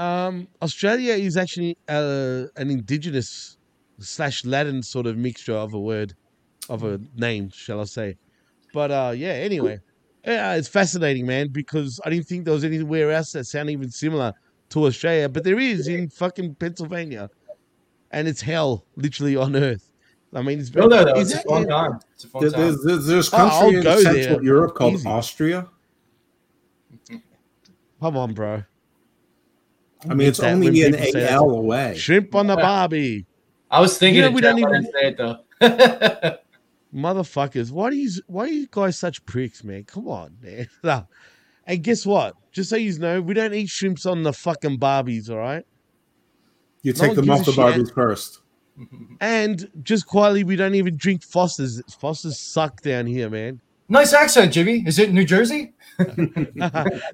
[0.00, 3.58] Um, Australia is actually uh, an indigenous
[3.98, 6.14] slash Latin sort of mixture of a word,
[6.70, 8.16] of a name, shall I say?
[8.72, 9.32] But uh, yeah.
[9.32, 9.78] Anyway,
[10.24, 13.90] yeah, it's fascinating, man, because I didn't think there was anywhere else that sounded even
[13.90, 14.32] similar
[14.70, 17.28] to Australia, but there is in fucking Pennsylvania,
[18.10, 19.90] and it's hell, literally on Earth.
[20.32, 21.14] I mean, it's Go there though.
[21.16, 22.00] is It's a that- fun time.
[22.14, 22.60] It's a fun There- time.
[22.60, 24.42] There's, there's, there's Oh, country in Central there.
[24.44, 25.08] Europe called Easy.
[25.08, 25.68] Austria.
[28.00, 28.62] Come on, bro.
[30.08, 31.26] I mean, it's That only when an people.
[31.28, 31.96] AL away.
[31.96, 33.26] Shrimp on the barbie.
[33.70, 35.38] I was thinking You know, we don't even- say it though.
[36.94, 39.84] Motherfuckers, why do you why are you guys such pricks, man?
[39.84, 40.66] Come on, man.
[40.84, 41.06] No.
[41.66, 42.34] And guess what?
[42.50, 45.64] Just so you know, we don't eat shrimps on the fucking Barbies, all right?
[46.82, 47.60] You take one them off a the shit.
[47.60, 48.40] Barbies first.
[49.20, 51.80] And just quietly, we don't even drink Fosters.
[52.00, 53.60] Fosters suck down here, man.
[53.90, 54.84] Nice accent, Jimmy.
[54.86, 55.74] Is it New Jersey?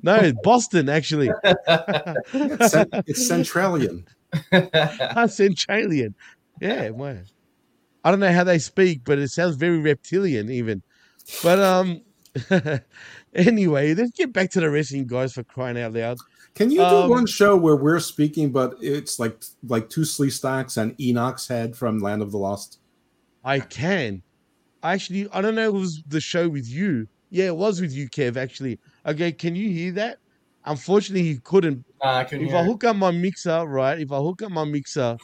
[0.02, 1.30] no, Boston, actually.
[1.42, 4.04] It's, cen- it's Centralian.
[4.52, 6.14] Centralian.
[6.60, 7.24] Yeah, man.
[8.04, 10.82] I don't know how they speak, but it sounds very reptilian, even.
[11.42, 12.02] But um,
[13.34, 16.18] anyway, let's get back to the wrestling, guys, for crying out loud.
[16.54, 20.76] Can you do Um, one show where we're speaking, but it's like like two Sleestaks
[20.76, 22.80] and Enik's head from Land of the Lost?
[23.42, 24.22] I can.
[24.92, 27.06] Actually, I don't know if it was the show with you.
[27.30, 28.78] Yeah, it was with you, Kev, actually.
[29.06, 30.18] Okay, can you hear that?
[30.64, 31.84] Unfortunately, he couldn't.
[32.02, 32.66] Nah, I couldn't if I it.
[32.66, 33.98] hook up my mixer, right?
[34.00, 35.16] If I hook up my mixer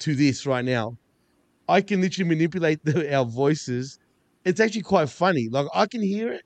[0.00, 0.96] to this right now,
[1.68, 3.98] I can literally manipulate the, our voices.
[4.44, 5.48] It's actually quite funny.
[5.50, 6.42] Like I can hear it,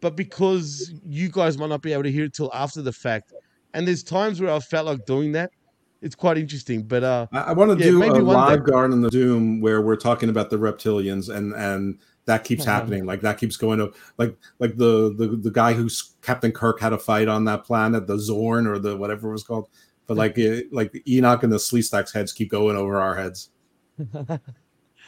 [0.00, 3.32] but because you guys might not be able to hear it till after the fact,
[3.72, 5.50] and there's times where I felt like doing that.
[6.04, 6.82] It's quite interesting.
[6.82, 8.56] But uh, I, I want to yeah, do maybe a one day.
[8.56, 12.64] live guard in the Doom where we're talking about the reptilians and and that keeps
[12.64, 13.04] happening.
[13.04, 13.94] Like that keeps going up.
[14.18, 18.06] Like like the the the guy who's Captain Kirk had a fight on that planet,
[18.06, 19.68] the Zorn or the whatever it was called.
[20.06, 23.50] But like it, like Enik and the Sleestaks heads keep going over our heads.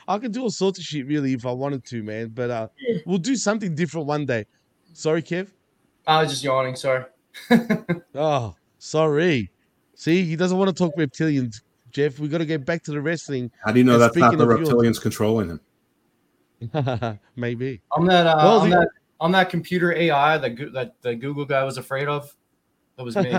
[0.09, 2.29] I could do all sorts of shit really if I wanted to, man.
[2.29, 2.69] But uh,
[3.05, 4.47] we'll do something different one day.
[4.93, 5.49] Sorry, Kev.
[6.07, 6.77] I was just yawning.
[6.77, 7.05] Sorry.
[8.15, 9.51] Oh, sorry.
[9.97, 12.19] See, he doesn't want to talk reptilians, Jeff.
[12.21, 13.51] We got to get back to the wrestling.
[13.65, 17.19] How do you know And that's not speaking the of yours- reptilians controlling him?
[17.37, 17.81] Maybe.
[17.97, 18.27] I'm that.
[18.27, 18.89] Uh, Well, I'm that.
[19.21, 22.35] I'm that computer AI that Goo- that the Google guy was afraid of.
[22.97, 23.31] That was me.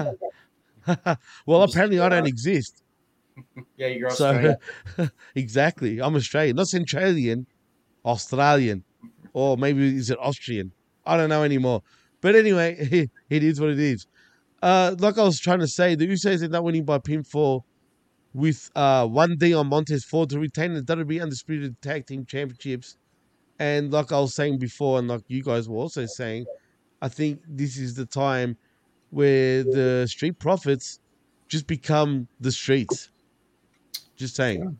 [1.45, 2.83] well, apparently I don't exist.
[3.77, 5.11] yeah, you're So Australian.
[5.35, 7.45] exactly, I'm Australian, not Centralian,
[8.05, 8.83] Australian,
[9.33, 10.71] or maybe is it Austrian?
[11.05, 11.83] I don't know anymore.
[12.21, 14.07] But anyway, it is what it is.
[14.61, 17.63] Uh, like I was trying to say, the Usos end up winning by pinfall
[18.33, 22.97] with uh, one D on Montez Ford to retain the WWE Undisputed Tag Team Championships.
[23.59, 26.45] And like I was saying before, and like you guys were also saying,
[27.01, 28.57] I think this is the time
[29.09, 30.99] where the Street Profits
[31.47, 33.09] just become the streets.
[34.15, 34.79] Just saying.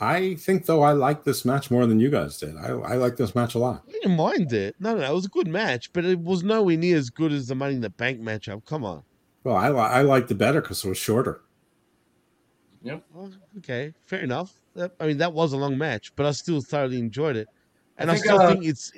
[0.00, 2.56] I think though I like this match more than you guys did.
[2.56, 3.82] I, I like this match a lot.
[3.88, 4.76] I didn't mind it.
[4.78, 7.48] No, no, it was a good match, but it was nowhere near as good as
[7.48, 8.64] the Money in the Bank matchup.
[8.64, 9.02] Come on.
[9.42, 11.42] Well, I li- I liked it better because it was shorter.
[12.82, 13.04] Yep.
[13.12, 14.60] Well, okay, fair enough.
[14.76, 17.48] That- I mean, that was a long match, but I still thoroughly enjoyed it.
[17.96, 18.92] And I, think, still uh, think it's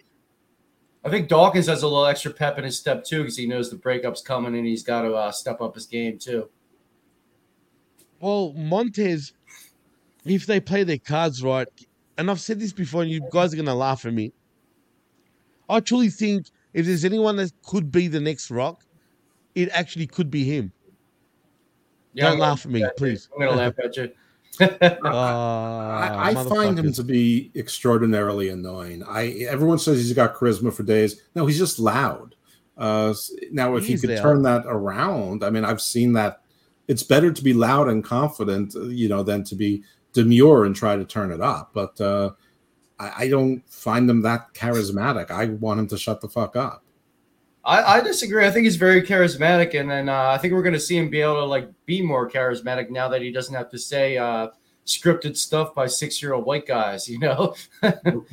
[1.02, 3.70] I think Dawkins has a little extra pep in his step too because he knows
[3.70, 6.50] the breakup's coming and he's got to uh, step up his game too.
[8.20, 9.32] well, Montez.
[10.24, 11.68] If they play their cards right,
[12.18, 14.32] and I've said this before, and you guys are gonna laugh at me.
[15.68, 18.84] I truly think if there's anyone that could be the next Rock,
[19.54, 20.72] it actually could be him.
[22.12, 23.28] Yeah, Don't I'm laugh at gonna- me, please.
[23.34, 24.10] I'm gonna laugh at you.
[24.60, 29.02] I, I find him to be extraordinarily annoying.
[29.04, 31.22] I everyone says he's got charisma for days.
[31.34, 32.34] No, he's just loud.
[32.76, 33.14] Uh,
[33.52, 34.22] now, if He he could loud.
[34.22, 36.42] turn that around, I mean, I've seen that.
[36.88, 40.74] It's better to be loud and confident, uh, you know, than to be demure and
[40.74, 41.70] try to turn it up.
[41.72, 42.30] But uh,
[42.98, 45.30] I, I don't find him that charismatic.
[45.30, 46.84] I want him to shut the fuck up.
[47.64, 48.46] I, I disagree.
[48.46, 51.10] I think he's very charismatic, and then uh, I think we're going to see him
[51.10, 54.48] be able to like be more charismatic now that he doesn't have to say uh,
[54.86, 57.06] scripted stuff by six-year-old white guys.
[57.06, 57.54] You know,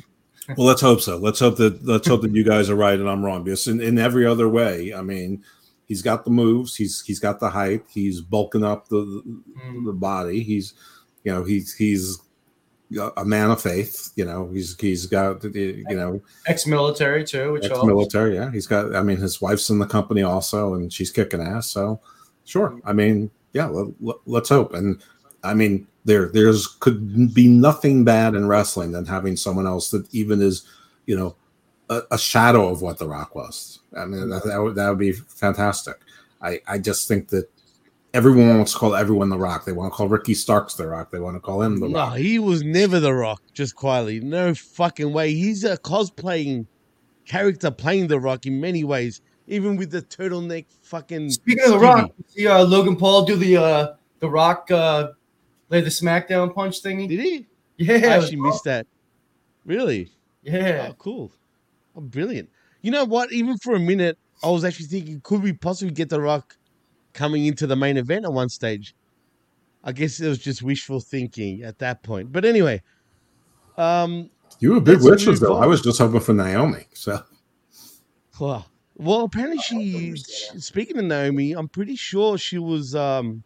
[0.56, 1.18] Well, let's hope so.
[1.18, 3.44] Let's hope that let's hope that you guys are right and I'm wrong.
[3.44, 5.44] Because in, in every other way, I mean,
[5.86, 9.92] he's got the moves, he's he's got the height, he's bulking up the the, the
[9.92, 10.42] body.
[10.42, 10.72] He's
[11.24, 12.18] you know he's he's
[13.16, 14.12] a man of faith.
[14.16, 17.78] You know he's he's got the you know ex-military too, which helps.
[17.78, 18.34] ex-military.
[18.36, 18.94] Yeah, he's got.
[18.96, 21.68] I mean, his wife's in the company also, and she's kicking ass.
[21.68, 22.00] So
[22.44, 22.80] sure.
[22.84, 23.66] I mean, yeah.
[23.66, 24.74] Let, let's hope.
[24.74, 25.02] And
[25.44, 30.12] I mean, there there's could be nothing bad in wrestling than having someone else that
[30.14, 30.66] even is,
[31.06, 31.36] you know,
[31.90, 33.80] a, a shadow of what The Rock was.
[33.96, 36.00] I mean, that, that would that would be fantastic.
[36.40, 37.50] I I just think that
[38.18, 39.64] everyone wants to call everyone The Rock.
[39.64, 41.12] They want to call Ricky Starks The Rock.
[41.12, 41.92] They want to call him The Rock.
[41.92, 42.16] No, Rock.
[42.16, 43.40] he was never the Rock.
[43.54, 45.32] Just quietly, no fucking way.
[45.34, 46.66] He's a cosplaying
[47.24, 51.30] character playing the Rock in many ways, even with the turtleneck fucking.
[51.30, 55.10] Speaking of the Rock, you see uh, Logan Paul do the uh, the Rock uh,
[55.68, 57.08] lay the SmackDown punch thingy.
[57.08, 57.46] Did he?
[57.76, 58.88] Yeah, I actually missed that.
[59.64, 60.10] Really?
[60.42, 60.88] Yeah.
[60.90, 61.30] Oh, cool.
[61.94, 62.48] Oh, brilliant.
[62.82, 63.32] You know what?
[63.32, 66.56] Even for a minute, I was actually thinking, could we possibly get The Rock
[67.12, 68.94] coming into the main event at one stage?
[69.84, 72.32] I guess it was just wishful thinking at that point.
[72.32, 72.82] But anyway,
[73.76, 74.30] um,
[74.60, 75.56] You were a big let's witches though.
[75.56, 75.62] on.
[75.62, 76.86] I was just hoping for Naomi.
[76.94, 77.22] So
[78.40, 78.66] Well,
[78.96, 83.42] well, apparently she, she- Speaking of Naomi, I'm pretty sure she was um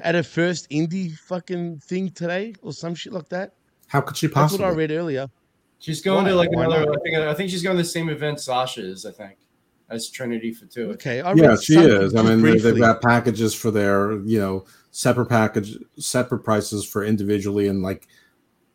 [0.00, 3.52] at her first indie fucking thing today or some shit like that.
[3.86, 4.66] how could she That's what possibly?
[4.66, 5.28] I read earlier.
[5.78, 6.30] She's going Why?
[6.30, 6.90] to like Why another.
[6.90, 9.04] I think, I think she's going to the same event Sasha is.
[9.06, 9.36] I think
[9.94, 10.90] as Trinity for two.
[10.92, 12.14] Okay, I yeah, read she something is.
[12.14, 17.04] I mean, they, they've got packages for their, you know, separate package, separate prices for
[17.04, 18.06] individually, and like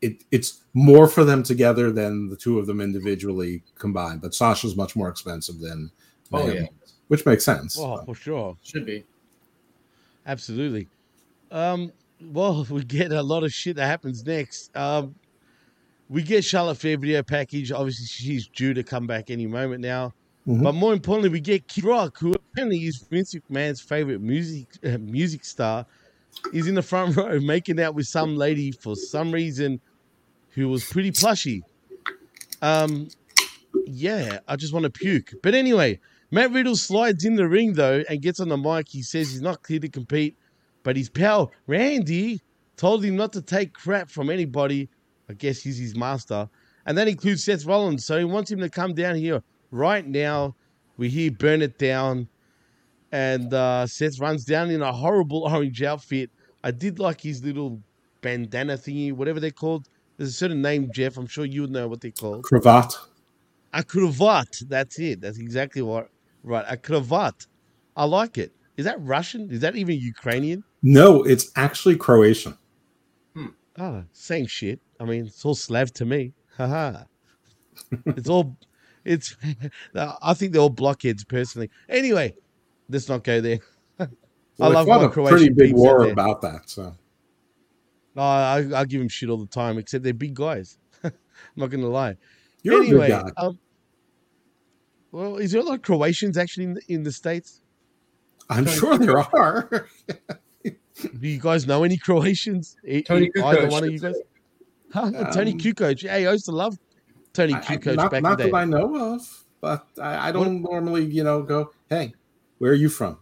[0.02, 4.22] it, it's more for them together than the two of them individually combined.
[4.22, 5.92] But Sasha's much more expensive than.
[6.32, 6.60] Oh, Naomi.
[6.60, 6.68] yeah.
[7.08, 7.78] which makes sense.
[7.80, 8.56] Oh, for sure.
[8.62, 9.04] Should be.
[10.26, 10.88] Absolutely.
[11.52, 11.92] Um,
[12.22, 14.76] well, we get a lot of shit that happens next.
[14.76, 15.16] Um,
[16.08, 17.72] we get Charlotte Flair video package.
[17.72, 20.14] Obviously, she's due to come back any moment now.
[20.50, 20.64] Mhm.
[20.64, 24.98] But more importantly, we get Kid Rock, who apparently is Vince McMahon's favorite music uh,
[24.98, 25.86] music star.
[26.52, 29.80] He's in the front row making out with some lady for some reason
[30.50, 31.62] who was pretty plushy.
[32.64, 33.10] Um,
[33.86, 35.34] yeah, I just want to puke.
[35.44, 36.00] But anyway,
[36.32, 38.90] Matt Riddle slides in the ring though and gets on the mic.
[38.90, 40.36] He says he's not clear to compete,
[40.82, 42.42] but his pal Randy
[42.76, 44.90] told him not to take crap from anybody.
[45.30, 46.50] I guess he's his master,
[46.88, 48.04] and that includes Seth Rollins.
[48.04, 50.56] So he wants him to come down here right now.
[50.98, 52.28] We hear "Burn It Down,"
[53.12, 56.30] and uh, Seth runs down in a horrible orange outfit.
[56.64, 57.82] I did like his little
[58.22, 59.88] bandana thingy, whatever they're called.
[60.18, 61.18] There's a certain name, Jeff.
[61.18, 62.44] I'm sure you know what they're called.
[62.44, 62.94] Cravat.
[63.74, 64.64] A cravat.
[64.68, 65.22] That's it.
[65.22, 66.10] That's exactly what.
[66.44, 66.66] Right.
[66.68, 67.48] A cravat.
[67.96, 68.52] I like it.
[68.76, 69.50] Is that Russian?
[69.52, 70.64] Is that even Ukrainian?
[70.82, 72.58] No, it's actually Croatian.
[73.78, 74.82] Oh, same shit.
[75.00, 76.34] I mean, it's all Slav to me.
[76.58, 77.04] Haha.
[78.06, 78.58] it's all.
[79.10, 79.36] It's.
[79.96, 81.70] I think they're all blockheads personally.
[81.90, 82.36] Anyway,
[82.90, 83.60] let's not go there.
[83.98, 84.10] Well,
[84.60, 86.70] I love fought my a Croatian pretty big war about that.
[86.70, 86.94] So
[88.16, 90.78] No, I, I give them shit all the time, except they're big guys.
[91.04, 91.14] I'm
[91.56, 92.18] not going to lie.
[92.62, 93.32] You're a big anyway, guy.
[93.38, 93.58] Um,
[95.12, 97.62] well, is there a lot of Croatians actually in the, in the states?
[98.50, 99.88] I'm sure there are.
[100.64, 102.76] Do you guys know any Croatians?
[103.06, 103.72] Tony either Kukoc.
[103.72, 104.16] one of you guys?
[104.94, 105.32] Huh?
[105.32, 106.02] Tony Um, Kukoc.
[106.02, 106.78] Hey, I used to love
[107.34, 110.32] Tony I- Kukoc not back not in the that I know of, but I, I
[110.32, 112.14] don't normally, you know, go, "Hey,
[112.58, 113.18] where are you from?"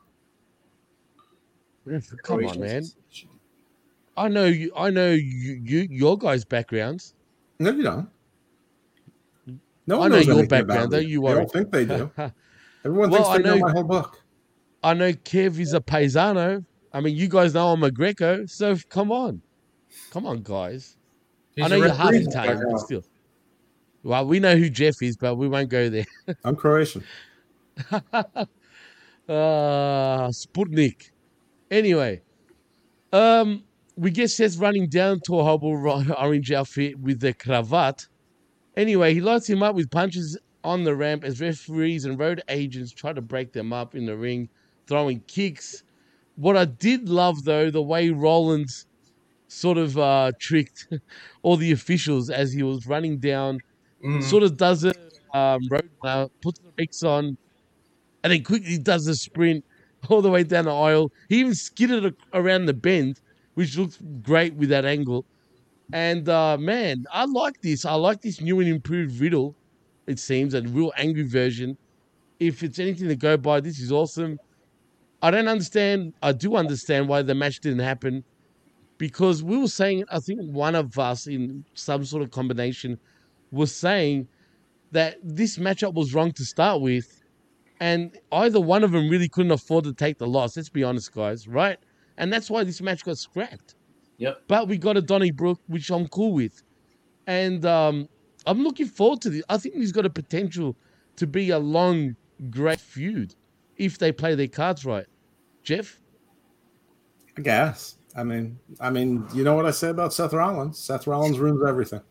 [2.24, 2.84] Come on, man.
[4.18, 4.72] I know you.
[4.76, 5.62] I know you.
[5.64, 7.14] You your guys' backgrounds.
[7.60, 8.10] No, you don't.
[9.86, 10.92] No I know knows your background.
[10.92, 10.98] me.
[10.98, 11.36] Don't you They worry.
[11.36, 12.12] don't think they do.
[12.86, 14.22] Everyone Well, thinks I they know, know- my whole book.
[14.84, 16.64] I know Kev is a paisano.
[16.94, 18.46] I mean, you guys know I'm a Greco.
[18.46, 19.42] So come on,
[20.12, 20.98] come on, guys.
[21.56, 22.28] He's I know you're half referee.
[22.28, 23.04] Italian, but still.
[24.08, 26.06] Well, we know who Jeff is, but we won't go there.
[26.46, 27.04] I'm Croatian.
[27.92, 28.46] uh,
[29.28, 31.12] Sputnik.
[31.70, 32.22] Anyway,
[33.12, 33.66] um,
[33.98, 38.08] we get Seth running down to a horrible orange outfit with the cravat.
[38.78, 42.94] Anyway, he lights him up with punches on the ramp as referees and road agents
[42.94, 44.48] try to break them up in the ring,
[44.88, 45.84] throwing kicks.
[46.38, 48.86] What I did love, though, the way Rollins
[49.50, 50.88] sort of uh, tricked
[51.42, 53.60] all the officials as he was running down,
[54.04, 54.22] Mhm.
[54.24, 54.94] sort of does a
[55.34, 57.38] um, road, uh, puts the brakes on,
[58.24, 59.64] and then quickly does a sprint
[60.10, 61.12] all the way down the aisle.
[61.30, 63.20] He even skidded around the bend,
[63.56, 65.26] which looks great with that angle.
[65.92, 67.86] And uh, man, I like this.
[67.86, 69.56] I like this new and improved Riddle.
[70.08, 71.78] It seems a real angry version.
[72.40, 74.40] If it's anything to go by, this is awesome.
[75.22, 76.14] I don't understand.
[76.22, 78.24] I do understand why the match didn't happen
[78.98, 80.06] because we were saying.
[80.12, 83.00] I think one of us in some sort of combination
[83.52, 84.28] was saying
[84.92, 87.22] that this matchup was wrong to start with,
[87.80, 90.58] and either one of them really couldn't afford to take the loss.
[90.58, 91.78] Let's be honest, guys, right?
[92.18, 93.76] And that's why this match got scrapped.
[94.18, 94.44] Yep.
[94.48, 96.64] But we got a Donnybrook, which I'm cool with,
[97.28, 98.10] and um,
[98.46, 99.44] I'm looking forward to this.
[99.50, 100.76] I think he's got a potential
[101.18, 102.16] to be a long,
[102.50, 103.36] great feud
[103.76, 105.06] if they play their cards right.
[105.64, 106.00] Jeff,
[107.38, 107.98] I guess.
[108.16, 110.80] I mean, I mean, you know what I say about Seth Rollins?
[110.80, 112.02] Seth Rollins ruins everything.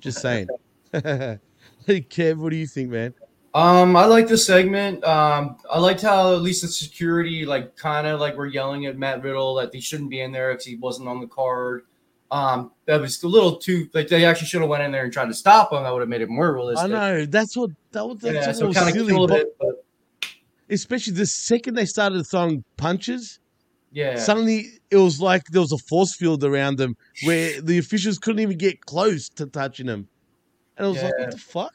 [0.00, 0.48] Just saying.
[0.92, 1.38] hey,
[1.88, 3.14] Kev, what do you think, man?
[3.52, 5.02] Um, I like this segment.
[5.04, 8.96] Um, I liked how at least the security, like, kind of like we're yelling at
[8.96, 11.82] Matt Riddle that he shouldn't be in there because he wasn't on the card.
[12.30, 15.12] Um, that was a little too like they actually should have went in there and
[15.12, 15.82] tried to stop him.
[15.82, 16.84] That would have made it more realistic.
[16.84, 18.18] I know that's what that was.
[18.18, 19.12] That's Yeah, so kinda silly.
[19.12, 19.84] killed but- it, but-
[20.68, 23.40] especially the second they started throwing punches,
[23.92, 24.16] Yeah.
[24.16, 26.94] suddenly it was like there was a force field around them
[27.24, 30.08] where the officials couldn't even get close to touching them,
[30.76, 31.72] and I was like, "What the fuck?"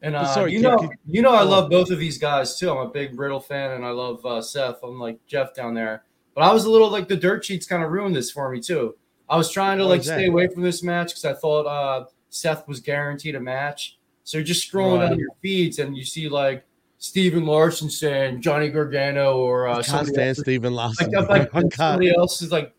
[0.00, 0.76] And uh, sorry, you know,
[1.06, 2.70] you know, I love both of these guys too.
[2.70, 4.78] I'm a big Riddle fan, and I love uh, Seth.
[4.82, 6.04] I'm like Jeff down there,
[6.34, 8.60] but I was a little like the dirt sheets kind of ruined this for me
[8.60, 8.96] too.
[9.28, 10.18] I was trying to like that?
[10.18, 13.98] stay away from this match because I thought uh, Seth was guaranteed a match.
[14.24, 15.08] So you're just scrolling Right.
[15.10, 16.64] down your feeds and you see like
[16.98, 20.38] Steven Larson saying Johnny Gargano or uh, can't somebody stand else.
[20.40, 21.10] Stephen Larson.
[21.12, 22.74] Like, like somebody else is like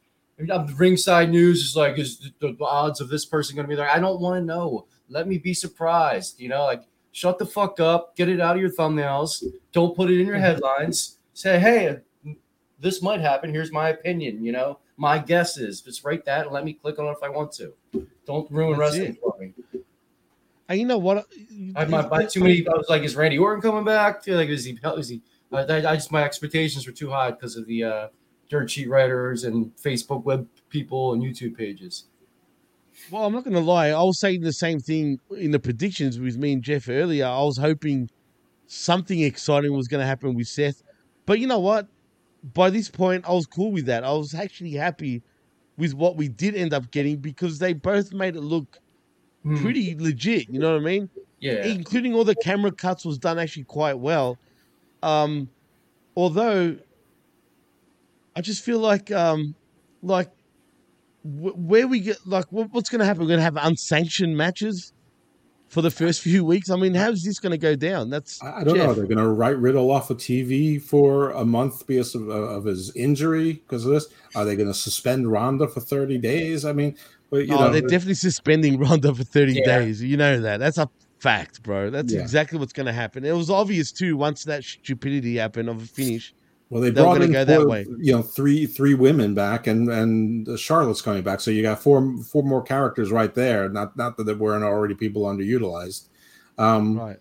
[0.52, 3.76] um, ringside news is like is the, the odds of this person going to be
[3.76, 3.90] there?
[3.90, 4.88] I don't want to know.
[5.08, 6.40] Let me be surprised.
[6.40, 9.44] You know, like shut the fuck up, get it out of your thumbnails.
[9.72, 11.18] Don't put it in your headlines.
[11.34, 12.00] Say, hey,
[12.80, 13.54] this might happen.
[13.54, 14.44] Here's my opinion.
[14.44, 17.24] You know, my guess is just write that and let me click on it if
[17.24, 17.74] I want to.
[18.26, 19.20] Don't ruin That's wrestling it.
[19.22, 19.54] for me.
[20.70, 21.26] You know what?
[21.76, 22.66] I had my, my too many.
[22.68, 24.28] I was like, is Randy Orton coming back?
[24.28, 24.78] Like, is he?
[24.98, 25.22] Is he?
[25.52, 28.08] I, I just my expectations were too high because of the uh,
[28.50, 32.06] dirt sheet writers and Facebook web people and YouTube pages.
[33.10, 33.90] Well, I'm not going to lie.
[33.90, 37.26] I was saying the same thing in the predictions with me and Jeff earlier.
[37.26, 38.10] I was hoping
[38.68, 40.84] something exciting was going to happen with Seth.
[41.26, 41.88] But you know what?
[42.54, 44.04] By this point, I was cool with that.
[44.04, 45.24] I was actually happy
[45.78, 48.80] with what we did end up getting because they both made it look
[49.44, 50.50] pretty legit.
[50.50, 51.10] You know what I mean?
[51.40, 51.66] Yeah.
[51.66, 54.38] Including all the camera cuts was done actually quite well.
[55.02, 55.50] Um,
[56.16, 56.78] although
[58.36, 59.56] I just feel like, um,
[60.02, 60.30] like
[61.24, 63.22] wh- where we get like what, what's going to happen?
[63.22, 64.94] We're going to have unsanctioned matches
[65.70, 66.70] for the first few weeks.
[66.70, 68.10] I mean, how's this going to go down?
[68.10, 68.88] That's I don't know.
[68.88, 68.96] Jeff.
[68.96, 72.94] They're going to write Riddle off of TV for a month because of, of his
[72.96, 74.08] injury because of this.
[74.36, 76.66] Are they going to suspend Ronda for thirty days?
[76.66, 76.98] I mean,
[77.30, 79.80] but you oh, know, they're definitely suspending Ronda for 30 Yeah.
[79.80, 80.02] days.
[80.02, 80.58] You know that.
[80.60, 80.90] That's a
[81.20, 81.90] fact, bro.
[81.90, 82.22] That's Yeah.
[82.22, 83.26] exactly what's going to happen.
[83.26, 86.34] It was obvious too once that stupidity happened of a finish.
[86.70, 87.86] Well, they they brought in go that way.
[87.98, 91.42] You know, three three women back, and and Charlotte's coming back.
[91.42, 93.70] So you got four four more characters right there.
[93.70, 96.10] Not not that there weren't already people underutilized.
[96.60, 97.18] Um, right.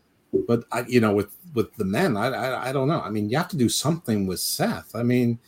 [0.46, 3.00] But I, you know, with with the men, I, I I don't know.
[3.00, 4.94] I mean, you have to do something with Seth.
[4.94, 5.38] I mean,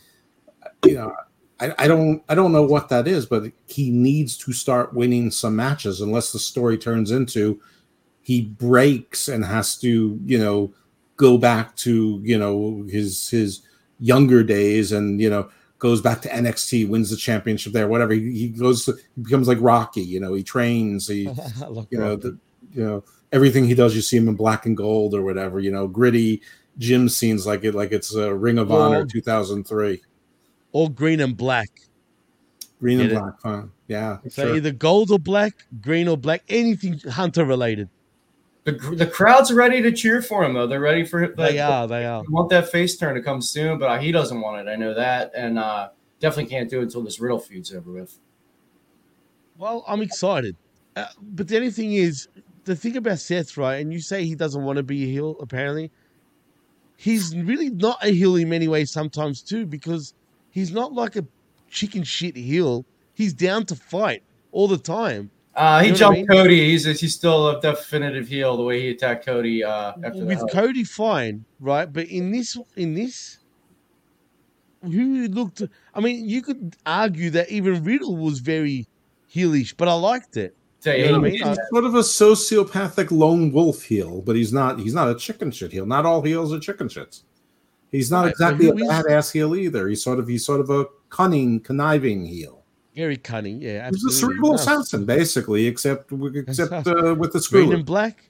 [0.83, 1.15] you know.
[1.61, 5.31] I, I don't I don't know what that is, but he needs to start winning
[5.31, 7.61] some matches unless the story turns into
[8.21, 10.73] he breaks and has to, you know,
[11.17, 13.61] go back to, you know, his his
[13.99, 18.13] younger days and, you know, goes back to NXT, wins the championship there, whatever.
[18.13, 21.23] He, he goes to, he becomes like Rocky, you know, he trains, he
[21.89, 22.37] you know, the,
[22.73, 25.71] you know, everything he does, you see him in black and gold or whatever, you
[25.71, 26.41] know, gritty
[26.77, 30.01] gym scenes like it like it's a Ring of Honor 2003.
[30.71, 31.69] Or green and black.
[32.79, 33.21] Green and Get it?
[33.21, 33.71] black, fine.
[33.87, 34.17] Yeah.
[34.29, 34.55] So sure.
[34.55, 37.89] either gold or black, green or black, anything Hunter related.
[38.63, 40.67] The, the crowd's ready to cheer for him though.
[40.67, 41.35] They're ready for it.
[41.35, 42.23] They are, they are.
[42.29, 44.71] want that face turn to come soon, but uh, he doesn't want it.
[44.71, 45.89] I know that, and uh,
[46.19, 48.17] definitely can't do it until this Riddle feud's over with.
[49.57, 50.55] Well, I'm excited.
[50.95, 52.27] Uh, but the only thing is,
[52.65, 53.75] the thing about Seth, right?
[53.77, 55.91] And you say he doesn't want to be a heel, apparently.
[56.97, 60.13] He's really not a heel in many ways sometimes, too, because
[60.51, 61.25] he's not like a
[61.69, 62.85] chicken shit heel.
[63.13, 65.31] He's down to fight all the time.
[65.55, 66.27] Uh, he You know what I jumped mean?
[66.27, 66.69] Cody.
[66.71, 70.49] He's he's still a definitive heel the way he attacked Cody uh, after with that.
[70.51, 71.91] Cody fine, right?
[71.91, 73.39] But in this in this
[74.83, 75.61] who looked
[75.93, 78.87] I mean, you could argue that even Riddle was very
[79.33, 80.55] heelish, but I liked it.
[80.83, 81.43] Yeah, You know what I mean?
[81.43, 84.79] He's sort of a sociopathic lone wolf heel, but he's not.
[84.79, 85.85] He's not a chicken shit heel.
[85.85, 87.23] Not all heels are chicken shits.
[87.91, 89.87] He's not Right, exactly a badass heel either.
[89.87, 92.63] He's sort of he's sort of a cunning, conniving heel.
[92.95, 93.89] Very cunning, yeah.
[93.89, 94.55] He's a cerebral No.
[94.55, 97.71] assassin, basically, except except uh, with the Green screw.
[97.73, 98.29] and black.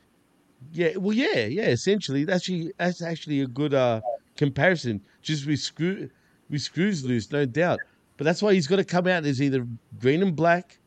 [0.74, 1.68] Yeah, well, yeah, yeah.
[1.68, 4.02] Essentially, that's actually that's actually a good uh
[4.38, 5.02] comparison.
[5.22, 6.10] Just with screw
[6.50, 7.80] with screws loose, no doubt.
[8.18, 9.66] But that's why he's got to come out as either
[10.00, 10.78] green and black,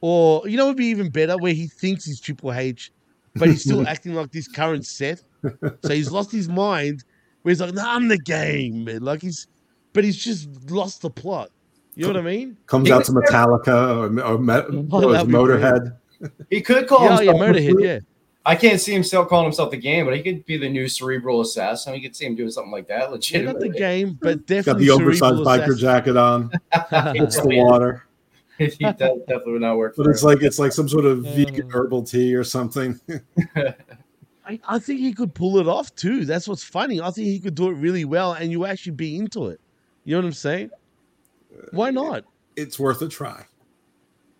[0.00, 2.92] or you know, it'd be even better where he thinks he's Triple H,
[3.34, 5.24] but he's still acting like this current Seth.
[5.42, 7.02] So he's lost his mind.
[7.48, 9.00] Where he's like, "No, I'm the game," man.
[9.00, 9.46] Like he's,
[9.94, 11.48] but he's just lost the plot.
[11.94, 12.58] You know what I mean?
[12.66, 14.54] Comes out to Metallica or, or, Me-
[14.92, 15.96] or that'd Motorhead.
[16.50, 17.98] He could call Yeah, yeah, himself Motorhead, yeah.
[18.44, 20.88] I can't see him still calling himself the game, but he could be the new
[20.88, 21.94] cerebral assassin.
[21.94, 23.04] You could see him doing something like that.
[23.04, 23.44] Yeah, Legit.
[23.46, 25.78] not the game, but Got definitely the oversized biker assassin.
[25.78, 26.50] jacket on.
[27.16, 28.04] It's the water.
[28.58, 29.94] he de- definitely would not work.
[29.96, 30.28] But for it's him.
[30.28, 33.00] like it's like some sort of vegan herbal tea or something.
[34.48, 36.24] I, I think he could pull it off too.
[36.24, 37.00] That's what's funny.
[37.00, 39.60] I think he could do it really well, and you actually be into it.
[40.04, 40.70] You know what I'm saying?
[41.72, 42.24] Why not?
[42.56, 43.44] it's worth a try.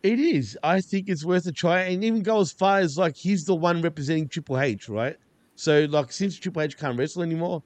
[0.02, 0.58] It is.
[0.64, 3.54] I think it's worth a try, and even go as far as like he's the
[3.54, 5.16] one representing Triple H, right?
[5.54, 7.62] So like since Triple H can't wrestle anymore,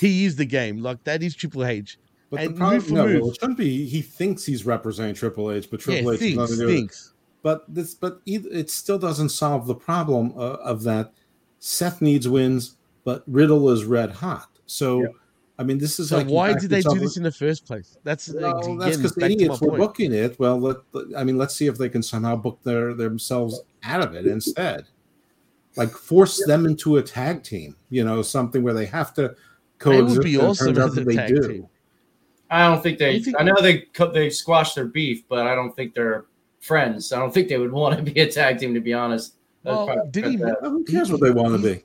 [0.00, 0.78] he is the game.
[0.78, 1.98] Like that is Triple H.
[2.30, 3.20] But and the problem, no, move.
[3.22, 3.86] well, it shouldn't be.
[3.86, 6.74] He thinks he's representing Triple H, but Triple Yeah, H thinks, nothing to do with
[6.74, 6.78] it.
[6.78, 7.14] thinks.
[7.42, 11.12] But this, but either, it still doesn't solve the problem uh, of that.
[11.58, 14.48] Seth needs wins, but Riddle is red hot.
[14.66, 15.06] So,
[15.58, 17.96] I mean, this is So like why did they do this in the first place?
[18.04, 19.80] That's Well, again, that's because the back to my idiots were point.
[19.80, 20.38] booking it.
[20.38, 20.76] Well, let,
[21.16, 24.84] I mean, let's see if they can somehow book their themselves out of it instead.
[25.76, 29.34] Like force them into a tag team, you know, something where they have to
[29.78, 30.18] coexist.
[30.18, 31.48] would be awesome turns out as that a they tag do.
[31.48, 31.68] team.
[32.50, 33.20] I don't think they.
[33.20, 36.26] Think- I know they they squashed their beef, but I don't think they're
[36.60, 37.12] friends.
[37.12, 39.34] I don't think they would want to be a tag team, to be honest.
[39.64, 40.58] That'd Well, did he- that.
[40.62, 41.84] Who cares what they want to be?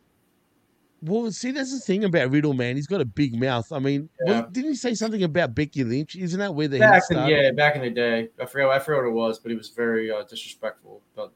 [1.02, 2.78] Well, see, that's the thing about Riddle, man.
[2.78, 3.70] He's got a big mouth.
[3.74, 4.32] I mean, Yeah.
[4.42, 6.16] well, didn't he say something about Becky Lynch?
[6.16, 7.32] Isn't that where the heat Back in, started?
[7.36, 9.68] yeah, back in the day, I forgot I forgot what it was, but he was
[9.70, 11.02] very uh, disrespectful.
[11.14, 11.34] But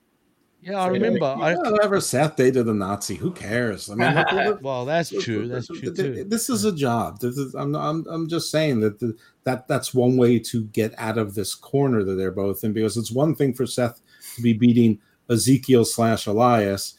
[0.62, 1.26] Yeah, I remember.
[1.26, 3.16] I, Whatever Seth dated a Nazi.
[3.16, 3.90] Who cares?
[3.90, 5.50] I mean, look- look- well, that's true.
[5.50, 6.24] That's true too.
[6.24, 7.20] this is a job.
[7.20, 10.94] This is, I'm, I'm, I'm just saying that the, that that's one way to get
[10.98, 14.00] out of this corner that they're both in because it's one thing for Seth
[14.38, 15.00] to be beating
[15.30, 16.96] Ezekiel slash Elias,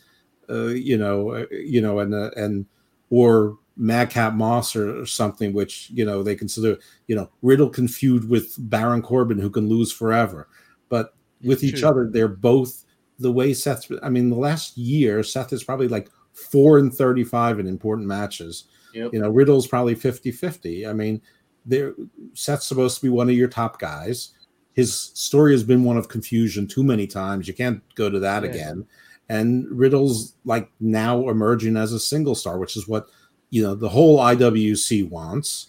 [0.50, 2.66] uh, you know, uh, you know, and uh, and
[3.10, 8.28] or Madcap Moss or, or something, which you know they consider, you know, Riddle confused
[8.28, 10.48] with Baron Corbin, who can lose forever,
[10.88, 11.88] but with each True.
[11.88, 12.84] other, they're both
[13.18, 13.90] the way Seth.
[14.02, 18.64] I mean, the last year, Seth is probably like four and thirty-five in important matches.
[18.94, 19.12] Yep.
[19.12, 20.88] You know, Riddle's probably 50-50.
[20.88, 21.20] I mean,
[21.66, 21.94] there
[22.32, 24.30] Seth's supposed to be one of your top guys.
[24.78, 27.48] His story has been one of confusion too many times.
[27.48, 28.50] You can't go to that Yeah.
[28.50, 28.86] again.
[29.28, 33.08] And Riddle's like now emerging as a single star, which is what
[33.50, 35.66] you know the whole IWC wants.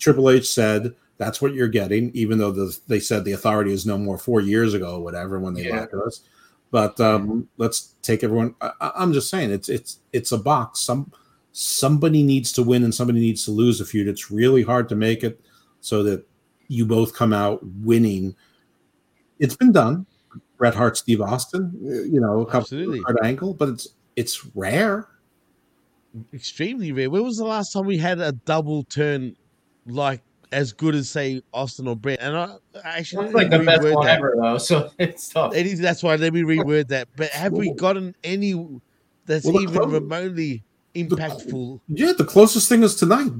[0.00, 3.86] Triple H said that's what you're getting, even though the, they said the authority is
[3.86, 5.76] no more four years ago or whatever when they Yeah.
[5.76, 6.22] elected us.
[6.72, 8.56] But um, let's take everyone.
[8.60, 10.80] I- I'm just saying it's it's it's a box.
[10.80, 11.12] Some
[11.52, 14.08] somebody needs to win and somebody needs to lose a feud.
[14.08, 15.40] It's really hard to make it
[15.80, 16.26] so that
[16.70, 18.34] you both come out winning.
[19.40, 20.06] It's been done.
[20.56, 23.02] Bret Hart, Steve Austin, uh, you know, a couple Absolutely.
[23.02, 25.08] Kurt Angle, but it's it's rare.
[26.32, 27.10] extremely rare.
[27.10, 29.34] When was the last time we had a double turn
[29.86, 30.22] like
[30.52, 32.20] as good as say Austin or Bret?
[32.20, 34.18] And I I actually That's like the best one that.
[34.18, 34.58] ever, though.
[34.58, 35.54] So it's tough.
[35.54, 35.80] It is.
[35.80, 36.14] That's why.
[36.16, 37.08] Let me reword that.
[37.16, 38.52] But have we gotten any
[39.26, 40.62] that's Well, even clo- remotely
[40.94, 41.80] impactful?
[41.88, 43.30] Yeah, the closest thing is tonight.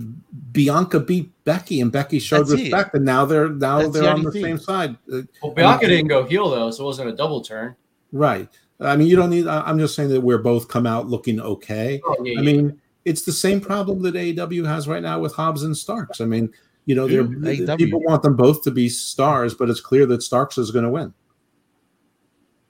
[0.52, 2.64] Bianca beat Becky, and Becky showed That's it.
[2.64, 4.42] respect, and now they're now That's they're on the thing.
[4.42, 4.96] same side.
[5.12, 7.76] Uh, Well, Bianca didn't go heel though, so it wasn't a double turn.
[8.12, 8.48] Right.
[8.80, 9.46] I mean, you don't need.
[9.46, 12.00] I- I'm just saying that we're both come out looking okay.
[12.04, 12.52] Oh, yeah, I yeah.
[12.52, 16.20] mean, it's the same problem that AEW has right now with Hobbs and Starks.
[16.20, 16.50] I mean,
[16.86, 17.76] you know, they're, Who?
[17.76, 20.90] People want them both to be stars, but it's clear that Starks is going to
[20.90, 21.12] win.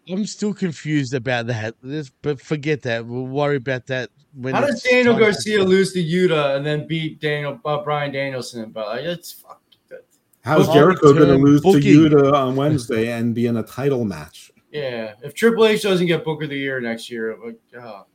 [0.08, 1.76] I'm still confused about that.
[1.82, 3.06] This, but forget that.
[3.06, 4.19] We'll worry about that when.
[4.44, 8.12] How does Daniel time to- Garcia lose to Yuta and then beat Daniel uh, Bryan
[8.12, 8.70] Danielson?
[8.70, 9.60] But like, it's fuck.
[9.88, 10.04] that-
[10.42, 11.82] How's Well, Jericho going to lose booking.
[11.82, 14.50] to Yuta on Wednesday and be in a title match?
[14.72, 18.06] Yeah, if Triple H doesn't get Booker of the Year next year, like, oh,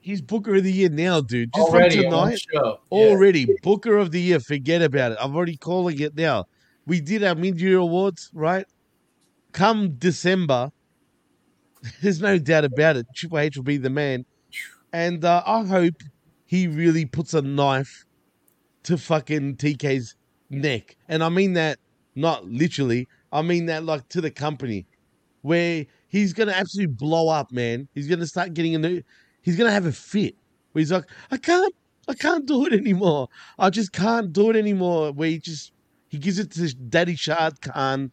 [0.00, 1.52] He's Booker of the Year now, dude.
[1.54, 2.40] Just already from on tonight.
[2.52, 2.80] show.
[2.90, 2.98] Yeah.
[2.98, 4.40] Already Booker of the Year.
[4.40, 5.18] Forget about it.
[5.20, 6.46] I'm already calling it now.
[6.86, 8.66] We did our mid-year awards, right?
[9.52, 10.70] Come December,
[12.02, 13.06] there's no doubt about it.
[13.14, 14.24] Triple H will be the man,
[14.92, 15.94] and uh, I hope
[16.44, 18.04] he really puts a knife
[18.84, 20.14] to fucking TK's
[20.50, 21.78] neck, and I mean that
[22.14, 23.08] not literally.
[23.32, 24.86] I mean that like to the company,
[25.42, 27.88] where he's gonna absolutely blow up, man.
[27.94, 29.02] He's gonna start getting a new.
[29.42, 30.36] He's gonna have a fit
[30.72, 31.74] where he's like, I can't,
[32.08, 33.28] I can't do it anymore.
[33.58, 35.12] I just can't do it anymore.
[35.12, 35.72] Where he just
[36.08, 38.10] he gives it to Daddy Shad Khan,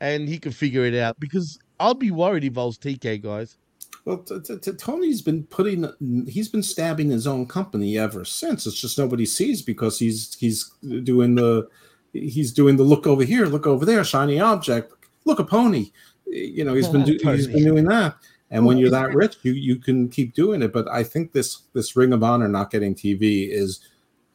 [0.00, 1.18] and he can figure it out.
[1.20, 3.58] Because I'll be worried if I was TK guys.
[4.04, 5.90] Well, t- t- t- Tony's been putting,
[6.28, 8.66] he's been stabbing his own company ever since.
[8.66, 10.70] It's just nobody sees because he's he's
[11.04, 11.68] doing the,
[12.12, 14.92] he's doing the look over here, look over there, shiny object,
[15.24, 15.90] look a pony.
[16.26, 18.16] You know, he's been do, he's been doing that.
[18.50, 20.72] And when you're that rich, you you can keep doing it.
[20.72, 23.80] But I think this this Ring of Honor not getting TV is,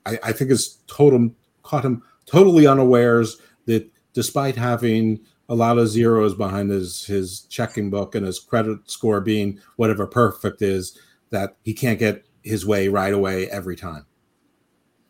[0.06, 1.30] I, I think is total
[1.64, 7.90] caught him totally unawares that despite having a lot of zeros behind his his checking
[7.90, 10.98] book and his credit score being whatever perfect is,
[11.32, 14.06] that he can't get his way right away every time.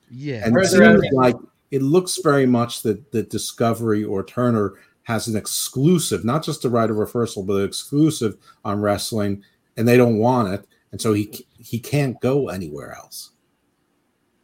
[0.09, 1.35] Yeah, And it seems like
[1.69, 6.69] it looks very much that that Discovery or Turner has an exclusive, not just a
[6.69, 9.43] right of reversal, but an exclusive on wrestling,
[9.77, 13.31] and they don't want it, and so he he can't go anywhere else.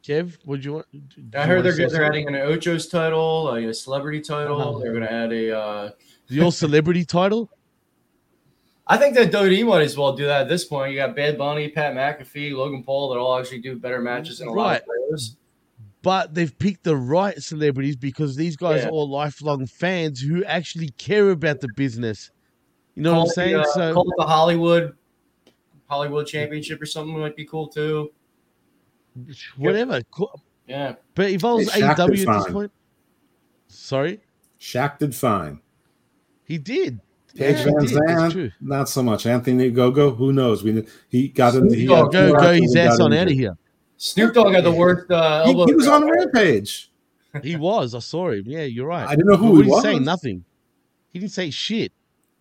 [0.05, 0.85] Kev, would you want?
[1.35, 2.05] I heard they're they're something?
[2.07, 4.59] adding an Ocho's title, like a celebrity title.
[4.61, 4.79] Uh-huh.
[4.79, 5.57] They're gonna add a.
[5.57, 5.91] Uh,
[6.27, 7.49] your celebrity title.
[8.87, 10.91] I think that WWE might as well do that at this point.
[10.91, 14.47] You got Bad Bunny, Pat McAfee, Logan Paul that all actually do better matches than
[14.47, 15.37] a lot of players.
[16.03, 18.89] but they've picked the right celebrities because these guys Yeah.
[18.89, 22.29] are all lifelong fans who actually care about the business.
[22.93, 23.53] You know Call what I'm saying?
[23.53, 24.93] the, uh, so call it the Hollywood
[25.87, 28.11] Hollywood Championship or something might be cool too.
[29.57, 30.01] Whatever.
[30.11, 30.41] Cool.
[30.67, 30.95] Yeah.
[31.13, 32.53] But if I was Hey, Shaq AEW at this fine.
[32.53, 32.71] point,
[33.67, 34.19] sorry,
[34.59, 35.59] Shaq did fine.
[36.43, 36.99] he did.
[37.35, 37.97] Paige Yeah, Van he did.
[38.07, 39.25] That's Zandt, not so much.
[39.25, 40.63] Anthony Gogo, who knows?
[40.63, 43.57] We he got into he Dogg, got- Go, go, his ass on out of here.
[43.97, 46.01] Snoop Dogg had the worst uh, He, he was drop.
[46.03, 46.91] on Rampage.
[47.43, 47.93] He was.
[47.93, 48.43] I saw him.
[48.47, 49.05] Yeah, you're right.
[49.07, 50.01] I didn't know who But he he say was.
[50.05, 50.45] nothing.
[51.11, 51.91] He didn't say shit.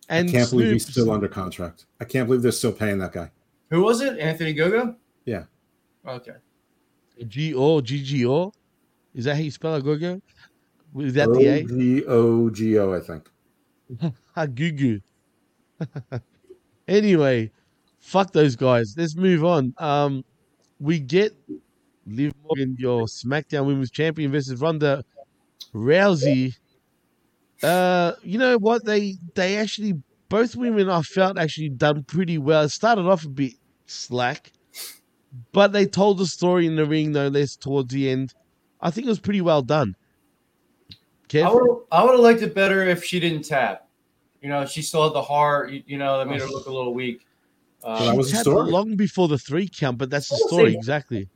[0.07, 1.85] And I can't believe he's still under contract.
[1.99, 3.31] I can't believe they're still paying that guy.
[3.71, 4.17] Who was it?
[4.19, 4.95] Anthony Gogo?
[5.25, 5.45] Yeah.
[6.07, 6.33] Okay.
[7.27, 8.51] G O G G O.
[9.13, 10.21] Is that how you spell it, Gogo?
[10.97, 11.63] Is that the A?
[11.63, 13.29] G O G O, I think.
[14.35, 15.01] Gugu.
[16.87, 17.51] Anyway,
[17.99, 18.93] fuck those guys.
[18.95, 19.73] Let's move on.
[19.79, 20.23] Um,
[20.79, 21.35] we get
[22.05, 25.03] Liv Morgan, your SmackDown Women's Champion versus Ronda
[25.73, 26.53] Rousey.
[27.63, 28.85] Uh, you know what?
[28.85, 29.93] They they actually
[30.29, 32.63] both women I felt actually done pretty well.
[32.63, 33.53] It started off a bit
[33.87, 34.51] slack,
[35.51, 38.33] but they told the story in the ring no less towards the end.
[38.81, 39.95] I think it was pretty well done.
[41.29, 41.45] Kev?
[41.45, 43.87] I would I would have liked it better if she didn't tap.
[44.41, 45.71] You know, she still had the heart.
[45.71, 47.25] You, you know, that made her look a little weak.
[47.83, 50.77] Uh, She tapped long before the three count, but that's the story see.
[50.77, 51.29] exactly.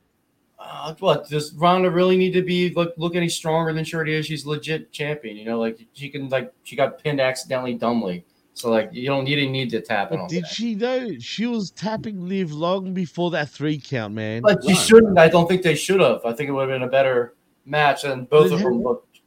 [0.60, 4.14] uh, what does Ronda really need to be look look any stronger than she already
[4.14, 4.26] is?
[4.26, 5.38] She's legit champion.
[5.38, 8.26] You know, like she can like she got pinned accidentally dumbly.
[8.54, 10.50] So like you don't need need to tap and all But did that.
[10.50, 11.18] she though?
[11.20, 14.42] She was tapping live long before that three count, man.
[14.42, 15.18] But she shouldn't.
[15.18, 16.22] I don't think they should have.
[16.26, 17.36] I think it would have been a better
[17.66, 19.22] match, and both of them looked.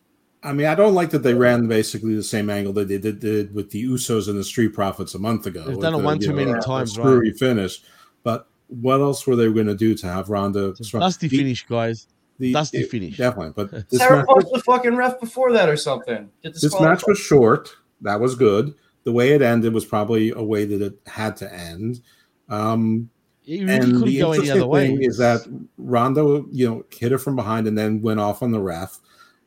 [0.45, 3.21] I mean, I don't like that they ran basically the same angle that they did,
[3.21, 5.63] did with the Usos and the Street Profits a month ago.
[5.65, 7.05] They've done it the, one too know, many the times, right?
[7.05, 7.81] Screwy finish.
[8.25, 10.75] But what else were they going to do to have Ronda?
[10.75, 12.09] Dusty the- finish, guys.
[12.39, 13.17] the- Dusty it- finish.
[13.17, 13.53] Definitely.
[13.55, 16.29] But Sarah match, punched the fucking ref before that or something.
[16.43, 17.71] This match was short.
[18.01, 18.75] That was good.
[19.05, 22.01] The way it ended was probably a way that it had to end.
[22.49, 23.11] Um,
[23.47, 24.87] It really and couldn't the go any interesting other way.
[24.89, 25.41] thing is that
[25.77, 29.01] Ronda, you know, hit her from behind and then went off on the ref.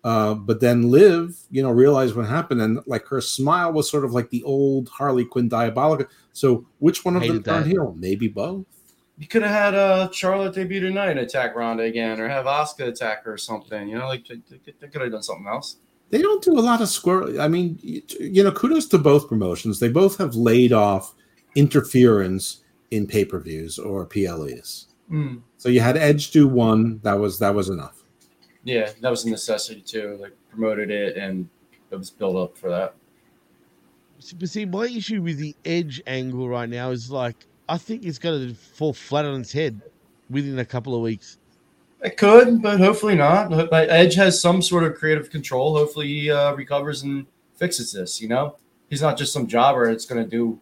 [0.03, 4.05] Uh, but then Liv, you know, realized what happened, and like her smile was sort
[4.05, 6.05] of like the old Harley Quinn diabolical.
[6.31, 7.95] So, which one of them Hated turned heel?
[7.97, 8.65] Maybe both.
[9.17, 12.83] You could have had uh, Charlotte debut tonight and attack Ronda again, or have Oscar
[12.83, 13.87] attack her or something.
[13.87, 15.77] You know, like they, they- they could have done something else.
[16.11, 17.41] They don't do a lot of squirrel.
[17.41, 19.79] I mean, you, you know, kudos to both promotions.
[19.79, 21.13] They both have laid off
[21.55, 22.61] interference
[22.91, 24.87] in pay per views or PLEs.
[25.11, 25.41] Mm.
[25.57, 26.99] So you had Edge do one.
[27.03, 28.03] That was that was enough.
[28.63, 30.17] Yeah, that was a necessity too.
[30.21, 31.49] Like promoted it, and
[31.91, 32.95] it was built up for that.
[34.39, 38.19] But see, my issue with the edge angle right now is like I think it's
[38.19, 39.81] going to fall flat on its head
[40.29, 41.37] within a couple of weeks.
[42.05, 43.49] It could, but hopefully not.
[43.49, 45.75] But Edge has some sort of creative control.
[45.75, 47.25] Hopefully, he uh, recovers and
[47.55, 48.21] fixes this.
[48.21, 48.57] You know,
[48.89, 49.89] he's not just some jobber.
[49.89, 50.59] It's going to do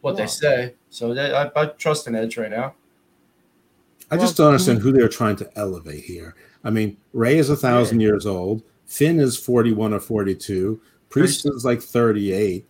[0.00, 0.74] what they say.
[0.90, 2.74] So that, I, I trust in Edge right now.
[4.10, 6.34] I just don't understand who they're trying to elevate here.
[6.64, 8.62] I mean, Rey is a thousand years old.
[8.86, 10.80] Finn is forty-one or forty-two.
[11.10, 12.66] Priest is like thirty-eight.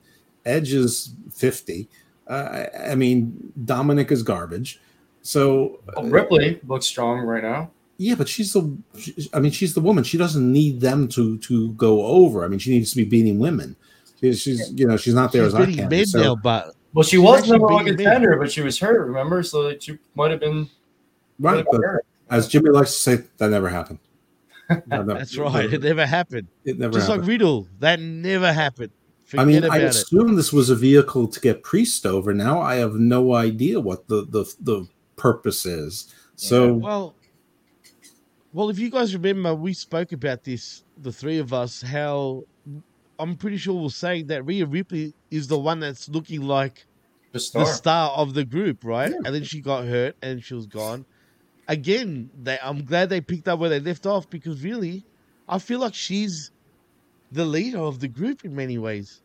[0.47, 1.89] Edge is fifty.
[2.27, 4.81] Uh, I- I mean, Dominik is garbage.
[5.23, 7.71] So Oh, Ripley looks strong right now.
[7.99, 8.77] Yeah, but she's the.
[8.99, 10.05] she- I mean, she's the woman.
[10.05, 12.45] She doesn't need them to to go over.
[12.45, 13.77] I mean, she needs to be beating women.
[14.21, 15.89] She's, she's you know, she's not there She's as I beating can.
[15.91, 19.07] men So, now, but Well, she She's was number one contender, but she was hurt.
[19.07, 20.69] Remember, so that she might have been
[21.39, 21.81] right, but
[22.31, 23.99] as Jimmy likes to say, that never happened.
[24.69, 25.73] That never- that's right.
[25.73, 26.49] It never happened.
[26.65, 27.23] It never Just happened.
[27.23, 28.91] like Riddle, that never happened.
[29.25, 29.85] Forget I mean, about I it.
[29.87, 32.33] assume this was a vehicle to get Priest over.
[32.35, 36.13] Now I have no idea what the the, the purpose is.
[36.37, 37.15] So Well,
[38.57, 42.43] well, if you guys remember, we spoke about this, the three of us, how
[43.19, 46.87] I'm pretty sure we're saying that Rhea Ripley is the one that's looking like
[47.33, 47.67] the star.
[47.67, 49.13] star of the group, right?
[49.13, 51.05] And then she got hurt and she was gone.
[51.69, 55.05] Again, they, I'm glad they picked up where they left off because really,
[55.47, 56.51] I feel like she's
[57.33, 59.21] the leader of the group in many ways.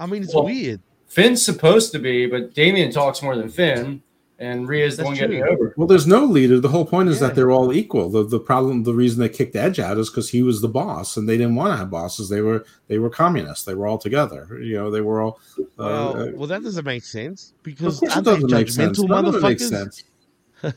[0.00, 0.80] I mean, it's Well, weird.
[1.06, 4.02] Finn's supposed to be, but Damian talks more than Finn,
[4.38, 5.50] and Rhea's the That's one getting true.
[5.50, 5.74] over.
[5.76, 6.58] Well, there's no leader.
[6.58, 8.10] The whole point is that they're all equal.
[8.10, 11.16] The the problem, the reason they kicked Edge out is because he was the boss,
[11.16, 12.28] and they didn't want to have bosses.
[12.28, 13.64] They were they were communists.
[13.64, 14.58] They were all together.
[14.60, 15.38] You know, they were all.
[15.58, 18.98] Uh, Well, well, that doesn't make sense because course it aren't they doesn't make sense.
[18.98, 19.68] judgmental None of it makes motherfuckers?
[19.70, 20.04] sense.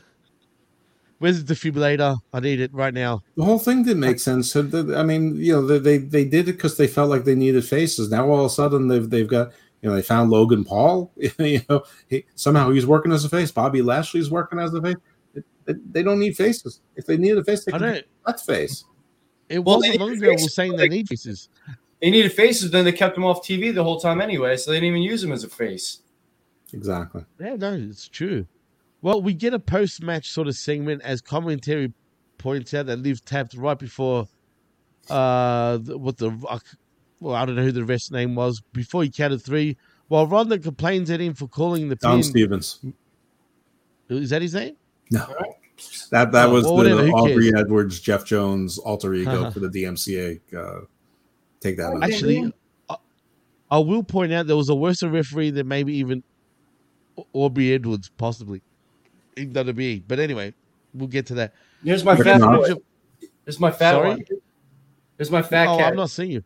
[1.18, 2.16] Where's the defibrillator?
[2.32, 3.22] I need it right now.
[3.36, 4.52] the whole thing didn't make sense.
[4.52, 4.60] So
[4.96, 7.64] I mean, you know, they they, they did it because they felt like they needed
[7.64, 8.08] faces.
[8.08, 9.50] Now all of a sudden they've they've got.
[9.82, 11.12] You know, they found Logan Paul.
[11.38, 13.50] you know, he, somehow he's working as a face.
[13.52, 14.96] Bobby Lashley's working as a face.
[15.64, 16.80] They, they don't need faces.
[16.96, 18.84] If they need a face, they I can don't- that's face.
[19.48, 21.48] It Well, wasn't they long need ago we were saying they they- need faces.
[22.00, 24.76] They needed faces, then they kept him off TV the whole time anyway, so they
[24.76, 26.02] didn't even use him as a face.
[26.72, 27.24] Exactly.
[27.40, 28.46] Yeah, no, it's true.
[29.02, 31.92] Well, we get a post match sort of segment as commentary
[32.36, 34.28] points out that Liv tapped right before
[35.10, 36.58] uh the- what the uh,
[37.20, 39.76] well I don't know who the rest name was before he counted three.
[40.08, 42.22] While Ronda complains at him for calling the Don pin.
[42.22, 42.80] Stevens.
[44.08, 44.76] Is that his name?
[45.10, 45.26] No.
[46.10, 47.60] That that Oh, was well, the Aubrey cares?
[47.60, 50.40] Edwards, Jeff Jones alter ego for the DMCA.
[50.56, 50.80] Uh,
[51.60, 51.92] take that.
[51.92, 52.02] out.
[52.02, 52.52] Actually,
[52.88, 52.96] I,
[53.70, 56.22] I will point out there was a worse referee than maybe even
[57.32, 58.62] Aubrey Edwards, possibly
[59.36, 60.02] in WWE.
[60.08, 60.52] But anyway,
[60.94, 61.54] we'll get to that.
[61.84, 62.66] Here's my But fat not.
[63.44, 64.08] Here's my fat Sorry?
[64.08, 64.24] one.
[65.16, 65.88] Here's my fat oh, cat.
[65.88, 66.44] I'm not seeing you.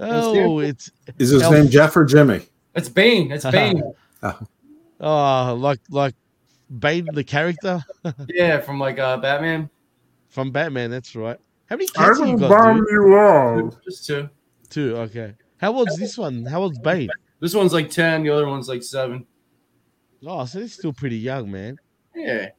[0.00, 0.46] Understand?
[0.50, 1.52] Oh, it's is his Elf.
[1.52, 2.42] name Jeff or Jimmy?
[2.74, 3.30] It's Bane.
[3.32, 3.82] It's Bane.
[5.00, 6.14] Oh, like like
[6.78, 7.82] Bane the character
[8.28, 9.68] Yeah, from like uh, Batman.
[10.28, 10.90] from Batman.
[10.90, 11.38] That's right.
[11.66, 12.50] How many I cats have you will got?
[12.50, 12.86] bomb dude?
[12.90, 13.76] you all.
[13.84, 14.28] Just two.
[14.68, 14.96] Two.
[14.96, 15.34] Okay.
[15.58, 16.44] How old's this one?
[16.44, 17.08] How old's Bane?
[17.40, 18.22] This one's like ten.
[18.22, 19.26] The other one's like seven.
[20.26, 21.76] Oh, so he's still pretty young, man.
[22.14, 22.50] Yeah.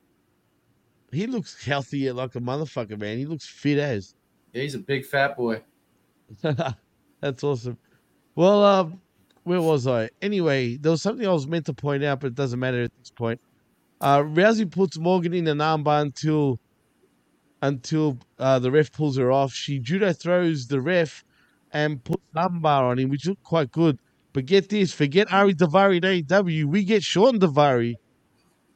[1.11, 3.17] He looks healthy like a motherfucker, man.
[3.17, 4.15] He looks fit as.
[4.53, 5.61] Yeah, he's a big fat boy.
[7.21, 7.77] That's awesome.
[8.35, 9.01] Well, um,
[9.43, 10.09] where was I?
[10.21, 12.91] Anyway, there was something I was meant to point out, but it doesn't matter at
[12.97, 13.39] this point.
[13.99, 16.59] Uh, Rousey puts Morgan in an armbar until
[17.61, 19.53] until uh, the ref pulls her off.
[19.53, 21.23] She judo throws the ref
[21.71, 23.99] and puts an armbar on him, which looked quite good.
[24.33, 26.65] But get this, forget Ari Daivari in AEW.
[26.65, 27.95] We get Shawn Daivari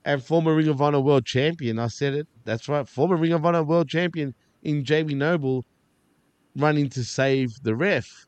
[0.03, 1.79] and former Ring of Honor World Champion.
[1.79, 2.27] I said it.
[2.43, 2.87] That's right.
[2.87, 5.65] Former Ring of Honor World Champion in Jamie Noble
[6.55, 8.25] running to save the ref.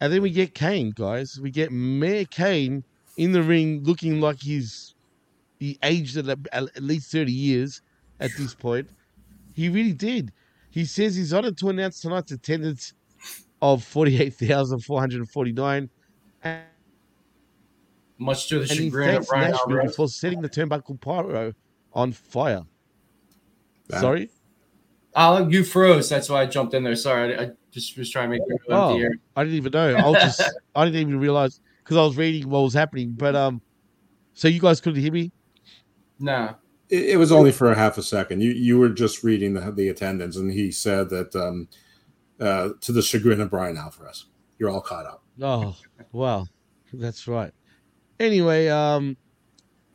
[0.00, 1.38] And then we get Kane, guys.
[1.40, 2.82] We get Mayor Kane
[3.16, 4.94] in the ring looking like he's
[5.58, 7.82] he aged at, at least 30 years
[8.18, 8.88] at this point.
[9.54, 10.32] He really did.
[10.70, 12.94] He says he's honored to announce tonight's attendance
[13.60, 15.90] of 48,449.
[16.42, 16.62] And
[18.18, 19.96] Much to the and chagrin of thanks Bryan Nashville Alvarez.
[19.96, 21.52] for setting the turnbuckle pyro
[21.92, 22.62] on fire.
[23.90, 24.30] Sorry?
[25.14, 26.08] Oh, you froze.
[26.08, 26.94] That's why I jumped in there.
[26.94, 28.96] Sorry, I, I just was trying to make it Oh.
[29.36, 29.96] I didn't even know.
[29.96, 30.42] I was just
[30.74, 33.12] I didn't even realize because I was reading what was happening.
[33.12, 33.60] But um,
[34.34, 35.32] so you guys couldn't hear me?
[36.18, 36.54] Nah.
[36.88, 38.40] It, it was only for a half a second.
[38.40, 41.68] You you were just reading the, the attendance, and he said that um,
[42.38, 44.26] uh, to the chagrin of Bryan Alvarez,
[44.58, 45.24] you're all caught up.
[45.42, 45.76] Oh,
[46.12, 46.46] wow,
[46.92, 47.52] that's right.
[48.18, 49.16] Anyway, um,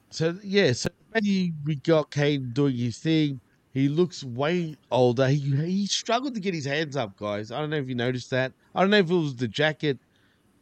[0.09, 3.39] so yeah, so maybe we got Kane doing his thing.
[3.75, 5.27] He looks way older.
[5.27, 7.51] He he struggled to get his hands up, guys.
[7.51, 8.53] I don't know if you noticed that.
[8.73, 9.99] I don't know if it was the jacket,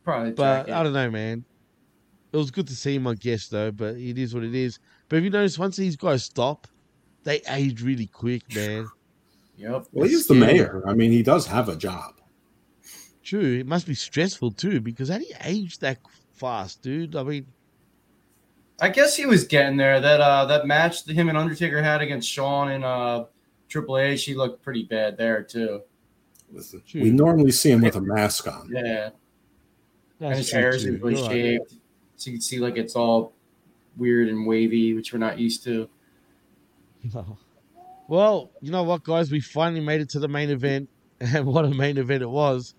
[0.03, 0.73] Probably the but jacket.
[0.73, 1.45] I don't know, man.
[2.31, 3.72] It was good to see him, I guess, though.
[3.72, 4.80] But it is what it is.
[5.10, 6.68] But if you notice, once these guys stop,
[7.23, 8.90] they age really quick, man.
[9.57, 9.85] Yep.
[9.91, 10.81] Well, he's the mayor.
[10.88, 12.15] I mean, he does have a job.
[13.22, 13.60] True.
[13.60, 15.99] It must be stressful too, because how do you age that
[16.31, 17.15] fast, dude?
[17.15, 17.45] I mean,
[18.82, 20.00] I guess he was getting there.
[20.00, 23.26] That uh that match that him and Undertaker had against Shawn and uh
[23.70, 25.82] Triple H, he looked pretty bad there too.
[26.52, 28.70] Listen, we normally see him with a mask on.
[28.72, 29.10] Yeah.
[30.20, 31.76] and his hair isn't really You're shaved.
[32.18, 33.34] So you can see like it's all
[33.98, 35.90] weird and wavy, which we're not used to.
[37.14, 37.38] No.
[38.08, 39.32] Well, you know what, guys?
[39.32, 40.90] We finally made it to the main event,
[41.20, 42.76] and what a main event it was!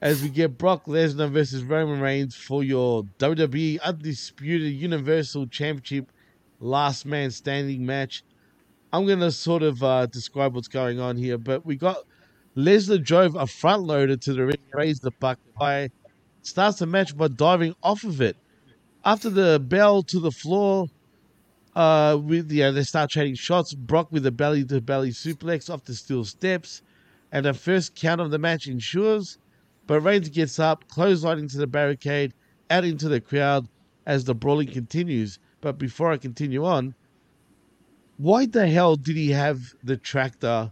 [0.00, 6.10] As we get Brock Lesnar versus Roman Reigns for your WWE Undisputed Universal Championship
[6.60, 8.22] Last Man Standing match.
[8.92, 11.98] I'm gonna sort of uh, describe what's going on here, but we got
[12.56, 15.90] Lesnar drove a front loader to the ring, raised the buck high,
[16.42, 18.36] starts the match by diving off of it.
[19.04, 20.88] After the bell to the floor,
[21.74, 23.74] uh, with know, they start trading shots.
[23.74, 26.82] Brock with a belly to belly suplex off the steel steps,
[27.32, 29.38] and the first count of the match ensures.
[29.86, 32.32] But Reigns gets up, clothesline into the barricade,
[32.70, 33.68] out into the crowd
[34.06, 35.38] as the brawling continues.
[35.60, 36.94] But before I continue on,
[38.16, 40.70] why the hell did he have the tractor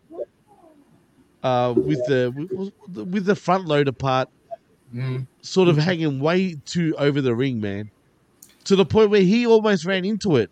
[1.42, 2.32] uh, with the
[2.94, 4.28] with, with the front loader part
[5.40, 7.90] sort of hanging way too over the ring, man?
[8.64, 10.50] To the point where he almost ran into it.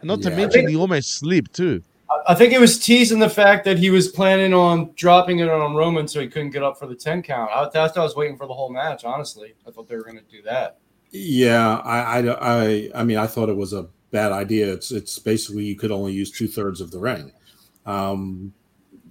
[0.00, 1.82] And not to mention he almost slipped too.
[2.26, 5.74] I- think it was teasing the fact that he was planning on dropping it on
[5.74, 7.50] Roman so he couldn't get up for the 10 count.
[7.52, 9.54] I, that's what I was waiting for the whole match, honestly.
[9.66, 10.78] I thought they were going to do that.
[11.10, 14.72] Yeah, I, I, I, I mean, I thought it was a bad idea.
[14.72, 17.32] It's, it's basically you could only use two thirds of the ring.
[17.84, 18.52] Um,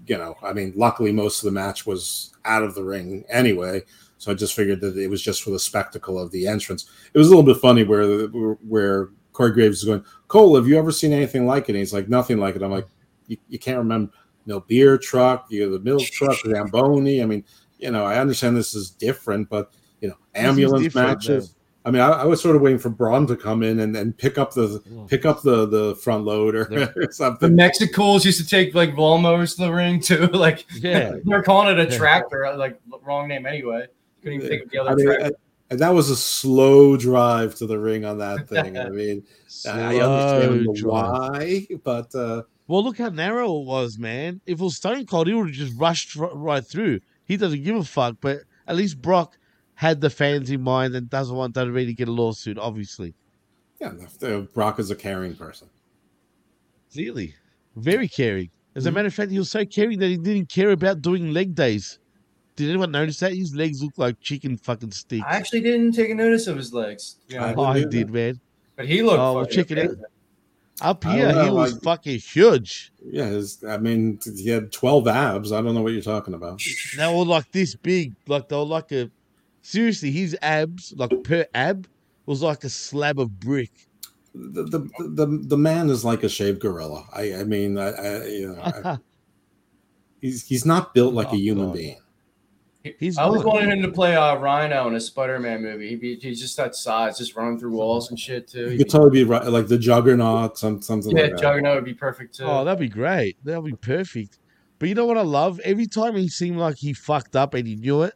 [0.08, 3.84] you know, I mean, luckily most of the match was out of the ring anyway,
[4.18, 6.90] so I just figured that it was just for the spectacle of the entrance.
[7.14, 10.78] It was a little bit funny where where Corey Graves is going, Cole, have you
[10.78, 11.72] ever seen anything like it?
[11.74, 12.62] And he's like, nothing like it.
[12.64, 12.88] I'm like,
[13.28, 14.14] you, you can't remember
[14.46, 17.22] no beer truck, you know, the milk truck, the Zamboni.
[17.22, 17.44] I mean,
[17.80, 21.56] you know, I understand this is different, but you know, ambulance different, matches.
[21.84, 24.18] I mean, I, I was sort of waiting for Braun to come in and, and
[24.18, 27.02] pick up the pick up the the front loader or something.
[27.08, 27.56] The something.
[27.56, 30.28] Mexicools used to take like lawnmowers to the ring too.
[30.34, 31.16] Like, Yeah.
[31.26, 33.88] they're calling it a tractor, like wrong name anyway.
[34.24, 35.26] Couldn't even think of the I other mean, tractor.
[35.26, 35.36] and-
[35.72, 38.78] and that was a slow drive to the ring on that thing.
[38.78, 39.24] I mean,
[39.68, 44.42] I understand the why, but uh, Well, look how narrow it was, man.
[44.46, 47.00] If it was Stone Cold, he would have just rushed right through.
[47.26, 49.38] He doesn't give a fuck, but at least Brock
[49.74, 53.16] had the fans in mind and doesn't want WWE to get a lawsuit, obviously.
[53.80, 53.92] yeah,
[54.54, 55.68] Brock is a caring person.
[56.94, 57.34] Clearly.
[57.76, 58.50] Very caring.
[58.76, 58.90] As Mm-hmm.
[58.90, 61.56] a matter of fact, he was so caring that he didn't care about doing leg
[61.56, 62.00] days.
[62.56, 63.34] Did anyone notice that?
[63.34, 65.24] His legs look like chicken fucking sticks.
[65.26, 67.18] I actually didn't take a notice of his legs.
[67.28, 68.40] Yeah, Oh, I did, man.
[68.76, 69.20] But he looked.
[69.20, 70.00] Oh, well, fucking check it
[70.82, 72.92] Up here, don't he was like- fucking huge.
[73.06, 75.52] Yeah, his, I mean, he had 12 abs.
[75.52, 76.62] I don't know what you're talking about.
[76.98, 79.10] They were like this big, like they were like a.
[79.64, 81.88] Seriously, his abs, like per ab,
[82.26, 83.72] was like a slab of brick.
[84.34, 84.80] The the
[85.10, 87.06] the, the man is like a shaved gorilla.
[87.14, 88.98] I I mean, I, I you know, I,
[90.22, 92.01] he's he's not built like a oh, human being.
[92.98, 93.54] He's I was not.
[93.54, 95.90] wanting him to play uh, Rhino in a Spider-Man movie.
[95.90, 98.70] He'd be, he's just that size, just running through walls and shit too.
[98.70, 101.42] He could be- totally be right, like the Juggernaut, some something yeah, like that.
[101.42, 102.46] Juggernaut would be perfect too.
[102.46, 103.38] Oh, that'd be great.
[103.44, 104.40] That'd be perfect.
[104.80, 105.60] But you know what I love?
[105.60, 108.16] Every time he seemed like he fucked up and he knew it,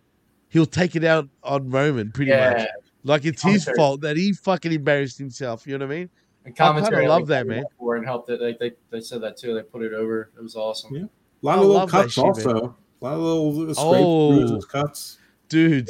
[0.49, 2.67] he'll take it out on Roman pretty much.
[3.03, 5.67] Like it's his fault that he fucking embarrassed himself.
[5.67, 6.09] You know what I mean?
[6.43, 7.65] And I kind commentary of love like, that, man.
[7.77, 8.41] For and helped it.
[8.41, 9.53] Like they, they said that too.
[9.53, 10.31] They put it over.
[10.35, 10.95] It was awesome.
[10.95, 11.03] Yeah.
[11.03, 11.09] A
[11.43, 12.73] lot I of little cuts shit, man.
[13.01, 13.15] Also.
[13.15, 14.35] A lot of little scrapes, Oh.
[14.35, 15.17] bruises, cuts.
[15.49, 15.89] Dude,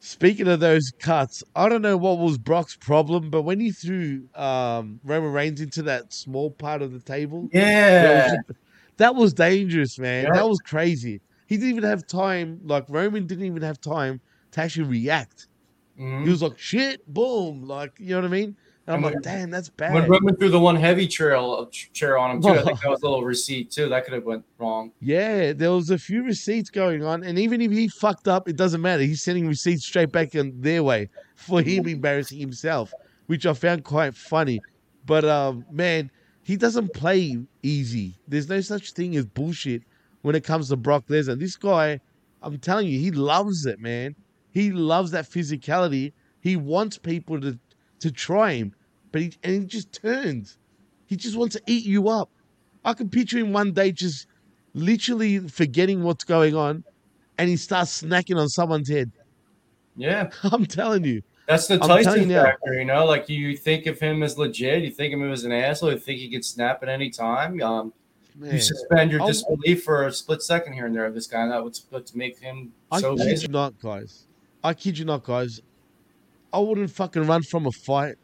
[0.00, 4.28] speaking of those cuts, I don't know what was Brock's problem, but when he threw
[4.34, 8.28] um, Roman Reigns into that small part of the table, Yeah.
[8.28, 8.56] that was,
[8.96, 10.24] that was dangerous, man.
[10.24, 10.32] Yeah.
[10.34, 11.20] That was crazy.
[11.46, 14.20] He didn't even have time, like Roman didn't even have time
[14.52, 15.46] to actually react.
[15.98, 16.24] Mhm.
[16.24, 18.56] He was like, shit, boom, like, you know what I mean?
[18.86, 19.92] And I'm like, damn, that's bad.
[19.92, 22.90] When Roman through the one heavy trail of chair on him too, I think that
[22.90, 23.88] was a little receipt too.
[23.88, 24.92] That could have went wrong.
[25.00, 28.56] Yeah, there was a few receipts going on, and even if he fucked up, it
[28.56, 29.02] doesn't matter.
[29.02, 32.92] He's sending receipts straight back in their way for him embarrassing himself,
[33.26, 34.60] which I found quite funny.
[35.04, 36.10] But um, man,
[36.44, 38.16] he doesn't play easy.
[38.28, 39.82] There's no such thing as bullshit
[40.22, 41.38] when it comes to Brock Lesnar.
[41.38, 42.00] This guy,
[42.40, 44.14] I'm telling you, he loves it, man.
[44.52, 46.12] He loves that physicality.
[46.40, 47.58] He wants people to
[48.00, 48.74] to try him,
[49.12, 50.58] but he and he just turns.
[51.06, 52.30] He just wants to eat you up.
[52.84, 54.26] I can picture him one day just
[54.74, 56.84] literally forgetting what's going on,
[57.38, 59.10] and he starts snacking on someone's head.
[59.96, 60.30] Yeah.
[60.44, 61.22] I'm telling you.
[61.46, 63.04] That's the Tyson you factor, you know.
[63.06, 65.98] Like you think of him as legit, you think of him as an asshole, you
[65.98, 67.62] think he could snap at any time.
[67.62, 67.92] Um,
[68.34, 68.52] Man.
[68.52, 71.52] you suspend your disbelief for a split second here and there of this guy, and
[71.52, 71.78] that would
[72.14, 74.26] make him I so kid you not, guys.
[74.62, 75.62] I kid you not, guys.
[76.52, 78.16] I wouldn't fucking run from a fight.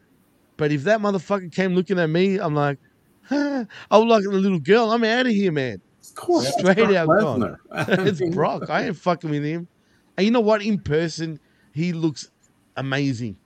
[0.57, 2.79] But if that motherfucker came looking at me, I'm like,
[3.31, 4.91] I was like a little girl.
[4.91, 5.81] I'm out of here, man.
[6.03, 7.57] Of course, it's straight Brock out gone.
[7.73, 8.69] it's Brock.
[8.69, 9.69] I ain't fucking with him.
[10.17, 10.63] And you know what?
[10.63, 11.39] In person,
[11.73, 12.31] he looks
[12.77, 13.37] amazing.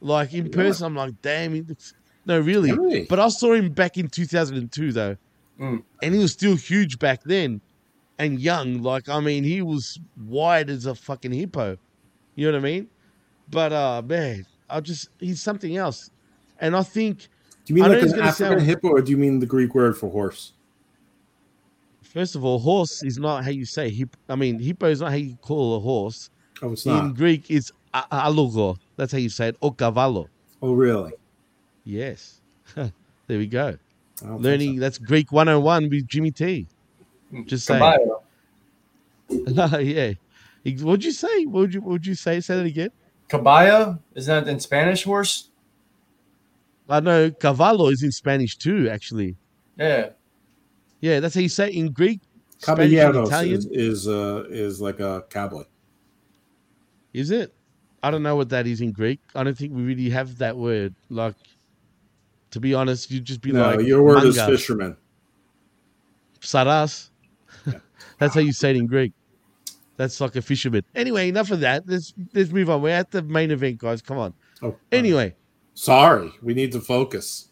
[0.00, 1.94] Like in person, I'm like, damn, he looks.
[2.26, 2.72] No, really.
[2.72, 3.04] Really?
[3.04, 5.16] But I saw him back in 2002 though,
[5.60, 5.82] Mm.
[6.02, 7.60] and he was still huge back then,
[8.18, 8.82] and young.
[8.82, 11.76] Like I mean, he was wide as a fucking hippo.
[12.34, 12.88] You know what I mean?
[13.52, 16.10] But uh, man, I'll just he's something else,
[16.58, 17.28] and I think.
[17.64, 19.96] Do you mean like an African sound- hippo, or do you mean the Greek word
[19.96, 20.54] for horse?
[22.02, 24.16] First of all, horse is not how you say hip.
[24.28, 26.28] I mean, hippo is not how you call a horse.
[26.60, 27.14] Oh, it's In.
[27.14, 28.78] Greek, it's a- alogo.
[28.96, 29.56] That's how you say it.
[29.62, 30.28] O cavallo.
[30.60, 31.12] Oh, really?
[31.84, 32.40] Yes.
[32.74, 32.90] there
[33.28, 33.76] we go.
[34.22, 36.66] I don't Learning that's Greek 101 with Jimmy T.
[37.44, 37.80] Just saying.
[37.80, 38.22] Caballo.
[39.80, 40.12] yeah.
[40.64, 41.44] What'd you say?
[41.46, 42.40] What would you what would you say?
[42.40, 42.90] Say that again.
[43.28, 45.48] Caballo is that in Spanish horse?
[46.88, 49.36] I know cavallo is in Spanish too, actually.
[49.78, 50.10] Yeah.
[51.00, 52.20] Yeah, that's how you say it in Greek.
[52.58, 53.56] Spanish Caballeros Italian.
[53.56, 55.64] is is, uh, is like a cowboy.
[57.12, 57.54] Is it?
[58.02, 59.20] I don't know what that is in Greek.
[59.34, 60.94] I don't think we really have that word.
[61.08, 61.34] Like,
[62.50, 64.52] to be honest, you'd just be No, like, your word is manga.
[64.52, 64.96] fisherman.
[66.40, 67.10] Saras.
[68.18, 69.12] That's how you say it in Greek.
[69.96, 70.84] That's like a fisherman.
[70.94, 71.84] Anyway, enough of that.
[71.86, 72.82] Let's let's move on.
[72.82, 74.02] We're at the main event, guys.
[74.02, 74.34] Come on.
[74.62, 75.34] Oh, uh, Anyway,
[75.74, 77.48] sorry, we need to focus.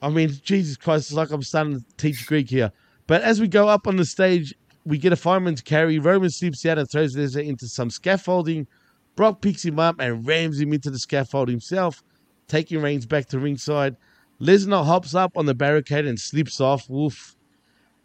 [0.00, 2.72] I mean, Jesus Christ, it's like I'm starting to teach Greek here.
[3.06, 4.54] But as we go up on the stage,
[4.84, 5.98] we get a fireman's carry.
[5.98, 8.66] Roman slips out and throws Lesnar into some scaffolding.
[9.14, 12.02] Brock picks him up and rams him into the scaffold himself,
[12.48, 13.96] taking Reigns back to ringside.
[14.40, 16.88] Lesnar hops up on the barricade and slips off.
[16.88, 17.36] Woof.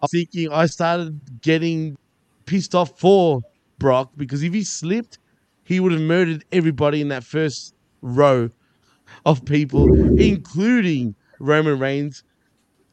[0.01, 1.97] I'm thinking I started getting
[2.47, 3.41] pissed off for
[3.77, 5.19] Brock because if he slipped,
[5.63, 8.49] he would have murdered everybody in that first row
[9.25, 12.23] of people, including Roman Reigns.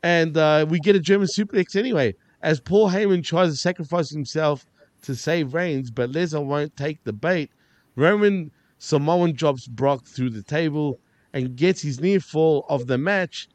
[0.02, 4.66] And uh, we get a German suplex anyway, as Paul Heyman tries to sacrifice himself
[5.02, 7.50] to save Reigns, but Lesnar won't take the bait.
[7.96, 11.00] Roman Samoan drops Brock through the table
[11.32, 13.48] and gets his near fall of the match.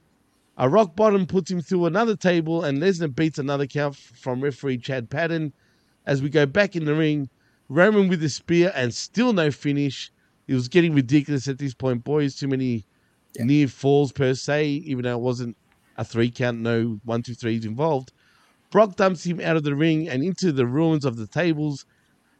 [0.57, 4.79] A rock bottom puts him through another table, and Lesnar beats another count from referee
[4.79, 5.53] Chad Patton.
[6.05, 7.29] As we go back in the ring,
[7.67, 10.11] Roman with the spear and still no finish.
[10.47, 12.35] It was getting ridiculous at this point, boys.
[12.35, 12.85] Too many
[13.37, 15.55] near falls per se, even though it wasn't
[15.97, 18.11] a three count, no one, two, threes involved.
[18.71, 21.85] Brock dumps him out of the ring and into the ruins of the tables.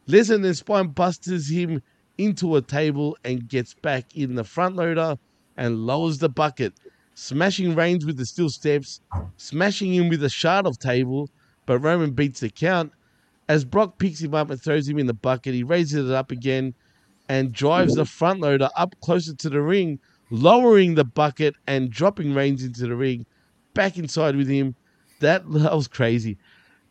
[0.08, 1.82] Lesnar then spine busters him
[2.18, 5.18] into a table and gets back in the front loader
[5.58, 6.74] and lowers the bucket,
[7.14, 9.02] smashing Reigns with the steel steps,
[9.38, 11.30] smashing him with a shard of table,
[11.66, 12.94] but Roman beats the count.
[13.50, 16.30] As Brock picks him up and throws him in the bucket, he raises it up
[16.30, 16.76] again
[17.28, 20.00] and drives the front loader up closer to the ring,
[20.30, 23.26] lowering the bucket and dropping Reigns into the ring,
[23.74, 24.76] back inside with him.
[25.20, 26.38] That, that was crazy.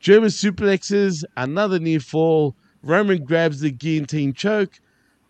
[0.01, 2.56] German suplexes, another near fall.
[2.82, 4.80] Roman grabs the guillotine choke.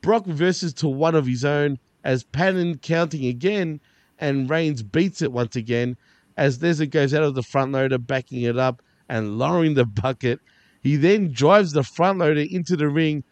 [0.00, 3.80] Brock reverses to one of his own as Patton counting again,
[4.18, 5.98] and Reigns beats it once again
[6.38, 8.80] as Lesnar goes out of the front loader, backing it up
[9.10, 10.40] and lowering the bucket.
[10.82, 13.24] He then drives the front loader into the ring,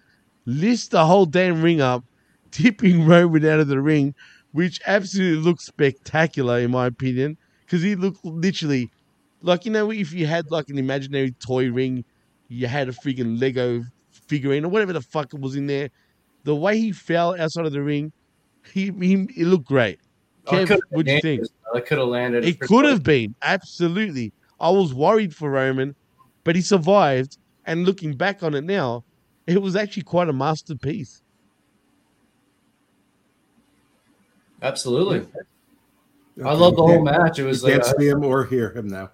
[0.45, 2.05] lifts the whole damn ring up,
[2.51, 4.15] tipping Roman out of the ring,
[4.53, 8.91] which absolutely looks spectacular in my opinion, because he looked literally
[9.43, 12.05] like you know if you had like an imaginary toy ring,
[12.49, 15.91] you had a freaking Lego figurine or whatever the fuck was in there.
[16.45, 18.13] The way he fell outside of the ring,
[18.73, 19.99] he, he it looked great.
[20.47, 21.43] Kev, what do you think?
[21.75, 22.45] It could have landed.
[22.45, 24.33] It could have been absolutely.
[24.61, 25.95] I was worried for Roman,
[26.47, 27.37] but he survived.
[27.67, 29.03] And looking back on it now,
[29.49, 31.21] it was actually quite a masterpiece.
[34.63, 35.27] Absolutely.
[36.45, 37.41] I love the whole match.
[37.41, 39.11] It was you like can't a, see him or hear him now.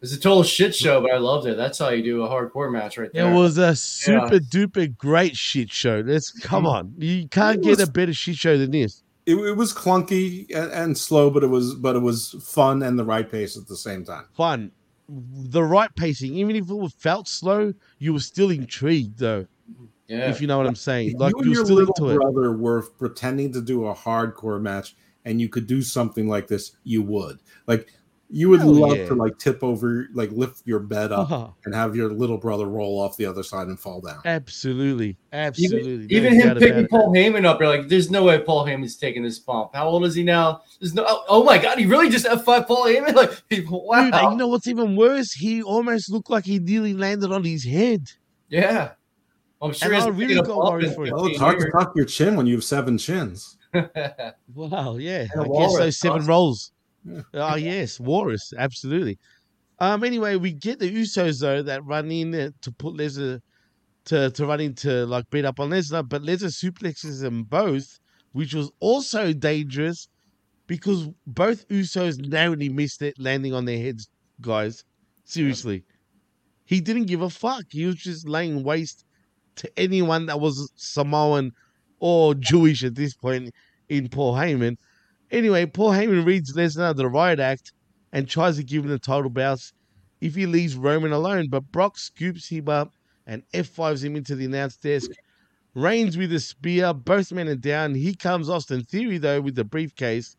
[0.00, 1.56] it's a total shit show, but I loved it.
[1.58, 3.30] That's how you do a hardcore match, right there.
[3.30, 3.72] It was a Yeah.
[3.74, 6.02] super duper great shit show.
[6.04, 6.94] Let's come on.
[6.96, 9.02] You can't It get a better shit show than this.
[9.26, 12.98] It, it was clunky and, and slow, but it was but it was fun and
[12.98, 14.24] the right pace at the same time.
[14.34, 14.72] Fun.
[15.14, 16.34] The right pacing.
[16.34, 19.46] Even if it felt slow, you were still intrigued though.
[20.08, 20.30] Yeah.
[20.30, 21.10] If you know what I'm saying.
[21.10, 22.16] If Like you and you were your still little into it.
[22.20, 26.72] brother were pretending to do a hardcore match, and you could do something like this,
[26.84, 27.38] you would.
[27.66, 27.88] Like
[28.34, 29.06] you would Hell love yeah.
[29.08, 31.48] to like tip over, like lift your bed up, Uh-huh.
[31.66, 34.20] and have your little brother roll off the other side and fall down.
[34.24, 35.18] Absolutely.
[35.32, 36.06] Absolutely.
[36.06, 36.90] Even, even him picking about it.
[36.90, 39.74] Paul Heyman up, you're like, there's no way Paul Heyman's taking this bump.
[39.74, 40.62] How old is he now?
[40.80, 41.04] There's no.
[41.06, 43.14] Oh, oh my god, he really just F5 Paul Heyman?
[43.14, 44.04] Like, people, wow.
[44.10, 45.32] Dude, you know what's even worse?
[45.32, 48.10] He almost looked like he nearly landed on his head.
[48.48, 48.92] yeah.
[49.60, 51.12] I'm sure And he's I really picking got worried for him.
[51.14, 51.72] Well, it's 15 hard to years.
[51.78, 53.58] tuck your chin when you have seven chins.
[54.54, 55.26] Wow, yeah.
[55.32, 56.28] And a I guess those seven awesome.
[56.28, 56.72] rolls.
[57.34, 59.18] Oh yes, walrus, absolutely.
[59.78, 60.04] Um.
[60.04, 63.40] Anyway, we get the Usos though that run in to put Lesnar
[64.06, 67.98] to to run into like beat up on Lesnar, but Lesnar suplexes them both,
[68.32, 70.08] which was also dangerous
[70.66, 74.08] because both Usos narrowly missed it, landing on their heads.
[74.40, 74.84] Guys,
[75.24, 75.84] seriously,
[76.64, 77.64] he didn't give a fuck.
[77.70, 79.04] He was just laying waste
[79.56, 81.52] to anyone that was Samoan
[82.00, 83.50] or Jewish at this point
[83.88, 84.76] in Paul Heyman.
[85.32, 87.72] Anyway, Paul Heyman reads Lesnar the riot act
[88.12, 89.72] and tries to give him the title bounce
[90.20, 92.92] if he leaves Roman alone, but Brock scoops him up
[93.26, 95.10] and F5s him into the announce desk.
[95.74, 97.94] Reigns with a spear, both men are down.
[97.94, 100.36] He comes Austin Theory, though, with the briefcase.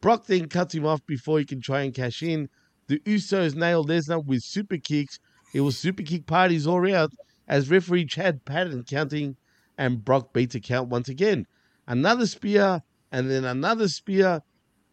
[0.00, 2.48] Brock then cuts him off before he can try and cash in.
[2.86, 5.20] The Usos nail Lesnar with super kicks.
[5.52, 7.12] It was super kick parties all around
[7.46, 9.36] as referee Chad Patton counting,
[9.76, 11.46] and Brock beats a count once again.
[11.86, 12.82] Another spear,
[13.12, 14.40] and then another spear,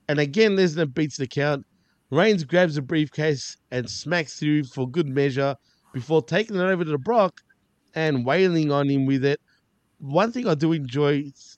[0.07, 1.65] and again Lesnar beats the count.
[2.11, 5.55] Reigns grabs a briefcase and smacks through for good measure
[5.93, 7.41] before taking it over to Brock
[7.95, 9.39] and wailing on him with it.
[9.99, 11.57] One thing I do enjoy is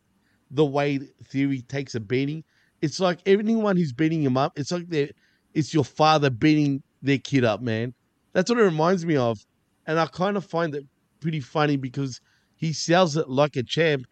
[0.50, 2.44] the way Theory takes a beating.
[2.82, 5.12] It's like everyone who's beating him up, it's like they're,
[5.54, 7.94] it's your father beating their kid up, man.
[8.34, 9.40] That's what it reminds me of.
[9.88, 10.86] And I kind of find it
[11.20, 12.20] pretty funny because
[12.56, 14.06] he sells it like a champ.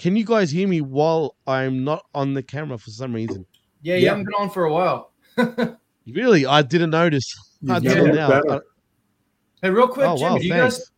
[0.00, 3.44] Can you guys hear me while I'm not on the camera for some reason?
[3.82, 5.12] Yeah, you haven't been on for a while.
[6.06, 6.46] Really?
[6.46, 7.36] I didn't notice.
[7.68, 8.60] I Yeah, did it's now.
[9.60, 10.78] Hey, real quick, Oh, Jimmy, wow, do you thanks.
[10.78, 10.90] guys?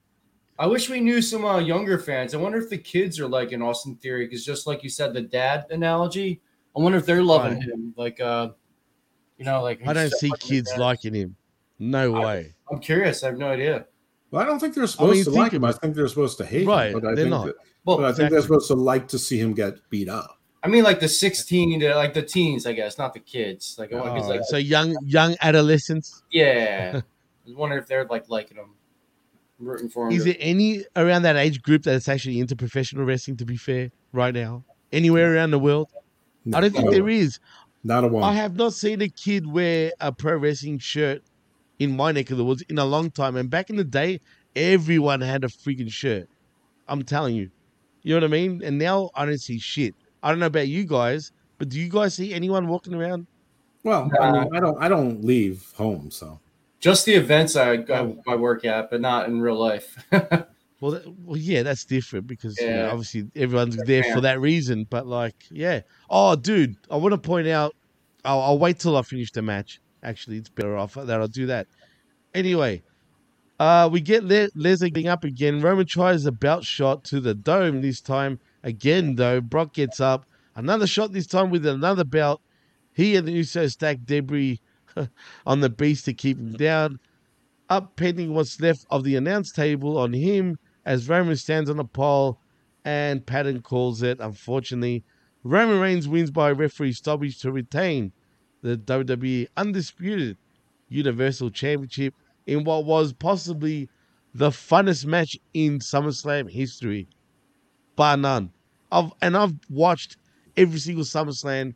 [0.60, 2.32] I wish we knew some uh, younger fans.
[2.32, 5.12] I wonder if the kids are like in Austin Theory because just like you said,
[5.12, 6.40] the dad analogy.
[6.76, 7.62] I wonder if they're loving Right.
[7.62, 7.92] him.
[7.96, 8.50] Like, uh,
[9.36, 11.34] you know, like I don't see kids liking him.
[11.80, 12.54] No way.
[12.70, 13.24] I'm curious.
[13.24, 13.86] I have no idea.
[14.32, 15.62] Well, I don't think they're supposed mean, to like him.
[15.64, 17.00] I think they're supposed to hate Right, him.
[17.00, 17.46] But I they're think not.
[17.46, 17.54] That,
[17.84, 20.38] Well, but I think they're supposed to like to see him get beat up.
[20.64, 23.76] I mean, like the 16 to like the teens, I guess, not the kids.
[23.78, 26.22] Like, I wonder, 'cause, Oh, like, so young young adolescents.
[26.30, 27.00] yeah.
[27.46, 28.70] I wonder if they're like liking him,
[29.58, 30.12] rooting for him.
[30.16, 33.36] Is there any around that age group that's actually into professional wrestling?
[33.38, 35.90] To be fair, right now, anywhere around the world,
[36.54, 36.90] I don't think No.
[36.92, 37.38] there is.
[37.84, 38.22] Not a one.
[38.22, 41.22] I have not seen a kid wear a pro wrestling shirt
[41.82, 43.36] in my neck of the woods in a long time.
[43.36, 44.20] And back in the day,
[44.54, 46.28] everyone had a freaking shirt.
[46.88, 47.50] I'm telling you.
[48.02, 48.62] You know what I mean?
[48.64, 49.94] And now I don't see shit.
[50.22, 53.26] I don't know about you guys, but do you guys see anyone walking around?
[53.84, 54.82] Well, I mean, I don't.
[54.82, 56.38] I don't leave home, so
[56.78, 58.22] Just the events I, I, oh.
[58.28, 60.04] I work at, but not in real life.
[60.82, 64.14] Well, that, well, yeah, that's different because you know, obviously everyone's there Yeah.
[64.14, 64.84] for that reason.
[64.90, 65.82] But like, yeah.
[66.10, 67.76] Oh, dude, I want to point out.
[68.24, 69.80] I'll, I'll wait till I finish the match.
[70.02, 71.66] Actually, it's better off that I'll do that.
[72.34, 72.82] Anyway,
[73.60, 75.60] uh, we get Le- Lesnar getting up again.
[75.60, 78.40] Roman tries a belt shot to the dome this time.
[78.62, 80.26] Again, though, Brock gets up.
[80.54, 82.40] Another shot this time with another belt.
[82.92, 84.60] He and the Usos stack debris
[85.46, 86.98] on the beast to keep him down
[87.72, 91.84] up pending what's left of the announce table on him as Roman stands on a
[91.84, 92.38] pole
[92.84, 94.20] and Patton calls it.
[94.20, 95.04] Unfortunately,
[95.42, 98.12] Roman Reigns wins by referee stoppage to retain
[98.62, 100.36] the WWE Undisputed
[100.88, 102.14] Universal Championship
[102.46, 103.88] in what was possibly
[104.34, 107.06] the funnest match in SummerSlam history,
[107.96, 108.50] bar none.
[108.90, 110.16] I've, and I've watched
[110.56, 111.74] every single SummerSlam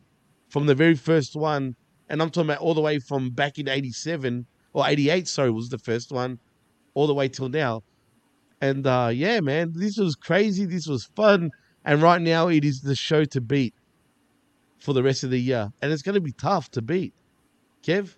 [0.49, 1.75] from the very first one,
[2.09, 5.27] and I'm talking about all the way from back in '87 or '88.
[5.27, 6.39] Sorry, was the first one,
[6.93, 7.83] all the way till now.
[8.61, 10.65] And uh, yeah, man, this was crazy.
[10.65, 11.51] This was fun,
[11.85, 13.73] and right now it is the show to beat
[14.79, 17.13] for the rest of the year, and it's going to be tough to beat.
[17.83, 18.15] Kev,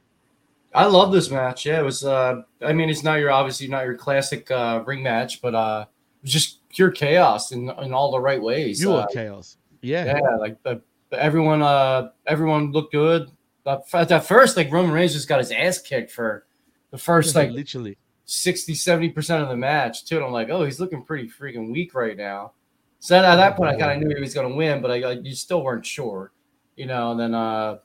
[0.73, 1.65] I love this match.
[1.65, 2.03] Yeah, it was.
[2.03, 5.85] Uh, I mean, it's not your obviously not your classic uh, ring match, but uh,
[5.88, 8.81] it was just pure chaos in in all the right ways.
[8.81, 9.57] you uh, chaos.
[9.81, 13.31] Yeah, yeah, like the, the- everyone, uh, everyone looked good.
[13.63, 16.45] But f- at first, like Roman Reigns just got his ass kicked for
[16.91, 20.17] the first like literally 60, 70 percent of the match too.
[20.17, 22.53] And I'm like, oh, he's looking pretty freaking weak right now.
[22.99, 25.01] So at that point, I kind of knew he was going to win, but I,
[25.03, 26.31] I you still weren't sure,
[26.80, 27.11] you know.
[27.11, 27.80] And then uh,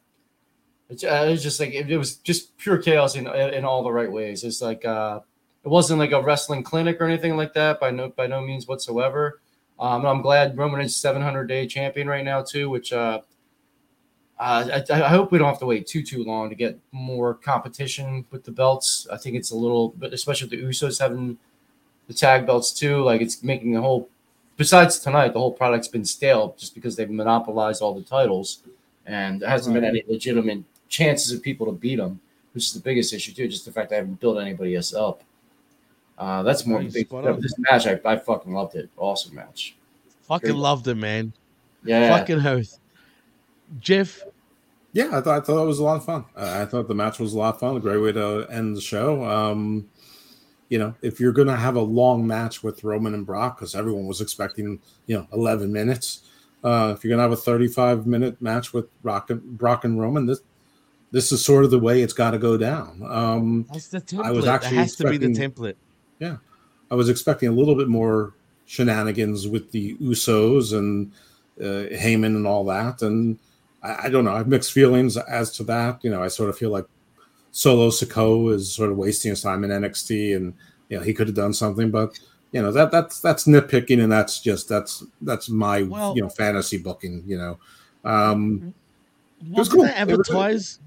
[0.89, 3.82] it, uh, it was just like it, it was just pure chaos in in all
[3.82, 4.44] the right ways.
[4.44, 5.20] It's like uh,
[5.64, 8.66] it wasn't like a wrestling clinic or anything like that by no by no means
[8.66, 9.40] whatsoever.
[9.78, 13.23] Um, I'm glad Roman is 700 day champion right now too, which uh,
[14.39, 17.34] uh, I, I hope we don't have to wait too too long to get more
[17.34, 19.06] competition with the belts.
[19.10, 21.39] I think it's a little, but especially with the Usos having
[22.08, 24.08] the tag belts too, like it's making the whole.
[24.56, 28.62] Besides tonight, the whole product's been stale just because they've monopolized all the titles,
[29.07, 32.20] and there hasn't been any legitimate chances of people to beat them,
[32.52, 33.49] which is the biggest issue too.
[33.49, 35.23] Just the fact I haven't built anybody else up.
[36.16, 37.07] Uh, that's more Right, big.
[37.08, 37.41] spot.
[37.41, 38.89] This match, I, I fucking loved it.
[38.97, 39.74] Awesome match.
[40.23, 40.58] fucking Great.
[40.60, 41.33] loved it, man.
[41.84, 42.16] Yeah.
[42.16, 42.78] fucking oath.
[43.81, 44.23] Jeff,
[44.92, 46.24] Yeah, I thought I thought it was a lot of fun.
[46.36, 47.76] Uh, I thought the match was a lot of fun.
[47.76, 49.24] A great way to end the show.
[49.24, 49.89] Um,
[50.68, 53.74] you know, if you're going to have a long match with Roman and Brock, because
[53.74, 56.23] everyone was expecting, you know, 11 minutes.
[56.65, 60.01] Uh, if you're going to have a 35 minute match with Brock and, Brock and
[60.01, 60.41] Roman, this
[61.12, 63.01] this is sort of the way it's got to go down.
[63.09, 64.25] Um, that's the template.
[64.25, 65.76] I was that actually has to be the template.
[66.18, 66.39] yeah,
[66.91, 68.33] I was expecting a little bit more
[68.67, 71.12] shenanigans with the Usos and
[71.60, 73.39] uh, Heyman and all that, and
[73.83, 74.33] I, I don't know.
[74.33, 76.02] I have mixed feelings as to that.
[76.02, 76.86] You know, I sort of feel like
[77.52, 80.55] Solo Sikoa is sort of wasting his time in NXT, and
[80.89, 82.18] you know he could have done something, but
[82.55, 86.28] you know that that's that's nitpicking, and that's just that's that's my Well- you know
[86.28, 87.24] fantasy booking.
[87.26, 87.58] You know,
[88.05, 88.73] um,
[89.41, 89.83] Wasn't was cool.
[89.84, 90.78] they advertise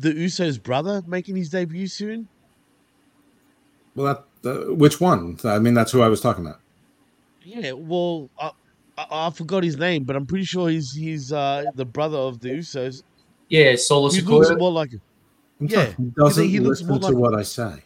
[0.00, 2.28] the Usos' brother making his debut soon?
[3.94, 5.38] well, that uh, which one?
[5.44, 6.60] I mean, that's who I was talking about.
[7.44, 8.50] Yeah, well, I,
[8.96, 12.40] I, I forgot his name, but I'm pretty sure he's he's uh, the brother of
[12.40, 13.02] the Usos.
[13.50, 14.92] Yeah, Solo He looks more like,
[15.60, 17.16] I'm yeah, he doesn't he looks listen more to like.
[17.16, 17.82] what I say.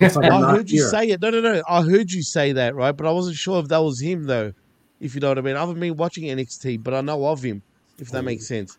[0.00, 0.88] It's like I'm I not heard you here.
[0.88, 1.20] say it.
[1.20, 1.62] No, no, no.
[1.68, 2.92] I heard you say that, right?
[2.92, 4.52] But I wasn't sure if that was him, though.
[4.98, 5.56] If you know what I mean.
[5.56, 7.62] I haven't been watching NXT, but I know of him.
[7.98, 8.78] If that makes sense.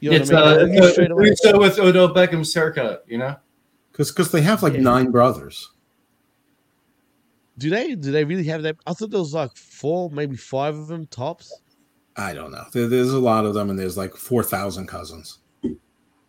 [0.00, 0.58] You know it's what I mean?
[0.58, 1.30] I uh, knew straight away.
[1.68, 3.36] With Odell Beckham's haircut, you know.
[3.92, 4.80] because because they have like Yeah.
[4.80, 5.70] nine brothers.
[7.58, 7.94] Do they?
[7.94, 8.76] Do they really have that?
[8.86, 11.54] I thought there was like four, maybe five of them tops.
[12.16, 12.64] I don't know.
[12.72, 15.38] There, there's a lot of them, and there's like four thousand cousins.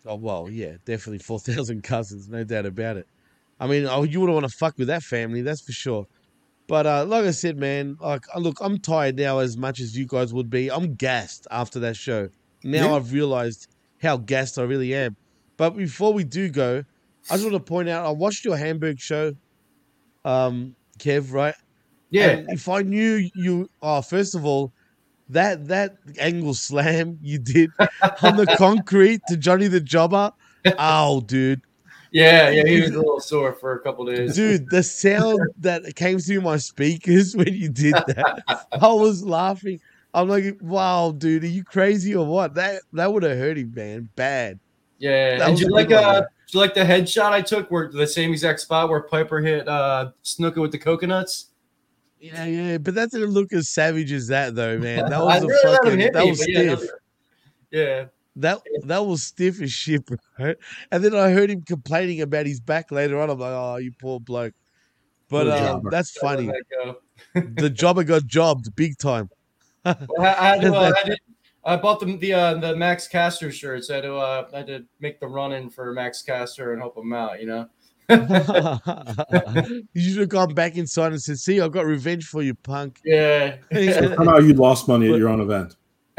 [0.06, 3.08] Oh well, yeah, definitely four thousand cousins, no doubt about it.
[3.60, 6.06] I mean, oh, you wouldn't want to fuck with that family, that's for sure.
[6.68, 9.96] But uh, like I said, man, like uh, look, I'm tired now as much as
[9.96, 10.70] you guys would be.
[10.70, 12.30] I'm gassed after that show.
[12.64, 12.96] Now Yeah.
[12.96, 13.68] I've realized
[14.02, 15.16] how gassed I really am.
[15.56, 16.84] But before we do go,
[17.30, 19.34] I just want to point out I watched your Hamburg show,
[20.24, 21.54] um, Kev, right?
[22.10, 22.30] Yeah.
[22.30, 24.72] And if I knew you, oh, first of all,
[25.28, 27.70] that that angle slam you did
[28.22, 30.32] on the concrete to Johnny the Jobber,
[30.78, 31.62] oh, dude,
[32.10, 34.34] Yeah, yeah, he was a little sore for a couple days.
[34.34, 39.80] dude, the sound that came through my speakers when you did that, I was laughing.
[40.14, 42.54] I'm like, wow, dude, are you crazy or what?
[42.54, 44.58] That that would have hurt him, man, bad.
[44.98, 48.32] Yeah, That and you like uh, you like the headshot I took where the same
[48.32, 51.48] exact spot where Piper hit uh Snuka with the coconuts?
[52.18, 55.08] Yeah, yeah, but that didn't look as savage as that, though, man.
[55.10, 56.90] That was a really fucking hit that was but yeah, stiff.
[57.70, 58.04] Yeah.
[58.38, 60.54] That that was stiff as shit, bro.
[60.90, 63.30] And then I heard him complaining about his back later on.
[63.30, 64.52] I'm like, oh, you poor bloke.
[65.28, 65.90] But Good jobber.
[65.90, 66.46] that's Gotta funny.
[66.48, 66.84] let that
[67.34, 67.52] go.
[67.62, 69.30] the jobber got jobbed big time.
[69.84, 71.18] Well, I, I, had to, uh, I, did,
[71.64, 73.88] I bought the the, uh, the Max Caster shirts.
[73.90, 76.80] I had to uh, I had to make the run in for Max Caster and
[76.82, 77.40] help him out.
[77.40, 77.68] You know.
[79.94, 83.00] you should have gone back inside and said, "See, I've got revenge for you, punk."
[83.04, 83.56] Yeah.
[83.72, 85.74] So somehow you lost money at your own event.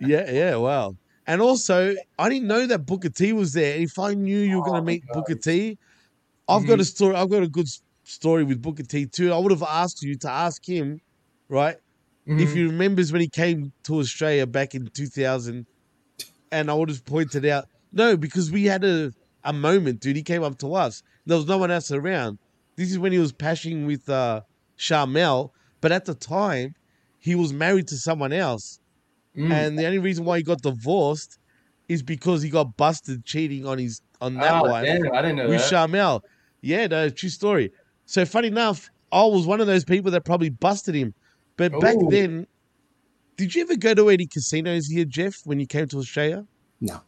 [0.00, 0.94] yeah, yeah, wow.
[1.26, 3.76] And also, I didn't know that Booker T was there.
[3.76, 5.78] If I knew you were going to meet Booker T,
[6.48, 7.14] I've got a story.
[7.14, 7.68] I've got a good
[8.04, 9.32] story with Booker T too.
[9.32, 11.00] I would have asked you to ask him,
[11.48, 11.76] right?
[12.26, 12.54] If Mhm.
[12.54, 15.66] he remembers when he came to Australia back in 2000,
[16.50, 19.12] and I would have pointed out, no, because we had a,
[19.44, 20.16] a moment, dude.
[20.16, 21.02] He came up to us.
[21.26, 22.38] There was no one else around.
[22.76, 24.42] This is when he was pashing with uh,
[24.78, 26.74] Sharmell, but at the time,
[27.18, 28.80] he was married to someone else.
[29.36, 29.50] Mm.
[29.52, 31.38] And the only reason why he got divorced
[31.88, 35.36] is because he got busted cheating on his on that Oh, wife damn, I didn't
[35.36, 35.72] know with that.
[35.90, 36.20] Sharmell.
[36.62, 37.72] Yeah, no, true story.
[38.06, 41.14] So funny enough, I was one of those people that probably busted him.
[41.56, 42.46] But back then,
[43.36, 46.46] did you ever go to any casinos here, Jeff, when you came to Australia?
[46.80, 47.00] No.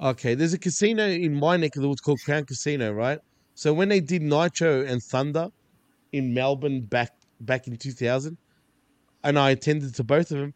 [0.00, 3.18] Okay, there's a casino in my neck of the woods called Crown Casino, right?
[3.54, 5.48] So when they did Nitro and Thunder
[6.12, 8.36] in Melbourne back back in 2000,
[9.22, 10.54] and I attended to both of them,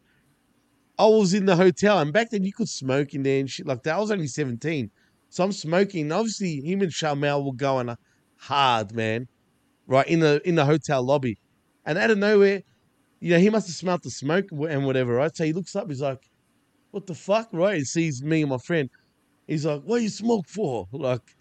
[0.97, 3.67] I was in the hotel, and back then you could smoke in there and shit
[3.67, 3.95] like that.
[3.95, 4.89] I was only 17,
[5.29, 6.11] so I'm smoking.
[6.11, 7.95] Obviously, him and Sharmell were going
[8.37, 9.27] hard, man,
[9.87, 11.37] right in the in the hotel lobby,
[11.85, 12.63] and out of nowhere,
[13.19, 15.35] you know, he must have smelt the smoke and whatever, right?
[15.35, 16.29] So he looks up, he's like,
[16.91, 17.77] "What the fuck?" Right?
[17.77, 18.89] He sees me and my friend.
[19.47, 21.35] He's like, "What you smoke for?" Like,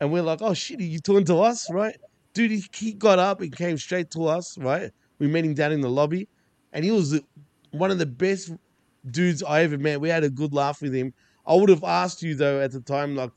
[0.00, 1.96] and we're like, "Oh shit, are you talking to us, right?"
[2.34, 4.90] Dude, he, he got up and came straight to us, right?
[5.18, 6.28] We met him down in the lobby,
[6.72, 7.20] and he was
[7.70, 8.52] one of the best
[9.10, 10.00] dudes I ever met.
[10.00, 11.14] We had a good laugh with him.
[11.46, 13.30] I would have asked you though at the time, like,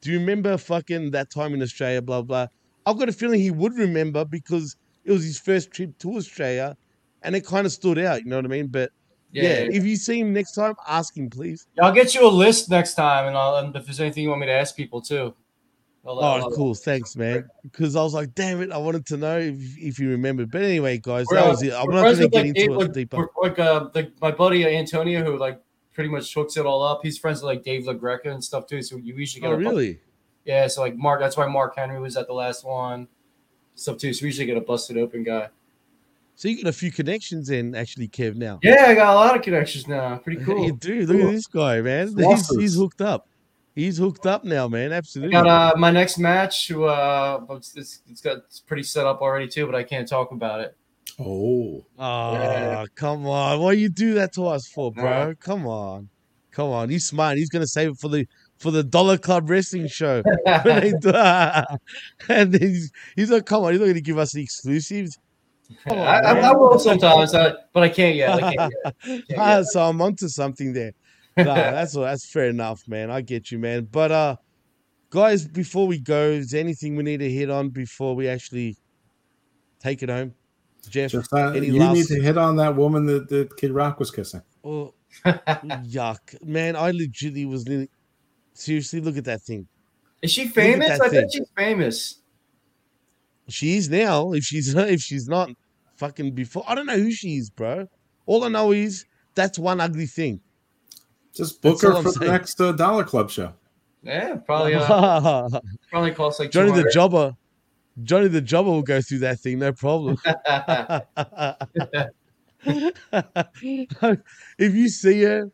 [0.00, 2.00] do you remember fucking that time in Australia?
[2.02, 2.46] Blah blah.
[2.86, 6.76] I've got a feeling he would remember because it was his first trip to Australia,
[7.22, 8.22] and it kind of stood out.
[8.22, 8.68] You know what I mean?
[8.68, 8.90] But
[9.32, 9.68] Yeah, yeah, yeah, yeah.
[9.76, 11.66] if you see him next time, ask him, please.
[11.76, 14.28] Yeah, I'll get you a list next time, and, I'll, and if there's anything you
[14.30, 15.34] want me to ask people too.
[16.06, 16.74] I'll- Oh, I'll- cool.
[16.74, 17.46] Thanks, man.
[17.62, 20.50] Because I was like, damn it, I wanted to know if, if you remembered.
[20.50, 21.72] But anyway, guys, We're, that was it.
[21.74, 23.28] I'm not going to get like, into Dave- it like, deeper.
[23.40, 25.60] Like uh, the, my buddy Antonio, who like
[25.92, 27.00] pretty much hooks it all up.
[27.02, 28.80] He's friends with like Dave LaGreca and stuff too.
[28.82, 30.00] So you usually get Oh, a bu- really?
[30.46, 30.66] yeah.
[30.68, 33.06] So like Mark, that's why Mark Henry was at the last one,
[33.74, 34.12] stuff too.
[34.14, 35.50] So we usually get a busted open guy.
[36.40, 38.60] So you got a few connections in, actually, Kev, now.
[38.62, 40.16] Yeah, I got a lot of connections now.
[40.16, 40.64] Pretty cool.
[40.64, 41.04] You do.
[41.04, 42.16] Look at this guy, man.
[42.16, 43.28] He's, he's hooked up.
[43.74, 44.90] He's hooked up now, man.
[44.90, 45.32] I Absolutely.
[45.32, 46.70] got uh, my next match.
[46.72, 50.32] Uh, it's, it's, it's got it's pretty set up already too, but I can't talk
[50.32, 50.74] about it.
[51.18, 51.84] Oh.
[51.98, 53.60] Oh, come on.
[53.60, 55.34] What you do that to us for, bro?
[55.40, 56.08] Come on.
[56.52, 56.88] Come on.
[56.88, 57.36] He's smart.
[57.36, 60.22] He's gonna save it for the for the Dollar Club Wrestling show.
[60.46, 61.12] When they do-
[62.30, 65.18] and he's, he's like, come on, he's not gonna give us the exclusives.
[65.88, 66.44] Come on, I, I, man.
[66.44, 68.42] I will sometimes, uh, but I can't yet.
[68.42, 68.74] I can't
[69.04, 69.38] yet.
[69.38, 70.92] Ah, so I'm onto something there.
[71.36, 73.10] No, that's that's fair enough, man.
[73.10, 73.88] I get you, man.
[73.90, 74.36] But uh
[75.10, 78.76] guys, before we go, is there anything we need to hit on before we actually
[79.80, 80.34] take it home?
[80.88, 83.72] Jeff, Just that, any you last need to hit on that woman that, that Kid
[83.72, 84.40] Rock was kissing.
[84.64, 86.74] Oh, yuck, man!
[86.74, 87.90] I legitimately was nearly,
[88.54, 89.00] seriously.
[89.00, 89.66] Look at that thing.
[90.22, 90.98] Is she famous?
[91.00, 91.20] I thing.
[91.20, 92.19] bet she's famous.
[93.50, 94.32] She is now.
[94.32, 95.50] If she's if she's not
[95.96, 97.86] fucking before, I don't know who she is, bro.
[98.26, 99.04] All I know is
[99.34, 100.40] that's one ugly thing.
[101.34, 102.32] Just book That's all her I'm for the saying.
[102.32, 103.52] next uh, Dollar Club show.
[104.02, 104.74] Yeah, probably.
[104.74, 105.48] Uh,
[105.90, 106.92] probably costs like Johnny the 200.
[106.92, 107.36] Jobber.
[108.02, 110.16] Johnny the Jobber will go through that thing, no problem.
[114.58, 115.50] if you see her,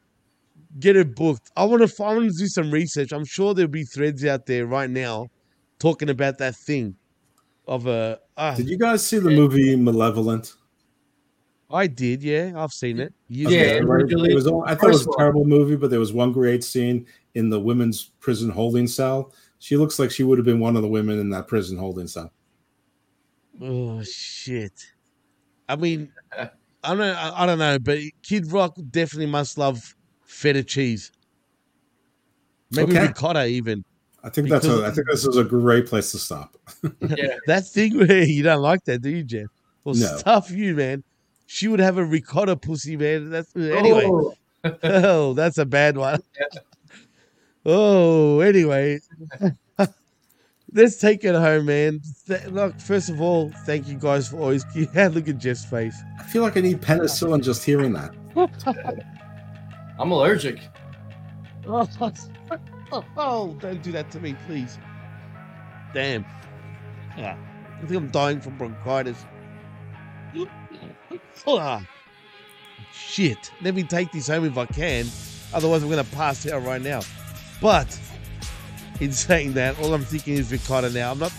[0.79, 1.51] get her booked.
[1.57, 2.05] I want to.
[2.05, 3.13] I want to do some research.
[3.13, 5.29] I'm sure there'll be threads out there right now
[5.79, 6.97] talking about that thing.
[7.67, 8.21] Of a.
[8.37, 10.55] ah, Did you guys see the movie Malevolent?
[11.69, 12.23] I did.
[12.23, 13.13] Yeah, I've seen it.
[13.29, 13.87] Years Okay, ago.
[13.89, 14.05] right.
[14.09, 16.63] It was all- I thought it was a terrible movie, but there was one great
[16.63, 19.33] scene in the women's prison holding cell.
[19.59, 22.07] She looks like she would have been one of the women in that prison holding
[22.07, 22.31] cell.
[23.61, 24.81] Oh shit!
[25.69, 26.51] I mean, I
[26.85, 26.99] don't.
[26.99, 31.11] know- I, I don't know, but Kid Rock definitely must love feta cheese.
[32.71, 33.09] Maybe Okay.
[33.09, 33.85] ricotta, even.
[34.27, 36.57] I think that's a, I think this is a great place to stop.
[37.01, 37.37] yeah.
[37.47, 39.47] that thing where you don't like that, do you, Jeff?
[39.85, 40.17] Well, No.
[40.19, 41.05] stuff you, man.
[41.47, 43.31] She would have a ricotta pussy, man.
[43.31, 44.05] That's anyway.
[44.07, 44.35] Oh.
[44.83, 46.21] Oh, that's a bad one.
[47.65, 48.99] Oh, anyway.
[50.73, 52.01] Let's take it home, man.
[52.27, 54.65] Th- Look, first of all, thank you guys for always.
[54.75, 55.97] Yeah, look at Jeff's face.
[56.19, 58.13] I feel like I need penicillin just hearing that.
[60.01, 60.59] I'm allergic.
[61.69, 61.89] Oh,
[62.97, 64.79] oh, oh, don't do that to me, please.
[65.93, 66.25] Damn.
[67.17, 67.37] Yeah.
[67.77, 69.25] I think I'm dying from bronchitis.
[71.47, 71.87] Ah,
[72.93, 73.51] shit.
[73.63, 75.07] Let me take this home if I can.
[75.53, 77.01] Otherwise, I'm going to pass out right now.
[77.61, 77.99] But
[79.01, 81.13] in saying that, all I'm thinking is ricotta now.
[81.13, 81.33] I'm not.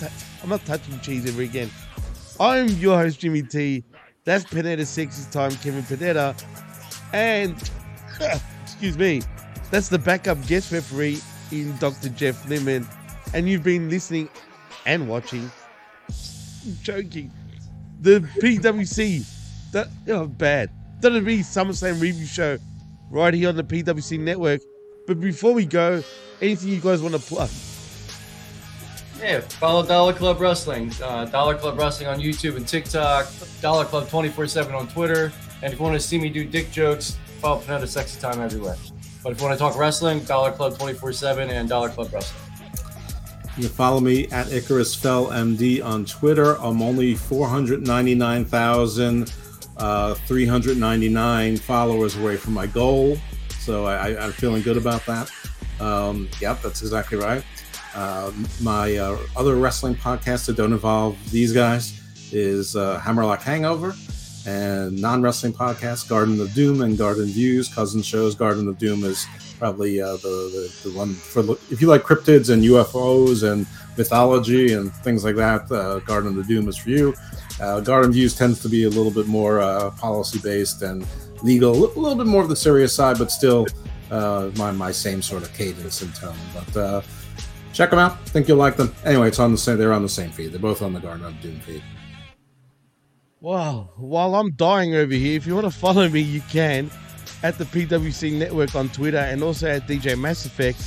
[0.43, 1.69] I'm not touching cheese ever again.
[2.39, 3.83] I'm your host, Jimmy T.
[4.23, 6.35] That's Panetta Sexy Time, Kevin Panetta.
[7.13, 7.55] And,
[8.63, 9.21] excuse me,
[9.71, 11.19] that's the backup guest referee
[11.51, 12.09] in Dr.
[12.09, 12.87] Jeff Lemon.
[13.33, 14.29] And you've been listening
[14.85, 15.51] and watching,
[16.09, 17.31] I'm joking,
[17.99, 19.25] the PWC,
[19.71, 20.69] that, oh, bad,
[21.01, 22.57] WWE SummerSlam review show
[23.09, 24.61] right here on the PWC network.
[25.05, 26.03] But before we go,
[26.41, 27.49] anything you guys want to plug?
[29.19, 30.91] Yeah, follow Dollar Club Wrestling.
[31.01, 33.27] Uh, Dollar Club Wrestling on YouTube and TikTok.
[33.61, 35.31] Dollar Club 24 7 on Twitter.
[35.63, 38.75] And if you want to see me do dick jokes, follow Panetta Sexy Time everywhere.
[39.23, 42.43] But if you want to talk wrestling, Dollar Club 24 7 and Dollar Club Wrestling.
[43.57, 46.61] You can follow me at Icarus Fell MD on Twitter.
[46.61, 49.33] I'm only 499,000,
[49.77, 53.17] uh, 399 followers away from my goal.
[53.59, 55.31] So I, I'm feeling good about that.
[55.79, 57.43] Um, yep, that's exactly right.
[57.95, 58.31] Uh,
[58.61, 61.99] my uh, other wrestling podcasts that don't involve these guys
[62.31, 63.95] is uh, Hammerlock Hangover
[64.47, 67.67] and non-wrestling podcasts Garden of Doom and Garden Views.
[67.67, 69.27] Cousin shows Garden of Doom is
[69.59, 73.67] probably uh, the, the, the one for if you like cryptids and UFOs and
[73.97, 75.69] mythology and things like that.
[75.69, 77.13] Uh, Garden of Doom is for you.
[77.59, 81.05] Uh, Garden Views tends to be a little bit more uh, policy based and
[81.43, 83.67] legal, a little bit more of the serious side, but still
[84.11, 86.37] uh, my my same sort of cadence and tone.
[86.53, 87.01] But uh,
[87.73, 88.25] check them out.
[88.29, 88.95] think you'll like them.
[89.03, 89.77] Anyway, it's on the same.
[89.77, 90.53] They're on the same feed.
[90.53, 91.83] They're both on the Garden of Doom feed.
[93.47, 93.91] Wow.
[93.95, 96.91] While I'm dying over here, if you want to follow me, you can
[97.43, 100.77] at the PWC Network on Twitter and also at DJ Mass Effect.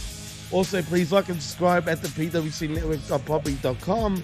[0.53, 4.23] Also, please like and subscribe at the PWC Network.poppy.com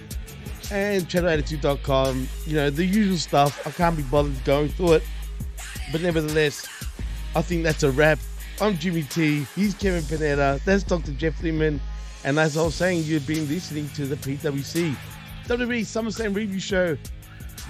[0.69, 2.27] and channelattitude.com.
[2.45, 3.65] You know, the usual stuff.
[3.65, 5.03] I can't be bothered going through it.
[5.91, 6.67] But nevertheless,
[7.35, 8.19] I think that's a wrap.
[8.61, 9.47] I'm Jimmy T.
[9.55, 10.63] He's Kevin Panetta.
[10.63, 11.13] That's Dr.
[11.13, 11.81] Jeff Lippman.
[12.23, 14.95] And as I was saying, you've been listening to the PWC
[15.47, 16.97] WWE SummerSlam Review Show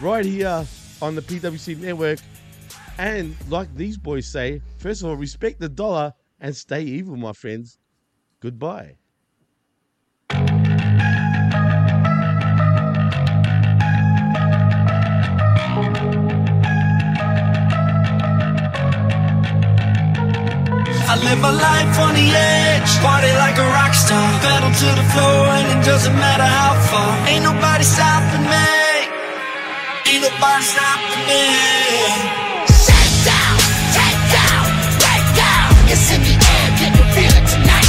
[0.01, 0.65] right here
[1.01, 2.19] on the PWC Network.
[2.97, 7.33] And like these boys say, first of all, respect the dollar and stay evil, my
[7.33, 7.77] friends.
[8.39, 8.97] Goodbye.
[21.09, 24.39] I live life on the edge, party like a rock star.
[24.41, 27.27] Pedal to the floor and it doesn't matter how far.
[27.27, 28.76] Ain't nobody stopping me.
[30.17, 30.25] Ain't
[33.21, 33.57] down,
[33.93, 34.65] take down,
[35.37, 35.69] down.
[35.93, 37.85] It's in the air, can feel it tonight?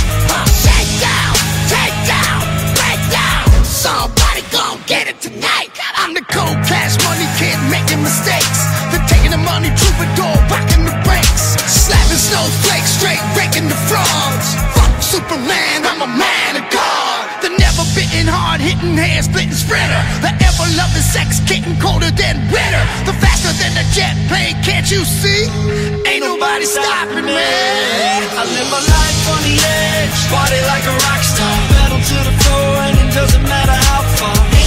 [0.60, 1.32] Shake down,
[1.72, 2.44] take down,
[2.76, 3.48] break down.
[3.64, 5.72] Somebody gon' get it tonight.
[5.96, 7.56] I'm the cold cash money kid
[8.04, 8.60] mistakes.
[8.92, 9.72] The taking the money
[10.84, 11.56] the brakes.
[12.28, 13.24] Snowflakes, straight
[13.88, 14.44] the.
[14.76, 15.67] Fuck Superman,
[18.78, 20.02] hard hitting, hair splitting spreader.
[20.20, 22.84] The ever loving sex getting colder than winter.
[23.06, 25.48] The faster than a jet plane, can't you see?
[26.06, 27.34] Ain't nobody stopping me.
[27.34, 31.56] I live my life on the edge, party like a rock star.
[31.68, 34.57] Pedal to the floor and it doesn't matter how far.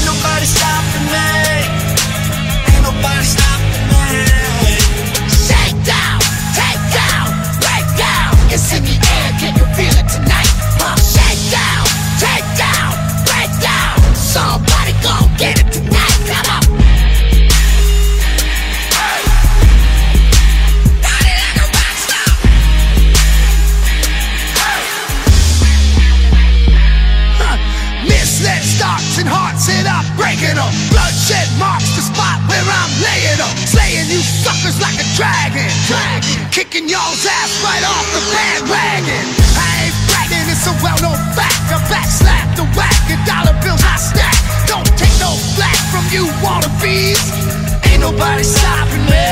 [35.15, 35.69] Dragon.
[35.87, 36.39] Dragon.
[36.51, 39.25] Kicking y'all's ass right off the bandwagon.
[39.57, 41.71] I ain't bragging, it's a well known fact.
[41.71, 44.35] I backslap the whack and dollar bills I stack.
[44.67, 47.19] Don't take no flack from you wannabes.
[47.87, 49.27] Ain't nobody stopping me.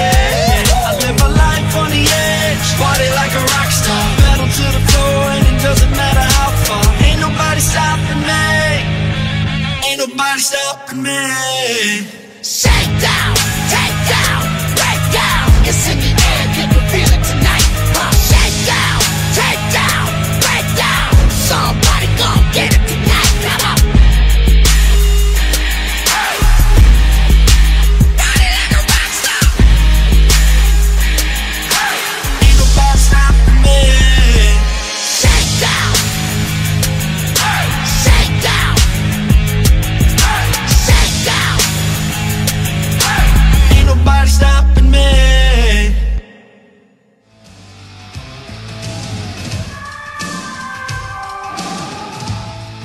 [0.84, 2.66] I live my life on the edge.
[2.80, 4.04] Party like a rock star.
[4.24, 6.86] Pedal to the floor and it doesn't matter how far.
[7.08, 8.48] Ain't nobody stopping me.
[9.88, 12.20] Ain't nobody stopping me.
[12.42, 13.36] Shake down,
[15.72, 16.59] It's in the